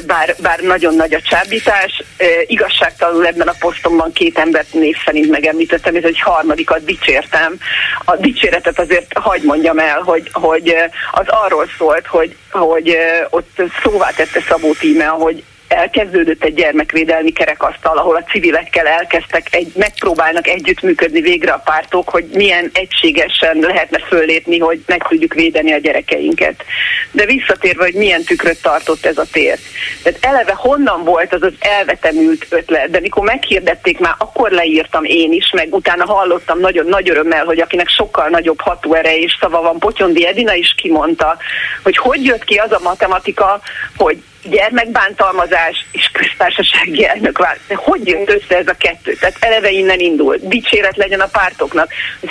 bár, 0.07 0.35
bár 0.39 0.61
nagyon 0.61 0.95
nagy 0.95 1.15
a 1.15 1.21
csábítás. 1.21 2.03
Igazságtalanul 2.47 3.27
ebben 3.27 3.49
a 3.49 3.55
posztomban 3.59 4.13
két 4.13 4.39
embert 4.39 4.73
név 4.73 4.97
szerint 5.05 5.31
megemlítettem, 5.31 5.95
és 5.95 6.03
egy 6.03 6.21
harmadikat 6.21 6.85
dicsértem. 6.85 7.59
A 8.05 8.17
dicséretet 8.17 8.79
azért 8.79 9.13
hagy 9.19 9.43
mondjam 9.43 9.79
el, 9.79 10.01
hogy, 10.01 10.29
hogy 10.33 10.75
az 11.13 11.27
arról 11.29 11.67
szólt, 11.79 12.07
hogy, 12.07 12.37
hogy 12.51 12.97
ott 13.31 13.63
szóvá 13.83 14.11
tette 14.11 14.41
Szabó 14.49 14.73
Tíme, 14.73 15.05
hogy 15.05 15.43
elkezdődött 15.69 16.45
egy 16.45 16.55
gyermekvédelmi 16.55 17.33
kerekasztal, 17.33 17.99
ahol 17.99 18.17
a 18.17 18.23
civilekkel 18.31 18.87
elkezdtek, 18.87 19.55
egy, 19.55 19.73
megpróbálnak 19.75 20.47
együttműködni 20.47 21.21
végre 21.21 21.53
a 21.53 21.63
pártok, 21.65 22.09
hogy 22.09 22.25
milyen 22.33 22.71
egységesen 22.73 23.57
lehetne 23.59 23.99
föllépni, 23.99 24.59
hogy 24.59 24.83
meg 24.87 25.07
tudjuk 25.09 25.35
védeni 25.35 25.73
a 25.73 25.79
gyerekeinket. 25.79 26.65
De 27.11 27.25
visszatérve, 27.27 27.85
hogy 27.85 27.95
milyen 27.95 28.23
tükröt 28.23 28.63
tartott 28.63 29.07
ez 29.07 29.19
a 29.19 29.25
tér. 29.33 29.59
Tehát 30.03 30.25
eleve 30.25 30.53
honnan 30.57 31.05
volt 31.05 31.35
az 31.35 31.43
az 31.43 31.53
elvetemült 31.59 32.47
ötlet, 32.49 32.91
de 32.91 33.01
mikor 33.01 33.25
meghirdették 33.25 33.99
már, 33.99 34.15
akkor 34.19 34.51
leírtam 34.51 35.05
én 35.05 35.33
is, 35.33 35.51
meg 35.51 35.75
utána 35.75 36.05
hallottam 36.05 36.59
nagyon 36.59 36.87
nagy 36.87 37.11
örömmel, 37.11 37.45
hogy 37.45 37.61
akinek 37.61 37.89
sokkal 37.89 38.29
nagyobb 38.29 38.61
hatóere 38.61 39.17
és 39.17 39.37
szava 39.41 39.63
van, 39.63 39.79
Potyondi 39.79 40.27
Edina 40.27 40.55
is 40.55 40.75
kimondta, 40.77 41.37
hogy 41.83 41.97
hogy 41.97 42.25
jött 42.25 42.45
ki 42.45 42.57
az 42.57 42.73
a 42.73 42.81
matematika, 42.83 43.61
hogy 43.97 44.23
gyermekbántalmazás 44.51 45.87
és 45.93 46.11
köztársasági 46.13 47.07
elnök 47.07 47.39
De 47.69 47.75
hogy 47.75 48.07
jött 48.07 48.31
össze 48.31 48.57
ez 48.57 48.69
a 48.69 48.75
kettő? 48.79 49.15
Tehát 49.15 49.37
eleve 49.41 49.71
innen 49.71 50.01
indul. 50.01 50.37
Dicséret 50.41 50.97
legyen 50.97 51.21
a 51.21 51.29
pártoknak. 51.33 51.89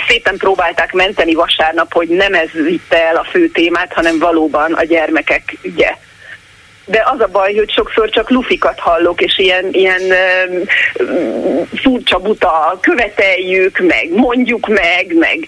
Szépen 0.08 0.36
próbálták 0.36 0.92
menteni 0.92 1.34
vasárnap, 1.34 1.92
hogy 1.92 2.08
nem 2.08 2.34
ez 2.34 2.50
vitte 2.50 3.06
el 3.06 3.16
a 3.16 3.26
fő 3.30 3.48
témát, 3.48 3.92
hanem 3.92 4.18
valóban 4.18 4.72
a 4.72 4.84
gyermekek 4.84 5.56
ügye 5.62 5.96
de 6.86 7.02
az 7.12 7.20
a 7.20 7.28
baj, 7.32 7.54
hogy 7.54 7.70
sokszor 7.70 8.10
csak 8.10 8.30
lufikat 8.30 8.78
hallok, 8.78 9.20
és 9.20 9.38
ilyen, 9.38 9.68
ilyen 9.70 10.02
uh, 10.02 11.66
furcsa 11.74 12.18
buta 12.18 12.78
követeljük, 12.80 13.78
meg 13.78 14.08
mondjuk 14.10 14.66
meg, 14.66 15.14
meg 15.14 15.46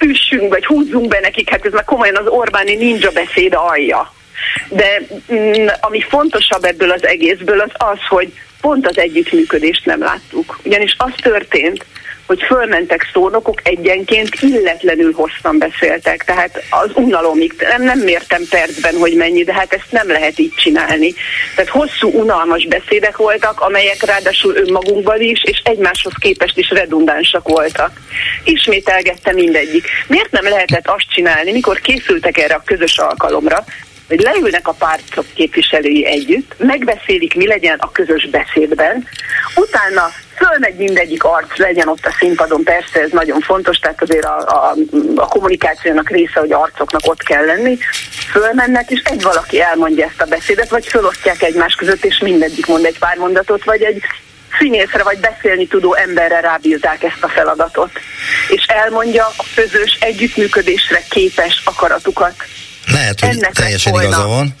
üssünk, 0.00 0.48
vagy 0.48 0.66
húzzunk 0.66 1.08
be 1.08 1.18
nekik, 1.20 1.50
hát 1.50 1.66
ez 1.66 1.72
már 1.72 1.84
komolyan 1.84 2.16
az 2.16 2.26
Orbáni 2.26 2.74
ninja 2.74 3.10
beszéd 3.10 3.54
alja. 3.54 4.14
De 4.68 5.00
mm, 5.32 5.66
ami 5.80 6.00
fontosabb 6.00 6.64
ebből 6.64 6.90
az 6.90 7.06
egészből 7.06 7.60
az 7.60 7.70
az, 7.72 7.98
hogy 8.08 8.32
pont 8.60 8.86
az 8.86 8.98
együttműködést 8.98 9.84
nem 9.84 10.00
láttuk. 10.00 10.58
Ugyanis 10.62 10.94
az 10.98 11.12
történt, 11.22 11.84
hogy 12.26 12.42
fölmentek 12.42 13.10
szónokok 13.12 13.60
egyenként 13.62 14.28
illetlenül 14.40 15.12
hosszan 15.12 15.58
beszéltek. 15.58 16.24
Tehát 16.24 16.62
az 16.70 16.90
unalomig, 16.94 17.54
nem, 17.58 17.82
nem 17.82 17.98
mértem 17.98 18.42
percben, 18.50 18.96
hogy 18.96 19.14
mennyi, 19.14 19.44
de 19.44 19.52
hát 19.52 19.72
ezt 19.72 19.90
nem 19.90 20.08
lehet 20.08 20.38
így 20.38 20.54
csinálni. 20.54 21.14
Tehát 21.54 21.70
hosszú, 21.70 22.10
unalmas 22.20 22.66
beszédek 22.66 23.16
voltak, 23.16 23.60
amelyek 23.60 24.02
ráadásul 24.04 24.56
önmagunkban 24.56 25.20
is, 25.20 25.44
és 25.44 25.60
egymáshoz 25.64 26.12
képest 26.18 26.58
is 26.58 26.70
redundánsak 26.70 27.48
voltak. 27.48 28.00
Ismételgette 28.44 29.32
mindegyik. 29.32 29.86
Miért 30.06 30.30
nem 30.30 30.44
lehetett 30.44 30.88
azt 30.88 31.10
csinálni, 31.10 31.52
mikor 31.52 31.80
készültek 31.80 32.38
erre 32.38 32.54
a 32.54 32.62
közös 32.64 32.98
alkalomra, 32.98 33.64
hogy 34.08 34.20
leülnek 34.20 34.68
a 34.68 34.72
pártok 34.72 35.24
képviselői 35.34 36.06
együtt, 36.06 36.54
megbeszélik, 36.58 37.34
mi 37.34 37.46
legyen 37.46 37.78
a 37.78 37.90
közös 37.90 38.28
beszédben, 38.28 39.08
utána 39.54 40.10
fölmegy 40.36 40.76
mindegyik 40.76 41.24
arc, 41.24 41.56
legyen 41.56 41.88
ott 41.88 42.06
a 42.06 42.14
színpadon, 42.18 42.62
persze 42.62 43.00
ez 43.00 43.10
nagyon 43.10 43.40
fontos, 43.40 43.78
tehát 43.78 44.02
azért 44.02 44.24
a, 44.24 44.38
a, 44.38 44.74
a 45.14 45.26
kommunikációnak 45.26 46.10
része, 46.10 46.40
hogy 46.40 46.52
arcoknak 46.52 47.00
ott 47.04 47.22
kell 47.22 47.44
lenni, 47.44 47.78
fölmennek, 48.30 48.90
és 48.90 49.02
egy 49.04 49.22
valaki 49.22 49.60
elmondja 49.60 50.06
ezt 50.06 50.20
a 50.20 50.24
beszédet, 50.24 50.68
vagy 50.68 50.86
fölosztják 50.86 51.42
egymás 51.42 51.74
között, 51.74 52.04
és 52.04 52.18
mindegyik 52.18 52.66
mond 52.66 52.84
egy 52.84 52.98
pár 52.98 53.16
mondatot, 53.16 53.64
vagy 53.64 53.82
egy 53.82 54.02
színészre 54.58 55.02
vagy 55.02 55.18
beszélni 55.18 55.66
tudó 55.66 55.94
emberre 55.94 56.40
rábízzák 56.40 57.02
ezt 57.02 57.22
a 57.22 57.28
feladatot. 57.28 57.90
És 58.48 58.64
elmondja 58.64 59.26
a 59.26 59.44
közös 59.54 59.96
együttműködésre 60.00 61.02
képes 61.08 61.62
akaratukat. 61.64 62.34
Lehet, 62.92 63.20
hogy 63.20 63.28
Ennek 63.28 63.52
teljesen 63.52 63.92
volna. 63.92 64.08
igaza 64.08 64.26
van 64.26 64.54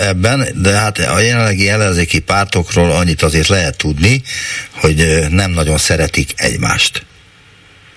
ebben, 0.00 0.48
de 0.54 0.70
hát 0.70 0.98
a 0.98 1.18
jelenlegi 1.18 1.68
ellenzéki 1.68 2.20
pártokról 2.20 2.90
annyit 2.90 3.22
azért 3.22 3.48
lehet 3.48 3.76
tudni, 3.76 4.22
hogy 4.80 5.26
nem 5.30 5.50
nagyon 5.50 5.78
szeretik 5.78 6.32
egymást. 6.36 7.02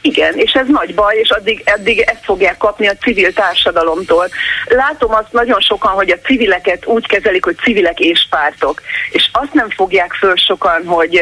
Igen, 0.01 0.33
és 0.37 0.51
ez 0.51 0.65
nagy 0.67 0.95
baj, 0.95 1.15
és 1.17 1.29
addig, 1.29 1.63
addig 1.65 1.99
ezt 1.99 2.23
fogják 2.23 2.57
kapni 2.57 2.87
a 2.87 2.95
civil 2.95 3.33
társadalomtól. 3.33 4.29
Látom 4.65 5.13
azt 5.13 5.31
nagyon 5.31 5.59
sokan, 5.59 5.91
hogy 5.91 6.09
a 6.09 6.25
civileket 6.25 6.85
úgy 6.85 7.07
kezelik, 7.07 7.43
hogy 7.43 7.57
civilek 7.63 7.99
és 7.99 8.27
pártok, 8.29 8.81
és 9.11 9.29
azt 9.31 9.53
nem 9.53 9.69
fogják 9.69 10.13
föl 10.13 10.35
sokan, 10.35 10.85
hogy 10.85 11.21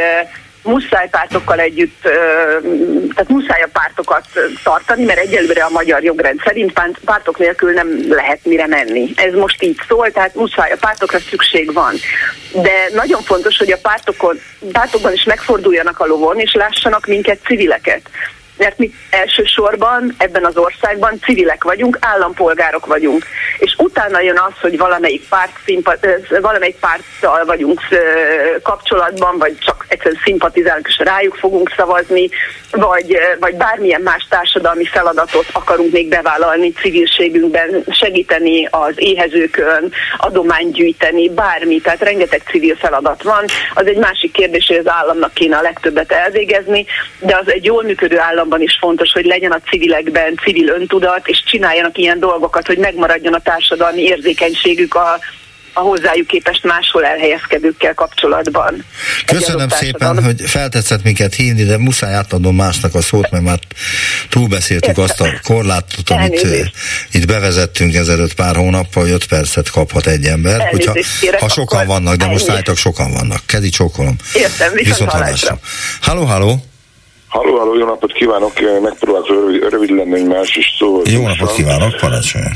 muszáj 0.64 1.10
pártokkal 1.10 1.60
együtt, 1.60 2.01
tehát 3.14 3.28
muszáj 3.28 3.62
a 3.62 3.70
pártokat 3.74 4.26
tartani, 4.64 5.03
mert 5.03 5.20
egyelőre 5.20 5.64
a 5.64 5.70
magyar 5.70 6.03
jogrend 6.03 6.41
szerint 6.43 6.74
pártok 7.05 7.38
nélkül 7.38 7.72
nem 7.72 7.88
lehet 8.10 8.39
mire 8.45 8.68
menni. 8.68 9.12
Ez 9.16 9.34
most 9.34 9.64
így 9.64 9.80
szól, 9.88 10.12
tehát 10.12 10.36
muszáj 10.36 10.72
a 10.72 10.78
pártokra 10.80 11.20
szükség 11.20 11.74
van. 11.74 11.93
De 12.53 12.89
nagyon 12.93 13.22
fontos, 13.22 13.57
hogy 13.57 13.72
a 13.72 13.78
pártokon, 13.82 14.39
pártokban 14.72 15.14
is 15.14 15.24
megforduljanak 15.24 15.99
a 15.99 16.05
lovon, 16.05 16.39
és 16.39 16.53
lássanak 16.53 17.05
minket 17.05 17.39
civileket 17.45 18.01
mert 18.60 18.78
mi 18.78 18.91
elsősorban 19.10 20.16
ebben 20.18 20.45
az 20.45 20.57
országban 20.57 21.20
civilek 21.22 21.64
vagyunk, 21.64 21.97
állampolgárok 22.01 22.86
vagyunk. 22.86 23.26
És 23.57 23.76
utána 23.78 24.22
jön 24.22 24.39
az, 24.47 24.53
hogy 24.62 24.78
valamelyik, 24.78 25.28
párt 25.30 25.51
valamelyik 26.41 26.76
párttal 26.76 27.45
vagyunk 27.45 27.82
kapcsolatban, 28.64 29.38
vagy 29.38 29.57
csak 29.60 29.86
egyszerűen 29.88 30.22
szimpatizálunk, 30.24 30.88
és 30.88 30.97
rájuk 30.97 31.36
fogunk 31.36 31.74
szavazni, 31.76 32.30
vagy, 32.72 33.18
vagy 33.39 33.55
bármilyen 33.55 34.01
más 34.01 34.26
társadalmi 34.30 34.86
feladatot 34.86 35.45
akarunk 35.53 35.91
még 35.91 36.07
bevállalni 36.07 36.72
civilségünkben, 36.72 37.84
segíteni 37.91 38.68
az 38.72 38.93
éhezőkön, 38.95 39.91
adományt 40.18 40.74
gyűjteni, 40.74 41.30
bármi, 41.30 41.82
tehát 41.82 42.01
rengeteg 42.01 42.41
civil 42.49 42.76
feladat 42.76 43.24
van. 43.24 43.45
Az 43.74 43.86
egy 43.86 43.97
másik 43.97 44.32
kérdés, 44.32 44.68
hogy 44.68 44.78
az 44.78 44.88
államnak 44.88 45.34
kéne 45.34 45.57
a 45.57 45.62
legtöbbet 45.62 46.12
elvégezni, 46.12 46.86
de 47.20 47.38
az 47.41 47.51
egy 47.51 47.66
jól 47.66 47.84
működő 47.84 48.20
állam 48.20 48.49
abban 48.50 48.62
is 48.62 48.78
fontos, 48.80 49.12
hogy 49.12 49.26
legyen 49.26 49.52
a 49.52 49.62
civilekben 49.70 50.39
civil 50.43 50.68
öntudat, 50.68 51.28
és 51.28 51.43
csináljanak 51.45 51.97
ilyen 51.97 52.20
dolgokat, 52.20 52.68
hogy 52.68 52.78
megmaradjon 52.78 53.34
a 53.34 53.41
társadalmi 53.41 54.02
érzékenységük 54.02 54.95
a, 54.95 55.20
a 55.74 55.80
hozzájuk 55.80 56.28
képest 56.28 56.64
máshol 56.64 57.06
elhelyezkedőkkel 57.06 57.93
kapcsolatban. 57.93 58.86
Köszönöm 59.26 59.70
szépen, 59.70 60.24
hogy 60.24 60.41
feltetszett 60.45 61.04
minket 61.04 61.34
hívni, 61.34 61.64
de 61.64 61.78
muszáj 61.78 62.14
átadnom 62.14 62.56
másnak 62.56 62.95
a 62.95 63.02
szót, 63.02 63.32
mert 63.32 63.43
már 63.43 63.60
túlbeszéltük 64.30 64.89
Értem. 64.89 65.04
azt 65.04 65.22
a 65.22 65.28
korlátot, 65.43 66.10
amit 66.10 66.43
Elnézést. 66.43 66.74
itt 67.12 67.28
bevezettünk 67.28 67.95
ezelőtt 67.95 68.34
pár 68.34 68.56
hónappal, 68.56 69.04
hogy 69.04 69.12
5 69.12 69.26
percet 69.26 69.70
kaphat 69.70 70.08
egy 70.08 70.26
ember. 70.26 70.68
Hogyha, 70.70 70.93
ha 71.39 71.50
sokan 71.50 71.86
vannak, 71.86 72.16
de 72.16 72.26
most 72.26 72.50
állítok 72.50 72.78
sokan 72.78 73.12
vannak. 73.12 73.41
Kedi 73.45 73.70
csókolom. 73.70 74.16
Értem, 74.34 74.72
viszont, 74.74 74.88
viszont 74.88 75.10
hallásra. 75.10 75.60
Halló, 76.02 76.24
halló! 76.24 76.69
Halló, 77.30 77.58
halló, 77.58 77.78
jó 77.78 77.86
napot 77.86 78.14
kívánok, 78.14 78.54
megpróbálok 78.82 79.28
rövid, 79.28 79.70
rövid 79.70 79.90
lenni, 79.90 80.20
hogy 80.20 80.28
más 80.28 80.56
is 80.56 80.76
szó. 80.80 81.02
Jó 81.06 81.28
napot 81.28 81.52
kívánok, 81.52 81.96
parancsoljon. 82.00 82.52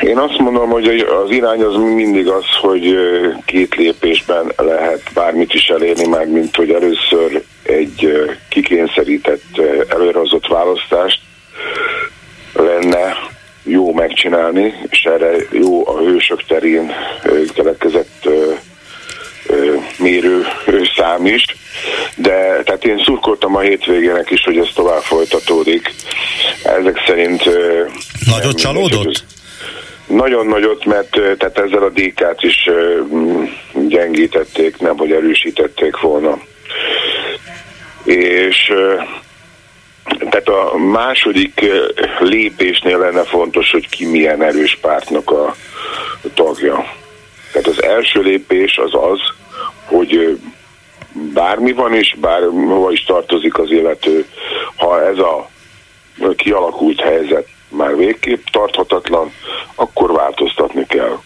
Én 0.00 0.18
azt 0.18 0.38
mondom, 0.38 0.70
hogy 0.70 0.86
az 0.98 1.30
irány 1.30 1.62
az 1.62 1.74
mindig 1.76 2.28
az, 2.28 2.44
hogy 2.60 2.96
két 3.44 3.74
lépésben 3.74 4.52
lehet 4.56 5.02
bármit 5.14 5.54
is 5.54 5.66
elérni, 5.66 6.06
már 6.06 6.26
mint 6.26 6.56
hogy 6.56 6.70
először 6.70 7.42
egy 7.62 8.28
kikényszerített, 8.48 9.60
előrehozott 9.88 10.46
választást 10.46 11.20
lenne 12.52 13.16
jó 13.62 13.92
megcsinálni, 13.92 14.74
és 14.88 15.04
erre 15.04 15.36
jó 15.50 15.88
a 15.88 15.98
hősök 15.98 16.44
terén 16.44 16.92
keletkezett 17.54 18.28
mérő 19.98 20.46
szám 20.96 21.26
is, 21.26 21.44
de 22.16 22.62
tehát 22.64 22.84
én 22.84 23.02
szurkoltam 23.04 23.56
a 23.56 23.60
hétvégének 23.60 24.30
is, 24.30 24.44
hogy 24.44 24.58
ez 24.58 24.68
tovább 24.74 25.02
folytatódik. 25.02 25.94
Ezek 26.62 27.02
szerint... 27.06 27.44
Nagyot 28.30 28.58
csalódott? 28.58 29.24
Nagyon 30.06 30.46
nagyot, 30.46 30.84
mert 30.84 31.10
tehát 31.10 31.58
ezzel 31.58 31.82
a 31.82 31.88
DK-t 31.88 32.42
is 32.42 32.70
gyengítették, 33.88 34.78
nem 34.78 34.96
hogy 34.96 35.12
erősítették 35.12 36.00
volna. 36.00 36.38
És 38.04 38.72
tehát 40.18 40.48
a 40.48 40.76
második 40.76 41.64
lépésnél 42.18 42.98
lenne 42.98 43.22
fontos, 43.22 43.70
hogy 43.70 43.88
ki 43.88 44.06
milyen 44.06 44.42
erős 44.42 44.78
pártnak 44.80 45.30
a 45.30 45.56
tagja. 46.34 46.92
Tehát 47.54 47.68
az 47.68 47.82
első 47.82 48.20
lépés 48.20 48.76
az 48.76 48.94
az, 48.94 49.20
hogy 49.84 50.38
bármi 51.12 51.72
van, 51.72 51.94
és 51.94 52.16
bárhova 52.20 52.92
is 52.92 53.04
tartozik 53.04 53.58
az 53.58 53.70
illető, 53.70 54.26
ha 54.76 55.06
ez 55.06 55.18
a 55.18 55.50
kialakult 56.36 57.00
helyzet 57.00 57.46
már 57.68 57.96
végképp 57.96 58.46
tarthatatlan, 58.52 59.32
akkor 59.74 60.12
változtatni 60.12 60.86
kell. 60.86 61.18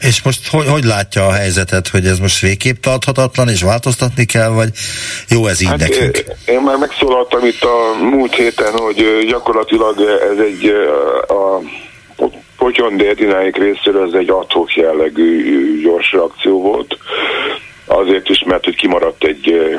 És 0.00 0.22
most 0.22 0.48
hogy, 0.48 0.66
hogy 0.66 0.84
látja 0.84 1.26
a 1.26 1.32
helyzetet, 1.32 1.88
hogy 1.88 2.06
ez 2.06 2.18
most 2.18 2.40
végképp 2.40 2.82
tarthatatlan, 2.82 3.48
és 3.48 3.62
változtatni 3.62 4.24
kell, 4.24 4.48
vagy 4.48 4.68
jó 5.28 5.46
ez 5.46 5.60
így 5.60 5.68
hát 5.68 5.78
nekünk? 5.78 6.24
Én 6.46 6.60
már 6.60 6.76
megszólaltam 6.76 7.44
itt 7.44 7.62
a 7.62 8.02
múlt 8.02 8.34
héten, 8.34 8.72
hogy 8.72 9.26
gyakorlatilag 9.28 10.00
ez 10.00 10.38
egy 10.38 10.66
a 11.28 11.60
Potyon 12.60 12.96
Dérdináik 12.96 13.56
részéről 13.56 14.06
ez 14.06 14.12
egy 14.12 14.30
adhok 14.30 14.74
jellegű 14.74 15.80
gyors 15.82 16.12
reakció 16.12 16.60
volt. 16.60 16.98
Azért 17.86 18.28
is, 18.28 18.42
mert 18.46 18.64
hogy 18.64 18.76
kimaradt 18.76 19.24
egy 19.24 19.70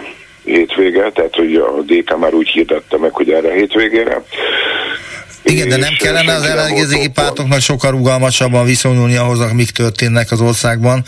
hétvége, 0.44 1.12
tehát 1.12 1.36
hogy 1.36 1.56
a 1.56 1.82
DK 1.82 2.18
már 2.18 2.34
úgy 2.34 2.50
hirdette 2.50 2.98
meg, 2.98 3.14
hogy 3.14 3.32
erre 3.32 3.54
hétvégére. 3.54 4.24
Igen, 5.44 5.70
de 5.70 5.78
nem 5.78 5.94
kellene 5.98 6.34
az 6.34 6.44
ellenzéki 6.44 7.10
pártoknak 7.10 7.60
sokkal 7.60 7.92
rugalmasabban 7.92 8.66
viszonyulni 8.66 9.16
ahhoz, 9.16 9.40
amik 9.40 9.70
történnek 9.70 10.32
az 10.32 10.42
országban, 10.42 11.04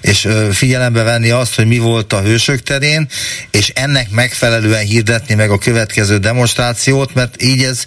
és 0.00 0.28
figyelembe 0.52 1.02
venni 1.02 1.30
azt, 1.30 1.54
hogy 1.54 1.66
mi 1.66 1.78
volt 1.78 2.12
a 2.12 2.20
hősök 2.20 2.62
terén, 2.62 3.08
és 3.50 3.72
ennek 3.74 4.06
megfelelően 4.10 4.84
hirdetni 4.84 5.34
meg 5.34 5.50
a 5.50 5.58
következő 5.58 6.16
demonstrációt, 6.16 7.14
mert 7.14 7.42
így 7.42 7.62
ez, 7.62 7.84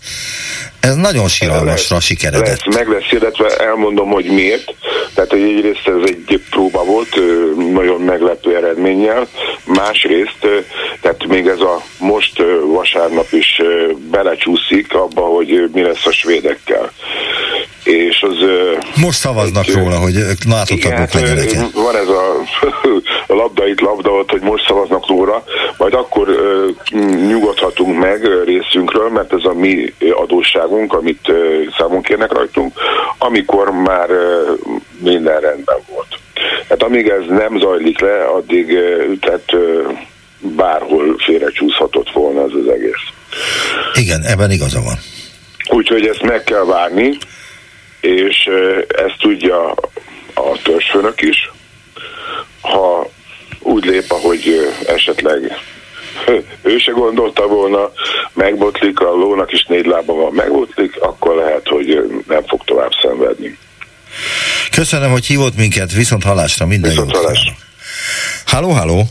ez 0.79 0.95
nagyon 0.95 1.27
síralmasra 1.27 1.99
sikeredett. 1.99 2.65
Lesz, 2.65 2.75
meg 2.75 2.87
lesz 2.87 3.03
hirdetve, 3.09 3.57
elmondom, 3.57 4.09
hogy 4.09 4.25
miért. 4.25 4.73
Tehát, 5.13 5.29
hogy 5.29 5.41
egyrészt 5.41 5.87
ez 5.87 6.09
egy 6.09 6.41
próba 6.49 6.83
volt, 6.83 7.15
nagyon 7.73 8.01
meglepő 8.01 8.55
eredménnyel. 8.55 9.27
Másrészt, 9.65 10.47
tehát 11.11 11.27
még 11.27 11.47
ez 11.47 11.59
a 11.59 11.81
most 11.99 12.43
vasárnap 12.65 13.27
is 13.31 13.61
belecsúszik 14.11 14.93
abba, 14.93 15.21
hogy 15.21 15.69
mi 15.73 15.81
lesz 15.81 16.05
a 16.05 16.11
svédekkel. 16.11 16.91
És 17.83 18.21
az... 18.21 18.35
Most 18.95 19.19
szavaznak 19.19 19.67
egy, 19.67 19.73
róla, 19.73 19.97
hogy 19.97 20.13
NATO-tagok 20.47 21.13
legyenek. 21.13 21.71
Van 21.73 21.95
ez 21.95 22.07
a, 22.07 22.41
a 23.33 23.33
labda 23.33 23.67
itt 23.67 23.79
labda 23.79 24.11
ott, 24.11 24.31
hogy 24.31 24.41
most 24.41 24.65
szavaznak 24.67 25.07
róla, 25.07 25.43
majd 25.77 25.93
akkor 25.93 26.27
nyugodhatunk 27.27 27.99
meg 27.99 28.43
részünkről, 28.45 29.09
mert 29.09 29.33
ez 29.33 29.43
a 29.43 29.53
mi 29.53 29.93
adósságunk, 30.13 30.93
amit 30.93 31.31
számunk 31.77 32.05
kérnek 32.05 32.31
rajtunk, 32.31 32.73
amikor 33.17 33.71
már 33.71 34.09
minden 34.99 35.39
rendben 35.39 35.79
volt. 35.89 36.19
Tehát 36.67 36.83
amíg 36.83 37.07
ez 37.07 37.23
nem 37.27 37.59
zajlik 37.59 37.99
le, 37.99 38.23
addig 38.23 38.77
tehát 39.19 39.55
bárhol 40.41 41.15
félrecsúszhatott 41.17 42.11
volna 42.11 42.41
ez 42.41 42.51
az 42.63 42.73
egész. 42.73 43.05
Igen, 43.93 44.21
ebben 44.21 44.51
igaza 44.51 44.81
van. 44.81 44.97
Úgyhogy 45.69 46.05
ezt 46.05 46.21
meg 46.21 46.43
kell 46.43 46.65
várni, 46.65 47.17
és 48.01 48.49
ezt 48.87 49.17
tudja 49.19 49.71
a 50.33 50.61
törzsfőnök 50.63 51.21
is. 51.21 51.51
Ha 52.61 53.09
úgy 53.59 53.85
lép, 53.85 54.11
ahogy 54.11 54.71
esetleg 54.85 55.57
ő 56.71 56.77
se 56.77 56.91
gondolta 56.91 57.47
volna, 57.47 57.91
megbotlik, 58.33 58.99
a 58.99 59.11
lónak 59.11 59.51
is 59.51 59.65
négy 59.65 59.85
lába 59.85 60.13
van, 60.13 60.33
megbotlik, 60.33 61.01
akkor 61.01 61.35
lehet, 61.35 61.67
hogy 61.67 62.23
nem 62.27 62.43
fog 62.47 62.63
tovább 62.63 62.91
szenvedni. 63.01 63.57
Köszönöm, 64.71 65.11
hogy 65.11 65.25
hívott 65.25 65.55
minket, 65.55 65.93
viszont 65.93 66.23
halásra, 66.23 66.65
minden 66.65 66.89
viszont 66.89 67.11
jót. 67.11 67.23
Hallásra. 67.23 67.51
Halló, 68.45 68.69
halló. 68.69 69.03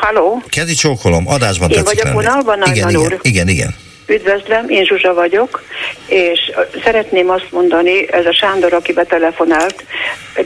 Halló. 0.00 0.42
Kezi 0.48 0.74
csókolom, 0.74 1.28
adásban 1.28 1.70
Én 1.70 1.76
tetszik 1.76 2.02
vagyok 2.02 2.14
vonalban, 2.14 2.62
igen, 2.62 2.88
igen, 2.88 3.00
igen, 3.00 3.18
igen, 3.22 3.48
igen. 3.48 3.74
Üdvözlöm, 4.12 4.68
én 4.68 4.84
Zsuzsa 4.84 5.14
vagyok, 5.14 5.62
és 6.06 6.38
szeretném 6.84 7.30
azt 7.30 7.46
mondani, 7.50 8.12
ez 8.12 8.26
a 8.26 8.32
Sándor, 8.32 8.72
aki 8.72 8.92
betelefonált, 8.92 9.84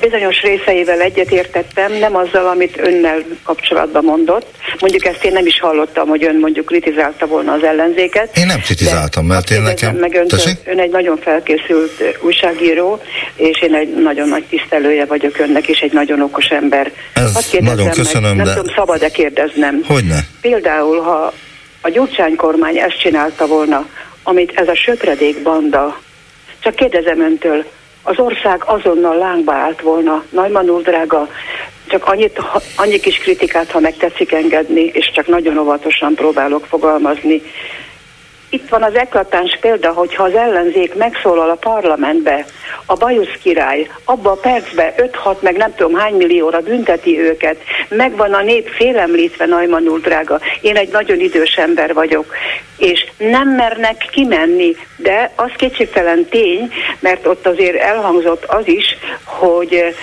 bizonyos 0.00 0.40
részeivel 0.40 1.00
egyetértettem, 1.00 1.92
nem 1.92 2.16
azzal, 2.16 2.46
amit 2.46 2.78
önnel 2.78 3.24
kapcsolatban 3.42 4.04
mondott. 4.04 4.46
Mondjuk 4.80 5.04
ezt 5.04 5.24
én 5.24 5.32
nem 5.32 5.46
is 5.46 5.60
hallottam, 5.60 6.08
hogy 6.08 6.24
ön 6.24 6.36
mondjuk 6.36 6.66
kritizálta 6.66 7.26
volna 7.26 7.52
az 7.52 7.62
ellenzéket. 7.62 8.36
Én 8.36 8.46
nem 8.46 8.60
kritizáltam, 8.60 9.26
mert 9.26 9.50
én 9.50 9.62
nekem... 9.62 9.94
Meg 9.94 10.14
ön, 10.14 10.26
ön 10.64 10.78
egy 10.78 10.90
nagyon 10.90 11.18
felkészült 11.18 12.18
újságíró, 12.20 13.02
és 13.36 13.62
én 13.62 13.74
egy 13.74 13.94
nagyon 13.94 14.28
nagy 14.28 14.44
tisztelője 14.44 15.04
vagyok 15.04 15.38
önnek, 15.38 15.68
és 15.68 15.78
egy 15.78 15.92
nagyon 15.92 16.22
okos 16.22 16.46
ember. 16.46 16.92
Ez 17.14 17.50
nagyon 17.60 17.90
köszönöm, 17.90 18.36
meg, 18.36 18.46
de... 18.46 18.52
Nem 18.52 18.62
tudom, 18.62 18.74
szabad-e 18.74 19.08
kérdeznem. 19.08 19.82
Hogyne? 19.86 20.18
Például, 20.40 21.00
ha 21.00 21.32
a 21.86 21.90
Gyurcsány 21.90 22.36
kormány 22.36 22.78
ezt 22.78 22.98
csinálta 22.98 23.46
volna, 23.46 23.86
amit 24.22 24.52
ez 24.54 24.68
a 24.68 24.74
söpredék 24.74 25.42
banda, 25.42 25.98
csak 26.58 26.74
kérdezem 26.74 27.20
öntől, 27.20 27.64
az 28.02 28.18
ország 28.18 28.62
azonnal 28.64 29.16
lángba 29.16 29.52
állt 29.52 29.80
volna. 29.80 30.24
Najman 30.30 30.68
úr 30.68 30.82
drága, 30.82 31.28
csak 31.88 32.06
annyit, 32.06 32.40
annyi 32.76 33.00
kis 33.00 33.18
kritikát, 33.18 33.70
ha 33.70 33.80
megtetszik 33.80 34.32
engedni, 34.32 34.84
és 34.84 35.10
csak 35.14 35.26
nagyon 35.26 35.58
óvatosan 35.58 36.14
próbálok 36.14 36.66
fogalmazni. 36.66 37.42
Itt 38.48 38.68
van 38.68 38.82
az 38.82 38.94
eklatáns 38.94 39.58
példa, 39.60 39.92
hogyha 39.92 40.22
az 40.22 40.34
ellenzék 40.34 40.94
megszólal 40.94 41.50
a 41.50 41.54
parlamentbe, 41.54 42.44
a 42.86 42.94
bajusz 42.94 43.36
király 43.42 43.90
abba 44.04 44.30
a 44.30 44.34
percbe 44.34 44.94
5-6 45.24 45.40
meg 45.40 45.56
nem 45.56 45.74
tudom 45.74 45.94
hány 45.94 46.14
millióra 46.14 46.60
bünteti 46.60 47.20
őket, 47.20 47.56
megvan 47.88 48.32
a 48.32 48.42
nép 48.42 48.68
félemlítve 48.68 49.46
Najman 49.46 49.88
úr 49.88 50.00
drága. 50.00 50.40
Én 50.60 50.76
egy 50.76 50.92
nagyon 50.92 51.20
idős 51.20 51.54
ember 51.54 51.94
vagyok, 51.94 52.34
és 52.78 53.06
nem 53.18 53.48
mernek 53.48 53.96
kimenni, 54.10 54.76
de 54.96 55.32
az 55.36 55.50
kétségtelen 55.56 56.26
tény, 56.28 56.72
mert 57.00 57.26
ott 57.26 57.46
azért 57.46 57.76
elhangzott 57.76 58.44
az 58.44 58.68
is, 58.68 58.96
hogy 59.24 59.94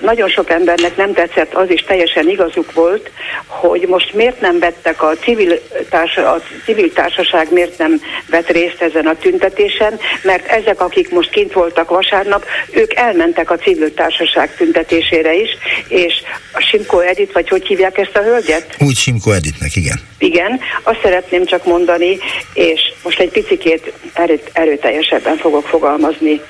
nagyon 0.00 0.28
sok 0.28 0.50
embernek 0.50 0.96
nem 0.96 1.12
tetszett, 1.12 1.54
az 1.54 1.70
is 1.70 1.80
teljesen 1.80 2.28
igazuk 2.28 2.72
volt, 2.72 3.10
hogy 3.46 3.86
most 3.88 4.14
miért 4.14 4.40
nem 4.40 4.58
vettek 4.58 5.02
a 5.02 5.14
civil, 5.14 5.60
társa, 5.90 6.32
a 6.32 6.42
civil 6.64 6.92
társaság, 6.92 7.52
miért 7.52 7.78
nem 7.78 8.00
vett 8.30 8.50
részt 8.50 8.82
ezen 8.82 9.06
a 9.06 9.16
tüntetésen, 9.16 9.98
mert 10.22 10.46
ezek, 10.46 10.80
akik 10.80 11.10
most 11.10 11.30
kint 11.30 11.52
voltak 11.52 11.90
vasárnap, 11.90 12.44
ők 12.70 12.94
elmentek 12.94 13.50
a 13.50 13.56
civil 13.56 13.94
társaság 13.94 14.54
tüntetésére 14.56 15.34
is, 15.34 15.50
és 15.88 16.22
a 16.52 16.60
Simko 16.60 16.98
Edit, 16.98 17.32
vagy 17.32 17.48
hogy 17.48 17.66
hívják 17.66 17.98
ezt 17.98 18.16
a 18.16 18.22
hölgyet? 18.22 18.76
Úgy 18.78 18.96
Simko 18.96 19.30
Editnek, 19.30 19.76
igen. 19.76 20.00
Igen, 20.18 20.60
azt 20.82 21.00
szeretném 21.02 21.44
csak 21.44 21.64
mondani, 21.64 22.18
és 22.54 22.80
most 23.02 23.20
egy 23.20 23.30
picikét 23.30 23.92
erőt, 24.12 24.50
erőteljesebben 24.52 25.36
fogok 25.36 25.66
fogalmazni 25.66 26.40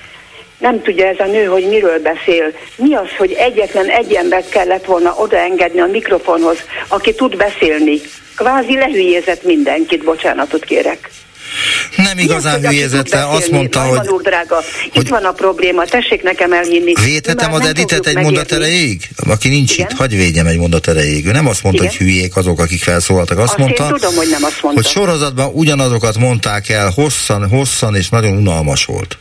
nem 0.61 0.83
tudja 0.83 1.07
ez 1.07 1.19
a 1.19 1.25
nő, 1.25 1.45
hogy 1.45 1.69
miről 1.69 1.99
beszél. 1.99 2.53
Mi 2.77 2.95
az, 2.95 3.09
hogy 3.19 3.33
egyetlen 3.33 3.89
egy 3.89 4.13
embert 4.13 4.49
kellett 4.49 4.85
volna 4.85 5.15
odaengedni 5.19 5.81
a 5.81 5.87
mikrofonhoz, 5.87 6.59
aki 6.89 7.15
tud 7.15 7.37
beszélni. 7.37 8.01
Kvázi 8.37 8.77
lehülyézett 8.77 9.43
mindenkit, 9.43 10.05
bocsánatot 10.05 10.65
kérek. 10.65 11.11
Nem 11.97 12.19
igazán 12.19 12.61
hülyézette, 12.61 13.29
azt 13.29 13.51
mondta, 13.51 13.81
hogy... 13.81 14.09
Úr, 14.09 14.23
drága, 14.23 14.55
hogy... 14.55 15.03
Itt 15.03 15.09
van 15.09 15.25
a 15.25 15.33
probléma, 15.33 15.85
tessék 15.85 16.23
nekem 16.23 16.53
elhinni. 16.53 16.93
Védhetem 17.05 17.53
az 17.53 17.67
Editet 17.67 18.07
egy 18.07 18.17
mondat 18.17 18.53
erejéig? 18.53 19.09
Aki 19.29 19.49
nincs 19.49 19.73
Igen? 19.73 19.87
itt, 19.91 19.97
hagyj 19.97 20.17
védjem 20.17 20.47
egy 20.47 20.59
mondat 20.59 20.89
erejéig. 20.89 21.27
Ő 21.27 21.31
nem 21.31 21.47
azt 21.47 21.63
mondta, 21.63 21.83
Igen? 21.83 21.97
hogy 21.97 22.07
hülyék 22.07 22.37
azok, 22.37 22.61
akik 22.61 22.83
felszólaltak. 22.83 23.39
Azt, 23.39 23.49
azt 23.49 23.59
mondta, 23.59 23.87
tudom, 23.87 24.15
hogy 24.15 24.29
nem 24.31 24.45
azt 24.45 24.63
mondta. 24.63 24.83
hogy 24.83 24.91
sorozatban 24.91 25.51
ugyanazokat 25.55 26.19
mondták 26.19 26.69
el 26.69 26.91
hosszan, 26.95 27.49
hosszan 27.49 27.97
és 27.97 28.09
nagyon 28.09 28.37
unalmas 28.37 28.85
volt. 28.85 29.19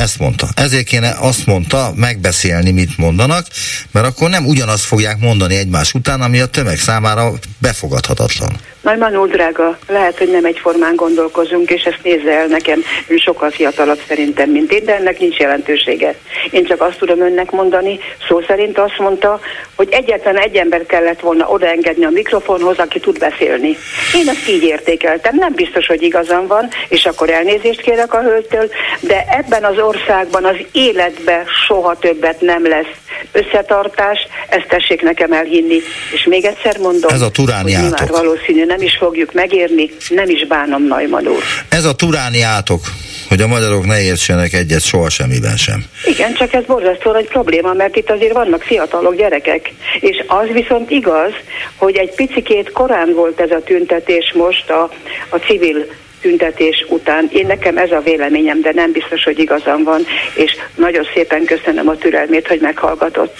Ezt 0.00 0.18
mondta. 0.18 0.48
Ezért 0.54 0.86
kéne 0.86 1.16
azt 1.18 1.46
mondta, 1.46 1.92
megbeszélni, 1.94 2.70
mit 2.70 2.96
mondanak, 2.96 3.46
mert 3.90 4.06
akkor 4.06 4.30
nem 4.30 4.46
ugyanazt 4.46 4.84
fogják 4.84 5.18
mondani 5.18 5.56
egymás 5.56 5.94
után, 5.94 6.20
ami 6.20 6.40
a 6.40 6.46
tömeg 6.46 6.78
számára 6.78 7.32
befogadhatatlan. 7.58 8.60
Nagyman 8.80 9.16
úr 9.16 9.28
drága, 9.28 9.78
lehet, 9.88 10.18
hogy 10.18 10.30
nem 10.30 10.44
egyformán 10.44 10.96
gondolkozunk, 10.96 11.70
és 11.70 11.82
ezt 11.82 12.02
nézze 12.02 12.32
el 12.32 12.46
nekem, 12.46 12.82
ő 13.06 13.16
sokkal 13.16 13.50
fiatalabb 13.50 14.00
szerintem, 14.08 14.50
mint 14.50 14.72
én, 14.72 14.84
de 14.84 14.94
ennek 14.94 15.18
nincs 15.18 15.36
jelentősége. 15.36 16.14
Én 16.50 16.64
csak 16.64 16.80
azt 16.80 16.98
tudom 16.98 17.20
önnek 17.20 17.50
mondani, 17.50 17.98
szó 18.28 18.40
szerint 18.40 18.78
azt 18.78 18.98
mondta, 18.98 19.40
hogy 19.76 19.88
egyetlen 19.90 20.38
egy 20.38 20.56
ember 20.56 20.86
kellett 20.86 21.20
volna 21.20 21.48
odaengedni 21.48 22.04
a 22.04 22.10
mikrofonhoz, 22.10 22.78
aki 22.78 23.00
tud 23.00 23.18
beszélni. 23.18 23.76
Én 24.14 24.28
ezt 24.28 24.48
így 24.48 24.62
értékeltem, 24.62 25.36
nem 25.36 25.52
biztos, 25.54 25.86
hogy 25.86 26.02
igazam 26.02 26.46
van, 26.46 26.68
és 26.88 27.06
akkor 27.06 27.30
elnézést 27.30 27.80
kérek 27.80 28.14
a 28.14 28.22
hölgytől, 28.22 28.70
de 29.00 29.24
ebben 29.28 29.64
az 29.64 29.78
országban 29.78 30.44
az 30.44 30.56
életbe 30.72 31.44
soha 31.66 31.98
többet 31.98 32.40
nem 32.40 32.68
lesz 32.68 33.09
összetartás, 33.32 34.18
ezt 34.48 34.68
tessék 34.68 35.02
nekem 35.02 35.32
elhinni. 35.32 35.78
És 36.14 36.24
még 36.24 36.44
egyszer 36.44 36.78
mondom, 36.78 37.10
Ez 37.10 37.20
a 37.20 37.30
turáni 37.30 37.72
hogy 37.72 37.90
már 37.90 38.08
valószínű 38.08 38.64
nem 38.64 38.82
is 38.82 38.96
fogjuk 38.96 39.32
megérni, 39.32 39.90
nem 40.08 40.28
is 40.28 40.46
bánom 40.46 40.86
Najman 40.86 41.26
úr. 41.26 41.42
Ez 41.68 41.84
a 41.84 41.94
turáni 41.94 42.42
átok, 42.42 42.80
hogy 43.28 43.40
a 43.40 43.46
magyarok 43.46 43.86
ne 43.86 44.00
értsenek 44.02 44.52
egyet 44.52 44.82
soha 44.82 45.10
semmiben 45.10 45.56
sem. 45.56 45.84
Igen, 46.04 46.34
csak 46.34 46.52
ez 46.52 46.64
borzasztó 46.64 47.14
egy 47.14 47.28
probléma, 47.28 47.72
mert 47.72 47.96
itt 47.96 48.10
azért 48.10 48.32
vannak 48.32 48.62
fiatalok, 48.62 49.16
gyerekek. 49.16 49.72
És 50.00 50.24
az 50.26 50.46
viszont 50.52 50.90
igaz, 50.90 51.32
hogy 51.76 51.96
egy 51.96 52.14
picikét 52.14 52.72
korán 52.72 53.12
volt 53.14 53.40
ez 53.40 53.50
a 53.50 53.62
tüntetés 53.62 54.32
most 54.34 54.70
a, 54.70 54.90
a 55.28 55.36
civil 55.36 55.86
tüntetés 56.20 56.84
után. 56.88 57.28
Én 57.32 57.46
nekem 57.46 57.76
ez 57.76 57.90
a 57.90 58.00
véleményem, 58.04 58.60
de 58.60 58.70
nem 58.74 58.92
biztos, 58.92 59.22
hogy 59.22 59.38
igazam 59.38 59.82
van, 59.82 60.02
és 60.34 60.52
nagyon 60.74 61.06
szépen 61.14 61.44
köszönöm 61.44 61.88
a 61.88 61.96
türelmét, 61.96 62.46
hogy 62.46 62.60
meghallgatott. 62.60 63.36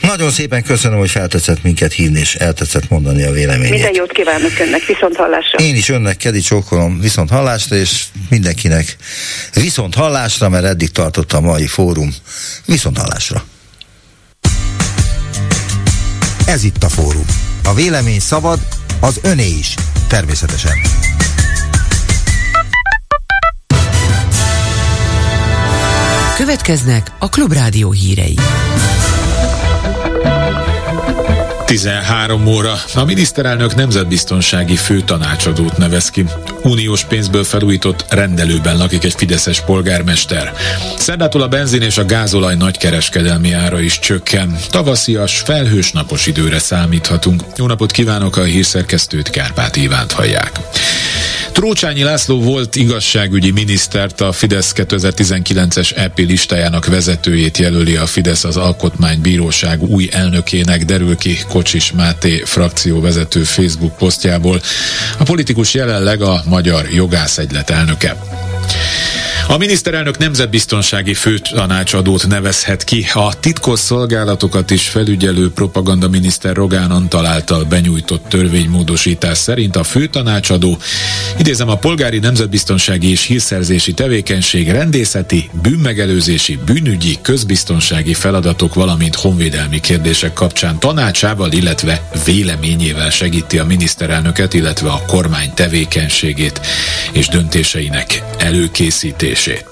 Nagyon 0.00 0.30
szépen 0.30 0.62
köszönöm, 0.62 0.98
hogy 0.98 1.10
feltetszett 1.10 1.62
minket 1.62 1.92
hívni, 1.92 2.20
és 2.20 2.34
eltetszett 2.34 2.88
mondani 2.88 3.24
a 3.24 3.30
véleményét. 3.30 3.70
Minden 3.70 3.94
jót 3.94 4.12
kívánok 4.12 4.52
önnek, 4.60 4.84
viszont 4.84 5.16
hallásra. 5.16 5.58
Én 5.58 5.74
is 5.74 5.88
önnek, 5.88 6.16
Kedi 6.16 6.40
csókolom, 6.40 7.00
viszont 7.00 7.30
hallásra, 7.30 7.76
és 7.76 8.04
mindenkinek 8.30 8.96
viszont 9.54 9.94
hallásra, 9.94 10.48
mert 10.48 10.64
eddig 10.64 10.90
tartott 10.90 11.32
a 11.32 11.40
mai 11.40 11.66
fórum. 11.66 12.14
Viszont 12.66 12.98
hallásra. 12.98 13.44
Ez 16.46 16.64
itt 16.64 16.82
a 16.82 16.88
fórum. 16.88 17.24
A 17.64 17.74
vélemény 17.74 18.20
szabad, 18.20 18.58
az 19.00 19.20
öné 19.22 19.48
is. 19.58 19.74
Természetesen. 20.08 20.72
Következnek 26.40 27.12
a 27.18 27.28
Klubrádió 27.28 27.92
hírei. 27.92 28.34
13 31.66 32.46
óra. 32.46 32.72
A 32.94 33.04
miniszterelnök 33.04 33.74
nemzetbiztonsági 33.74 34.76
főtanácsadót 34.76 35.76
nevez 35.76 36.10
ki. 36.10 36.24
Uniós 36.62 37.04
pénzből 37.04 37.44
felújított 37.44 38.04
rendelőben 38.08 38.76
lakik 38.76 39.04
egy 39.04 39.14
fideszes 39.16 39.60
polgármester. 39.60 40.52
Szerdától 40.96 41.42
a 41.42 41.48
benzin 41.48 41.82
és 41.82 41.98
a 41.98 42.04
gázolaj 42.04 42.56
nagykereskedelmi 42.56 43.52
ára 43.52 43.80
is 43.80 43.98
csökken. 43.98 44.58
Tavaszias, 44.70 45.38
felhős 45.38 45.92
napos 45.92 46.26
időre 46.26 46.58
számíthatunk. 46.58 47.42
Jó 47.56 47.66
napot 47.66 47.90
kívánok 47.90 48.36
a 48.36 48.42
hírszerkesztőt, 48.42 49.30
Kárpát 49.30 49.76
Ivánt 49.76 50.12
hallják. 50.12 50.60
Trócsányi 51.60 52.02
László 52.02 52.40
volt 52.40 52.76
igazságügyi 52.76 53.50
minisztert, 53.50 54.20
a 54.20 54.32
Fidesz 54.32 54.72
2019-es 54.76 55.96
EP 55.96 56.18
listájának 56.18 56.86
vezetőjét 56.86 57.58
jelöli 57.58 57.96
a 57.96 58.06
Fidesz 58.06 58.44
az 58.44 58.56
Alkotmánybíróság 58.56 59.82
új 59.82 60.08
elnökének, 60.12 60.84
derül 60.84 61.16
ki 61.16 61.38
Kocsis 61.48 61.92
Máté 61.92 62.42
frakcióvezető 62.44 63.42
Facebook 63.42 63.96
posztjából. 63.96 64.60
A 65.18 65.22
politikus 65.22 65.74
jelenleg 65.74 66.22
a 66.22 66.42
Magyar 66.46 66.92
Jogászegylet 66.92 67.70
elnöke. 67.70 68.16
A 69.50 69.56
miniszterelnök 69.56 70.18
nemzetbiztonsági 70.18 71.14
főtanácsadót 71.14 72.26
nevezhet 72.26 72.84
ki. 72.84 73.06
A 73.12 73.38
titkos 73.40 73.78
szolgálatokat 73.78 74.70
is 74.70 74.88
felügyelő 74.88 75.50
propagandaminiszter 75.50 76.54
Rogán 76.54 76.90
Antal 76.90 77.26
által 77.26 77.64
benyújtott 77.64 78.28
törvénymódosítás 78.28 79.38
szerint 79.38 79.76
a 79.76 79.84
főtanácsadó, 79.84 80.78
idézem 81.38 81.68
a 81.68 81.76
polgári 81.76 82.18
nemzetbiztonsági 82.18 83.10
és 83.10 83.24
hírszerzési 83.24 83.92
tevékenység 83.92 84.70
rendészeti, 84.70 85.50
bűnmegelőzési, 85.62 86.58
bűnügyi, 86.66 87.18
közbiztonsági 87.22 88.14
feladatok, 88.14 88.74
valamint 88.74 89.14
honvédelmi 89.14 89.80
kérdések 89.80 90.32
kapcsán 90.32 90.78
tanácsával, 90.78 91.52
illetve 91.52 92.08
véleményével 92.24 93.10
segíti 93.10 93.58
a 93.58 93.64
miniszterelnöket, 93.64 94.54
illetve 94.54 94.88
a 94.90 95.02
kormány 95.06 95.54
tevékenységét 95.54 96.60
és 97.12 97.28
döntéseinek 97.28 98.22
előkészítését 98.38 99.38
működését. 99.46 99.64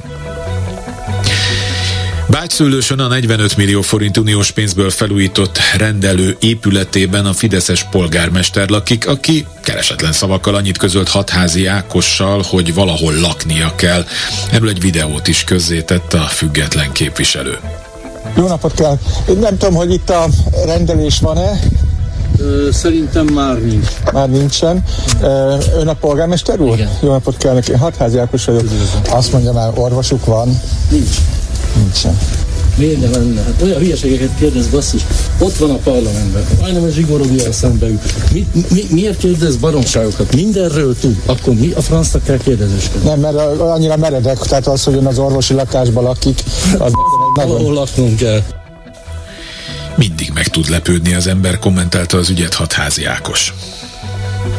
Bágyszőlősön 2.31 2.99
a 2.99 3.07
45 3.07 3.57
millió 3.57 3.81
forint 3.81 4.17
uniós 4.17 4.51
pénzből 4.51 4.91
felújított 4.91 5.59
rendelő 5.77 6.37
épületében 6.41 7.27
a 7.27 7.33
Fideszes 7.33 7.85
polgármester 7.85 8.69
lakik, 8.69 9.09
aki 9.09 9.47
keresetlen 9.63 10.13
szavakkal 10.13 10.55
annyit 10.55 10.77
közölt 10.77 11.09
hatházi 11.09 11.67
Ákossal, 11.67 12.43
hogy 12.49 12.75
valahol 12.75 13.15
laknia 13.15 13.75
kell. 13.75 14.05
Erről 14.53 14.69
egy 14.69 14.81
videót 14.81 15.29
is 15.29 15.45
közzétett 15.45 16.13
a 16.13 16.23
független 16.23 16.93
képviselő. 16.93 17.59
Jó 18.37 18.47
napot 18.47 18.75
kell! 18.75 18.99
Én 19.29 19.37
nem 19.37 19.57
tudom, 19.57 19.75
hogy 19.75 19.93
itt 19.93 20.11
a 20.11 20.27
rendelés 20.65 21.19
van-e, 21.21 21.61
Szerintem 22.73 23.27
már 23.27 23.59
nincs. 23.59 23.89
Már 24.13 24.29
nincsen. 24.31 24.85
Ön 25.79 25.89
a 25.89 25.95
polgármester 25.95 26.61
úr? 26.61 26.75
Igen. 26.75 26.91
Jó 27.01 27.11
napot 27.11 27.37
kell 27.37 27.55
neki. 27.55 27.73
Hatházi 27.73 28.19
Ákos 28.19 28.45
vagyok. 28.45 28.63
Azt 29.11 29.33
mondja 29.33 29.53
már, 29.53 29.71
orvosuk 29.75 30.25
van. 30.25 30.61
Nincs. 30.91 31.17
Nincsen. 31.77 32.19
Miért 32.79 33.01
nem 33.01 33.11
lenne? 33.11 33.43
Hát 33.43 33.63
olyan 33.63 33.79
hülyeségeket 33.79 34.31
kérdez, 34.39 34.67
basszus. 34.67 35.03
Ott 35.39 35.57
van 35.57 35.71
a 35.71 35.77
parlamentben. 35.77 36.43
Majdnem 36.61 36.83
a 36.83 36.89
zsigorogja 36.89 37.53
szembe 37.53 37.87
ül. 37.87 37.99
Mi, 38.33 38.47
mi, 38.71 38.85
miért 38.91 39.19
kérdez 39.19 39.57
baromságokat? 39.57 40.35
Mindenről 40.35 40.97
tud. 41.01 41.23
Akkor 41.27 41.55
mi 41.55 41.73
a 41.77 41.81
francnak 41.81 42.25
kell 42.25 42.37
kérdezősködni? 42.37 43.09
Nem, 43.09 43.21
mert 43.21 43.61
annyira 43.61 43.97
meredek, 43.97 44.39
tehát 44.39 44.67
az, 44.67 44.85
hogy 44.85 44.95
ön 44.95 45.07
az 45.07 45.19
orvosi 45.19 45.55
lakásban 45.55 46.03
lakik, 46.03 46.43
az. 46.79 46.93
Ahol 47.35 47.73
laknunk 47.73 48.17
kell. 48.17 48.41
Mindig 49.99 50.31
meg 50.35 50.49
tud 50.49 50.69
lepődni 50.69 51.15
az 51.15 51.27
ember, 51.27 51.59
kommentálta 51.59 52.17
az 52.19 52.31
ügyet 52.31 52.55
hatházi 52.55 53.05
Ákos. 53.05 53.53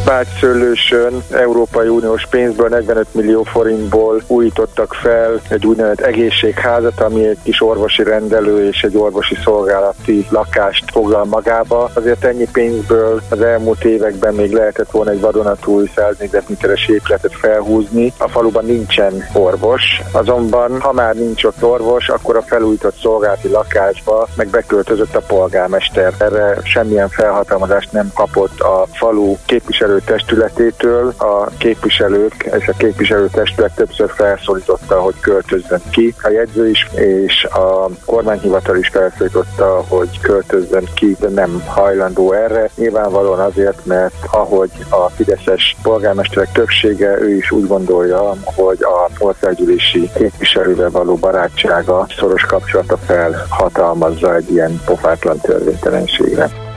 Bácsszőlősön 0.06 1.24
Európai 1.32 1.88
Uniós 1.88 2.28
pénzből 2.30 2.68
45 2.68 3.08
millió 3.12 3.44
forintból 3.44 4.22
újítottak 4.28 4.94
fel 4.94 5.42
egy 5.50 5.66
úgynevezett 5.66 6.06
egészségházat, 6.06 7.02
ami 7.02 7.28
egy 7.28 7.38
kis 7.44 7.62
orvosi 7.62 8.04
rendelő 8.04 8.68
és 8.68 8.82
egy 8.82 8.98
orvosi 8.98 9.38
szolgálati 9.44 10.26
lakást 10.30 10.84
foglal 10.92 11.26
magába. 11.26 11.90
Azért 11.94 12.24
ennyi 12.24 12.48
pénzből 12.52 13.22
az 13.30 13.42
elmúlt 13.42 13.84
években 13.84 14.34
még 14.34 14.52
lehetett 14.52 14.92
volna 14.92 15.12
egy 15.12 15.20
vadonatúj 15.20 15.90
100 15.96 16.18
négyzetméteres 16.18 16.88
épületet 16.88 17.34
felhúzni. 17.34 18.14
A 18.18 18.28
faluban 18.28 18.66
nincsen 18.66 19.26
orvos, 19.34 20.02
azonban 20.12 20.80
ha 20.80 20.94
már 20.94 21.16
nincs 21.16 21.44
ott 21.44 21.64
orvos, 21.64 22.10
akkor 22.10 22.36
a 22.36 22.42
felújított 22.42 22.96
szolgálati 23.02 23.48
lakásba 23.48 24.28
meg 24.36 24.48
beköltözött 24.48 25.16
a 25.16 25.24
polgármester. 25.28 26.14
Erre 26.18 26.58
semmilyen 26.64 27.10
felhatalmazást 27.10 27.92
nem 27.92 28.12
kapott 28.14 28.60
a 28.60 28.86
falu 28.94 29.36
képviselő 29.46 29.79
testületétől 30.06 31.14
a 31.18 31.50
képviselők 31.58 32.50
és 32.60 32.68
a 32.68 32.74
képviselőtestület 32.78 33.76
többször 33.76 34.10
felszólította, 34.10 35.02
hogy 35.02 35.20
költözzön 35.20 35.82
ki. 35.92 36.14
A 36.22 36.30
jegyző 36.30 36.70
is 36.70 36.88
és 36.96 37.44
a 37.44 37.90
kormányhivatal 38.06 38.78
is 38.78 38.88
felszólította, 38.88 39.84
hogy 39.88 40.20
költözzön 40.22 40.88
ki, 40.96 41.16
de 41.20 41.30
nem 41.30 41.64
hajlandó 41.66 42.32
erre. 42.32 42.70
Nyilvánvalóan 42.76 43.40
azért, 43.40 43.86
mert 43.86 44.14
ahogy 44.32 44.72
a 44.90 45.10
Fideszes 45.10 45.76
polgármesterek 45.82 46.52
többsége, 46.52 47.22
ő 47.22 47.36
is 47.36 47.52
úgy 47.52 47.68
gondolja, 47.68 48.34
hogy 48.44 48.78
a 48.82 49.10
országgyűlési 49.18 50.10
képviselővel 50.16 50.90
való 50.90 51.16
barátsága, 51.16 52.08
szoros 52.18 52.44
kapcsolata 52.44 52.98
felhatalmazza 52.98 54.36
egy 54.36 54.52
ilyen 54.52 54.82
pofátlan 54.86 55.40
törvénytelenségre. 55.40 56.69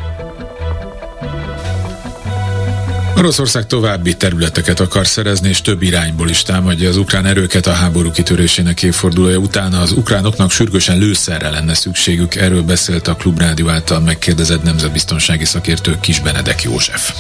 Oroszország 3.23 3.67
további 3.67 4.17
területeket 4.17 4.81
akar 4.81 5.07
szerezni, 5.07 5.49
és 5.49 5.61
több 5.61 5.83
irányból 5.83 6.29
is 6.29 6.43
támadja 6.43 6.89
az 6.89 6.97
ukrán 6.97 7.27
erőket 7.27 7.67
a 7.67 7.73
háború 7.73 8.11
kitörésének 8.11 8.83
évfordulója 8.83 9.39
után. 9.39 9.73
Az 9.73 9.93
ukránoknak 9.93 10.51
sürgősen 10.51 10.99
lőszerre 10.99 11.51
lenne 11.51 11.75
szükségük, 11.75 12.35
erről 12.35 12.63
beszélt 12.63 13.09
a 13.09 13.15
Klubrádió 13.15 13.69
által 13.69 14.01
megkérdezett 14.01 14.63
nemzetbiztonsági 14.63 15.45
szakértő 15.45 15.99
Kis 16.01 16.21
Benedek 16.21 16.63
József. 16.63 17.13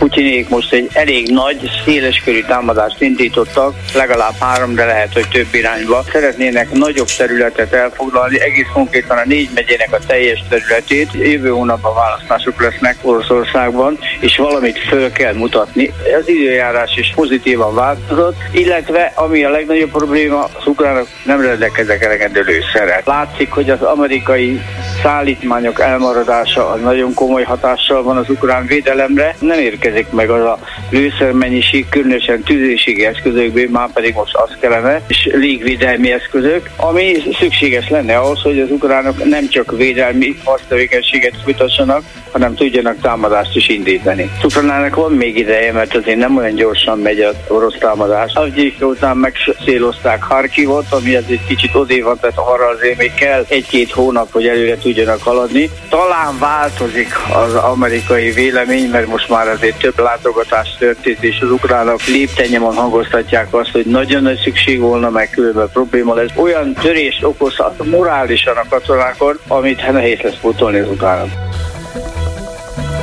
Putyinék 0.00 0.48
most 0.48 0.72
egy 0.72 0.88
elég 0.92 1.30
nagy, 1.30 1.70
széleskörű 1.84 2.42
támadást 2.42 3.00
indítottak, 3.00 3.74
legalább 3.94 4.34
három, 4.40 4.74
de 4.74 4.84
lehet, 4.84 5.12
hogy 5.12 5.28
több 5.28 5.46
irányba. 5.52 6.04
Szeretnének 6.12 6.72
nagyobb 6.72 7.06
területet 7.16 7.72
elfoglalni, 7.72 8.40
egész 8.40 8.66
konkrétan 8.72 9.18
a 9.18 9.22
négy 9.24 9.48
megyének 9.54 9.92
a 9.92 9.98
teljes 10.06 10.44
területét. 10.48 11.08
Jövő 11.12 11.48
hónapban 11.48 11.94
választások 11.94 12.62
lesznek 12.62 12.96
Oroszországban, 13.02 13.98
és 14.20 14.36
valamit 14.36 14.78
föl 14.78 15.12
kell 15.12 15.34
mutatni. 15.34 15.92
Az 16.20 16.28
időjárás 16.28 16.96
is 16.96 17.12
pozitívan 17.14 17.74
változott, 17.74 18.36
illetve 18.52 19.12
ami 19.14 19.44
a 19.44 19.50
legnagyobb 19.50 19.90
probléma, 19.90 20.44
az 20.44 20.66
ukránok 20.66 21.06
nem 21.24 21.40
rendelkeznek 21.40 22.04
elegendő 22.04 22.40
lőszerrel. 22.40 23.02
Látszik, 23.04 23.50
hogy 23.50 23.70
az 23.70 23.82
amerikai 23.82 24.60
szállítmányok 25.02 25.80
elmaradása 25.80 26.68
az 26.68 26.80
nagyon 26.80 27.14
komoly 27.14 27.42
hatással 27.42 28.02
van 28.02 28.16
az 28.16 28.28
ukrán 28.28 28.66
védelemre. 28.66 29.34
Nem 29.38 29.58
érkezik 29.90 30.12
meg 30.12 30.30
az 30.30 30.44
a 30.44 30.58
lőszermennyiség, 30.90 31.88
különösen 31.88 32.42
tüzérségi 32.42 33.04
eszközökből, 33.06 33.68
már 33.70 33.92
pedig 33.92 34.14
most 34.14 34.34
az 34.34 34.56
kellene, 34.60 35.02
és 35.06 35.28
légvédelmi 35.32 36.12
eszközök, 36.12 36.70
ami 36.76 37.14
szükséges 37.38 37.88
lenne 37.88 38.16
ahhoz, 38.16 38.42
hogy 38.42 38.60
az 38.60 38.70
ukránok 38.70 39.24
nem 39.24 39.48
csak 39.48 39.76
védelmi 39.76 40.36
harctevékenységet 40.44 41.34
folytassanak, 41.44 42.02
hanem 42.32 42.54
tudjanak 42.54 43.00
támadást 43.00 43.56
is 43.56 43.68
indítani. 43.68 44.30
Ukrajnának 44.44 44.94
van 44.94 45.12
még 45.12 45.38
ideje, 45.38 45.72
mert 45.72 45.94
azért 45.94 46.18
nem 46.18 46.36
olyan 46.36 46.54
gyorsan 46.54 46.98
megy 46.98 47.20
az 47.20 47.34
orosz 47.48 47.78
támadás. 47.78 48.32
Avgyika 48.34 48.86
után 48.86 49.16
megszélozták 49.16 50.22
Harkivot, 50.22 50.86
ami 50.90 51.14
az 51.14 51.24
egy 51.28 51.44
kicsit 51.46 51.74
odév 51.74 52.04
van, 52.04 52.18
tehát 52.20 52.38
arra 52.38 52.66
azért 52.66 52.98
még 52.98 53.14
kell 53.14 53.44
egy-két 53.48 53.90
hónap, 53.90 54.32
hogy 54.32 54.46
előre 54.46 54.76
tudjanak 54.78 55.22
haladni. 55.22 55.70
Talán 55.88 56.38
változik 56.38 57.08
az 57.32 57.54
amerikai 57.54 58.30
vélemény, 58.30 58.90
mert 58.90 59.06
most 59.06 59.28
már 59.28 59.48
azért 59.48 59.78
több 59.80 59.98
látogatás 59.98 60.76
történt, 60.78 61.22
és 61.22 61.40
az 61.40 61.50
ukránok 61.50 62.04
léptenyemon 62.06 62.74
hangoztatják 62.74 63.54
azt, 63.54 63.70
hogy 63.70 63.86
nagyon 63.86 64.22
nagy 64.22 64.38
szükség 64.38 64.80
volna, 64.80 65.10
meg 65.10 65.30
különben 65.30 65.70
probléma 65.72 66.14
lesz. 66.14 66.30
Olyan 66.34 66.72
törést 66.72 67.24
okozhat 67.24 67.84
morálisan 67.84 68.56
a 68.56 68.68
katonákon, 68.68 69.38
amit 69.46 69.92
nehéz 69.92 70.20
lesz 70.20 70.38
pótolni 70.40 70.78
az 70.78 70.88
ukránok. 70.88 71.30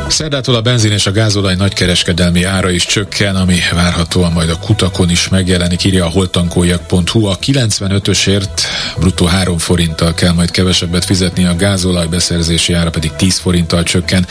Szerdától 0.10 0.56
a 0.56 0.62
benzin 0.62 0.92
és 0.92 1.06
a 1.06 1.12
gázolaj 1.12 1.56
nagykereskedelmi 1.56 2.44
ára 2.44 2.70
is 2.70 2.86
csökken, 2.86 3.36
ami 3.36 3.58
várhatóan 3.74 4.32
majd 4.32 4.50
a 4.50 4.60
kutakon 4.60 5.10
is 5.10 5.28
megjelenik, 5.28 5.84
írja 5.84 6.06
a 6.06 6.10
holtankoljak.hu. 6.10 7.26
A 7.26 7.38
95-ösért 7.38 8.62
bruttó 8.98 9.26
3 9.26 9.58
forinttal 9.58 10.14
kell 10.14 10.32
majd 10.32 10.52
kevesebbet 10.52 11.06
fizetni, 11.06 11.46
a 11.46 11.56
gázolaj 11.56 12.08
beszerzési 12.08 12.74
ára 12.74 12.90
pedig 12.90 13.12
10 13.12 13.38
forinttal 13.38 13.84
csökken. 13.84 14.26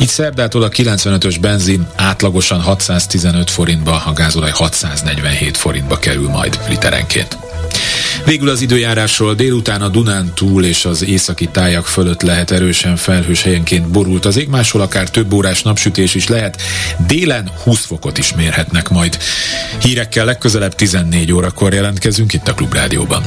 Így 0.00 0.08
szerdától 0.08 0.62
a 0.62 0.68
95-ös 0.68 1.36
benzin 1.40 1.86
átlagosan 1.96 2.60
615 2.60 3.50
forintba, 3.50 4.02
a 4.06 4.12
gázolaj 4.12 4.50
647 4.50 5.56
forintba 5.56 5.98
kerül 5.98 6.28
majd 6.28 6.58
literenként. 6.68 7.49
Végül 8.24 8.48
az 8.48 8.60
időjárásról 8.60 9.34
délután 9.34 9.82
a 9.82 9.88
Dunán 9.88 10.32
túl 10.34 10.64
és 10.64 10.84
az 10.84 11.04
északi 11.04 11.46
tájak 11.46 11.86
fölött 11.86 12.22
lehet 12.22 12.50
erősen 12.50 12.96
felhős 12.96 13.42
helyenként 13.42 13.88
borult 13.88 14.24
az 14.24 14.36
ég, 14.36 14.48
máshol 14.48 14.82
akár 14.82 15.10
több 15.10 15.32
órás 15.32 15.62
napsütés 15.62 16.14
is 16.14 16.28
lehet, 16.28 16.62
délen 17.06 17.50
20 17.62 17.84
fokot 17.84 18.18
is 18.18 18.34
mérhetnek 18.34 18.88
majd. 18.88 19.18
Hírekkel 19.82 20.24
legközelebb 20.24 20.74
14 20.74 21.32
órakor 21.32 21.72
jelentkezünk 21.72 22.32
itt 22.32 22.48
a 22.48 22.54
Klubrádióban. 22.54 23.22